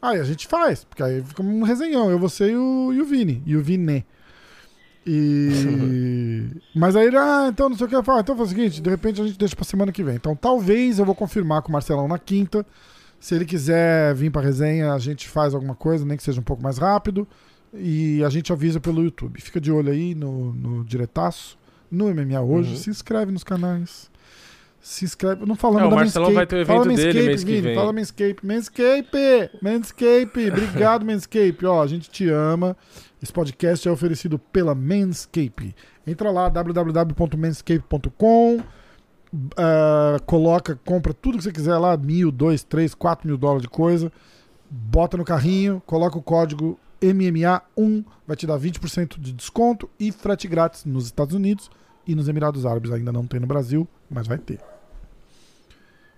[0.00, 0.84] aí a gente faz.
[0.84, 3.42] Porque aí fica um resenhão, eu, você e o, e o Vini.
[3.46, 4.04] E o Vini.
[5.06, 6.48] E.
[6.74, 7.96] Mas aí ele, ah, então não sei o que.
[7.96, 10.02] Eu falo, ah, então faz o seguinte, de repente a gente deixa pra semana que
[10.02, 10.16] vem.
[10.16, 12.66] Então talvez eu vou confirmar com o Marcelão na quinta.
[13.18, 16.44] Se ele quiser vir pra resenha, a gente faz alguma coisa, nem que seja um
[16.44, 17.26] pouco mais rápido.
[17.74, 19.40] E a gente avisa pelo YouTube.
[19.40, 21.58] Fica de olho aí no, no diretaço,
[21.90, 22.70] no MMA hoje.
[22.70, 22.76] Uhum.
[22.76, 24.10] Se inscreve nos canais.
[24.86, 25.44] Se inscreve.
[25.44, 27.60] Não falando É, o da Marcelão vai ter o Fala evento dele Manscape, mês que
[27.60, 27.74] vem.
[27.74, 28.46] Fala Manscape.
[28.46, 29.50] Manscape!
[29.60, 30.48] Manscape!
[30.48, 31.66] Obrigado, Manscape.
[31.66, 32.76] Ó, a gente te ama.
[33.20, 35.74] Esse podcast é oferecido pela Manscape.
[36.06, 38.60] Entra lá, www.manscape.com.
[39.56, 43.68] ah, coloca, compra tudo que você quiser lá, mil, dois, três, quatro mil dólares de
[43.68, 44.12] coisa.
[44.70, 50.46] Bota no carrinho, coloca o código MMA1, vai te dar 20% de desconto e frete
[50.46, 51.68] grátis nos Estados Unidos
[52.06, 52.92] e nos Emirados Árabes.
[52.92, 54.60] Ainda não tem no Brasil, mas vai ter.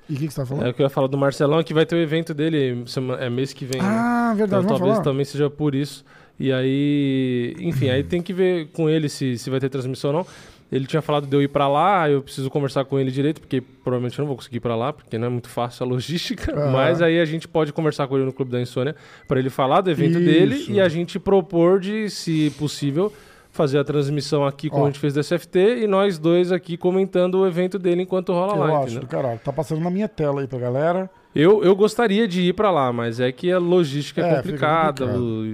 [0.09, 0.67] E o que, que você tá falando?
[0.67, 2.85] É o que eu ia falar do Marcelão, que vai ter o evento dele
[3.21, 3.81] é mês que vem.
[3.81, 3.89] né?
[3.89, 5.05] ah, verdade, Então talvez falar.
[5.05, 6.05] também seja por isso.
[6.41, 10.17] E aí, enfim, aí tem que ver com ele se, se vai ter transmissão ou
[10.19, 10.27] não.
[10.71, 13.61] Ele tinha falado de eu ir pra lá, eu preciso conversar com ele direito, porque
[13.61, 16.55] provavelmente eu não vou conseguir ir pra lá, porque não é muito fácil a logística.
[16.71, 18.95] Mas aí a gente pode conversar com ele no Clube da Insônia
[19.27, 20.25] para ele falar do evento Isso.
[20.25, 23.11] dele e a gente propor de, se possível,
[23.59, 24.87] fazer a transmissão aqui como Ó.
[24.87, 28.55] a gente fez do SFT e nós dois aqui comentando o evento dele enquanto rola
[28.55, 28.67] Eu lá.
[28.79, 29.01] acho entendeu?
[29.01, 29.41] do caralho.
[29.45, 31.11] Tá passando na minha tela aí pra galera.
[31.35, 35.05] Eu, eu gostaria de ir pra lá, mas é que a logística é, É, complicada,
[35.19, 35.45] o-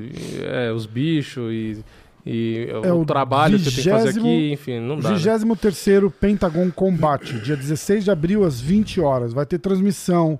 [0.45, 1.85] é, os bichos e,
[2.25, 5.11] e É o, o trabalho que eu tenho que fazer aqui, enfim, não dá.
[5.11, 5.17] né?
[5.17, 9.33] 23º Pentagon Combate, dia 16 de abril às 20 horas.
[9.33, 10.39] Vai ter transmissão.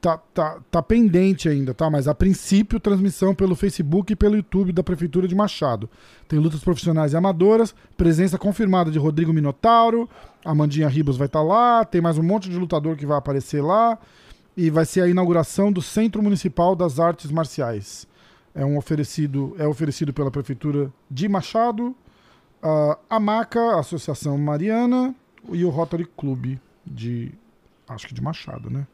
[0.00, 1.90] Tá, tá, tá pendente ainda, tá?
[1.90, 5.88] Mas a princípio, transmissão pelo Facebook e pelo YouTube da Prefeitura de Machado.
[6.28, 10.08] Tem lutas profissionais e amadoras, presença confirmada de Rodrigo Minotauro,
[10.44, 13.98] Amandinha Ribas vai estar lá, tem mais um monte de lutador que vai aparecer lá.
[14.56, 18.06] E vai ser a inauguração do Centro Municipal das Artes Marciais.
[18.54, 21.94] É um oferecido, é oferecido pela Prefeitura de Machado
[23.08, 25.14] a Maca, Associação Mariana
[25.50, 27.32] e o Rotary Club de.
[27.88, 28.86] Acho que de Machado, né?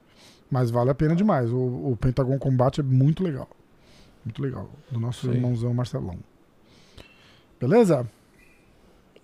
[0.52, 1.50] Mas vale a pena demais.
[1.50, 1.56] O,
[1.92, 3.48] o Pentagon Combate é muito legal.
[4.22, 4.68] Muito legal.
[4.90, 5.32] Do nosso Sim.
[5.32, 6.18] irmãozão Marcelão.
[7.58, 8.06] Beleza?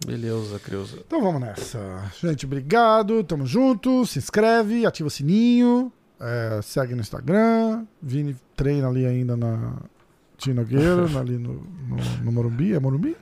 [0.06, 0.96] Beleza, Creuza.
[1.06, 2.10] Então vamos nessa.
[2.18, 3.22] Gente, obrigado.
[3.24, 4.06] Tamo junto.
[4.06, 5.92] Se inscreve, ativa o sininho.
[6.18, 7.84] é, segue no Instagram.
[8.00, 9.74] Vini treina ali ainda na
[10.38, 12.72] Tinogueira, ali no, no, no Morumbi.
[12.72, 13.14] É Morumbi?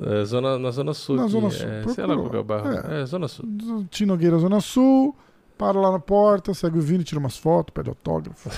[0.00, 1.16] É, zona, na Zona Sul.
[1.16, 1.66] Na aqui, Zona Sul.
[1.66, 2.92] É, Procura sei lá qual é o bairro.
[2.92, 3.02] É.
[3.02, 3.44] É, Zona Sul.
[3.90, 5.16] Tinogueira, Zona Sul.
[5.56, 8.50] Para lá na porta, segue o Vini, tira umas fotos, pede autógrafo.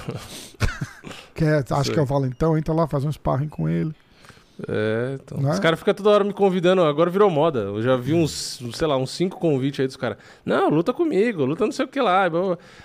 [1.35, 1.93] Quer, acha Sei.
[1.93, 3.95] que é o Valentão, entra lá, faz um sparring com ele.
[4.69, 5.39] É, então.
[5.39, 5.51] Né?
[5.53, 7.61] Os caras ficam toda hora me convidando, agora virou moda.
[7.61, 10.17] Eu já vi uns, sei lá, uns cinco convites aí dos caras.
[10.47, 12.23] Não, luta comigo, luta não sei o que lá.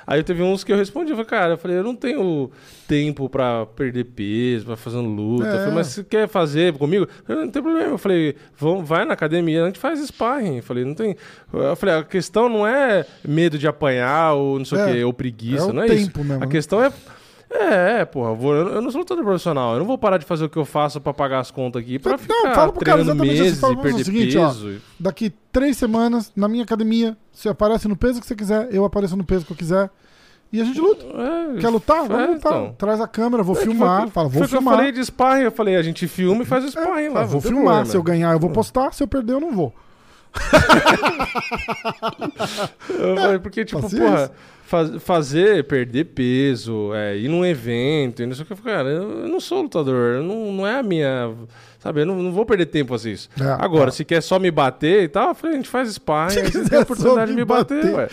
[0.05, 2.51] Aí teve uns que eu respondi, eu falei, cara, eu falei, eu não tenho
[2.87, 5.45] tempo pra perder peso, pra fazer luta.
[5.45, 5.59] Eu É.
[5.59, 7.07] falei, mas se quer fazer comigo?
[7.27, 7.89] Eu não tem problema.
[7.91, 10.57] Eu falei, vamos, vai na academia, a gente faz sparring.
[10.57, 11.15] Eu falei, não tem.
[11.53, 14.83] Eu falei, a questão não é medo de apanhar ou não sei É.
[14.83, 16.05] o que, ou preguiça, É o não é isso.
[16.07, 16.51] tempo mesmo, A né?
[16.51, 16.91] questão é.
[17.53, 19.73] É, é, porra, eu, vou- eu não sou lutador profissional.
[19.73, 21.99] Eu não vou parar de fazer o que eu faço pra pagar as contas aqui
[21.99, 24.47] pra Não, ficar fala pro cara exatamente assim, meses fala, e perder o seguinte, ó.
[24.47, 24.81] peso.
[24.99, 29.17] Daqui três semanas, na minha academia, você aparece no peso que você quiser, eu apareço
[29.17, 29.89] no peso que eu quiser.
[30.53, 31.05] E a gente luta.
[31.05, 32.05] É, Quer lutar?
[32.07, 32.51] Vamos é, lutar.
[32.53, 32.75] então.
[32.77, 34.01] Traz a câmera, vou É filmar.
[34.03, 34.73] foi- Fala, vou filmar.
[34.73, 37.23] Eu falei de sparring, eu falei, a gente filma e faz o sparring lá.
[37.23, 37.63] Vou não filmar.
[37.63, 37.85] problema.
[37.85, 38.93] Se eu ganhar, eu vou postar.
[38.93, 39.73] Se eu perder, eu não vou.
[43.41, 44.09] Porque, tipo, Paciência.
[44.09, 44.31] porra,
[44.71, 48.89] faz- fazer, perder peso, é, ir num evento, e não sei o que, eu cara,
[48.89, 51.31] eu não sou lutador, eu não, não é a minha.
[51.79, 53.27] Sabe, eu não, não vou perder tempo fazer isso.
[53.39, 53.91] É, Agora, é.
[53.91, 56.51] se quer só me bater e tal, eu falei, a gente faz sparring, Se você
[56.51, 57.95] quiser tem a oportunidade de me me bater, bater.
[57.95, 58.07] ué.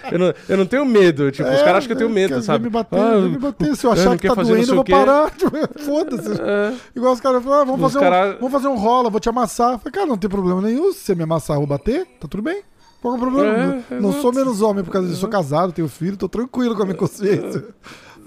[0.10, 2.34] Eu não, eu não tenho medo, tipo, os É, caras acham que eu tenho medo,
[2.34, 2.64] quer sabe?
[2.64, 3.76] Me bater, Ah, me bater.
[3.76, 5.30] Se eu achar não que tá doendo, eu vou parar.
[5.78, 6.32] Foda-se.
[6.40, 6.72] É.
[6.96, 9.20] Igual os caras falam, ah, vamos, Os fazer cara- um, vamos fazer um rola, vou
[9.20, 9.72] te amassar.
[9.72, 10.92] Eu falei, cara, não tem problema nenhum.
[10.92, 12.62] Se você me amassar ou bater, tá tudo bem.
[13.04, 13.84] Qual é o problema?
[13.90, 15.20] É, não sou menos homem por causa disso.
[15.20, 17.62] Sou casado, tenho filho, tô tranquilo com a minha consciência.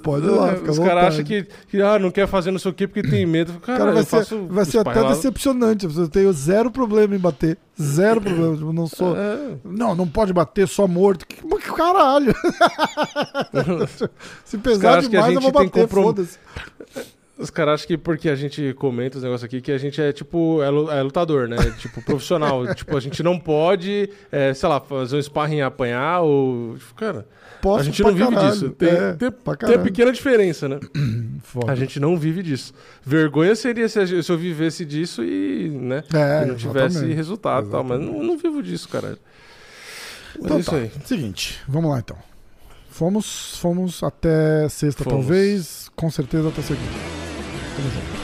[0.03, 2.59] Pode ir lá, fica à Os caras acham que, que ah, não quer fazer não
[2.59, 3.53] sei o quê porque tem medo.
[3.59, 5.87] Cara, Cara, vai ser, vai ser até decepcionante.
[5.87, 7.57] Eu tenho zero problema em bater.
[7.81, 8.55] Zero problema.
[8.55, 9.17] Tipo, não sou.
[9.17, 9.55] É.
[9.65, 11.25] Não, não pode bater só morto.
[11.25, 12.35] Que, que caralho.
[14.45, 16.37] Se pesar demais, eu vou bater, comprom- foda-se.
[17.39, 20.11] Os caras acham que porque a gente comenta os negócios aqui, que a gente é
[20.11, 21.57] tipo, é é lutador, né?
[21.77, 22.73] tipo, profissional.
[22.73, 26.75] tipo, a gente não pode, é, sei lá, fazer um sparring e apanhar ou.
[26.77, 27.27] Tipo, cara,
[27.61, 28.51] Posso a gente não vive caralho.
[28.51, 28.69] disso.
[28.71, 29.31] Tem, É, tem,
[29.65, 30.79] tem a pequena diferença, né?
[31.43, 31.71] Foda.
[31.71, 32.73] A gente não vive disso.
[33.03, 36.03] Vergonha seria se, gente- se eu vivesse disso e, né?
[36.13, 37.15] É, e não tivesse exatamente.
[37.15, 39.17] resultado e tal, mas não, não vivo disso, cara.
[40.39, 40.77] Então é isso tá.
[40.77, 40.91] aí.
[41.05, 42.17] Seguinte, vamos lá então.
[42.89, 45.19] Fomos, fomos até sexta, Fomos.
[45.19, 45.89] talvez.
[45.95, 47.26] Com certeza até segunda.
[47.77, 48.07] Tamo junto.
[48.07, 48.07] Isso aí.
[48.07, 48.16] Osso.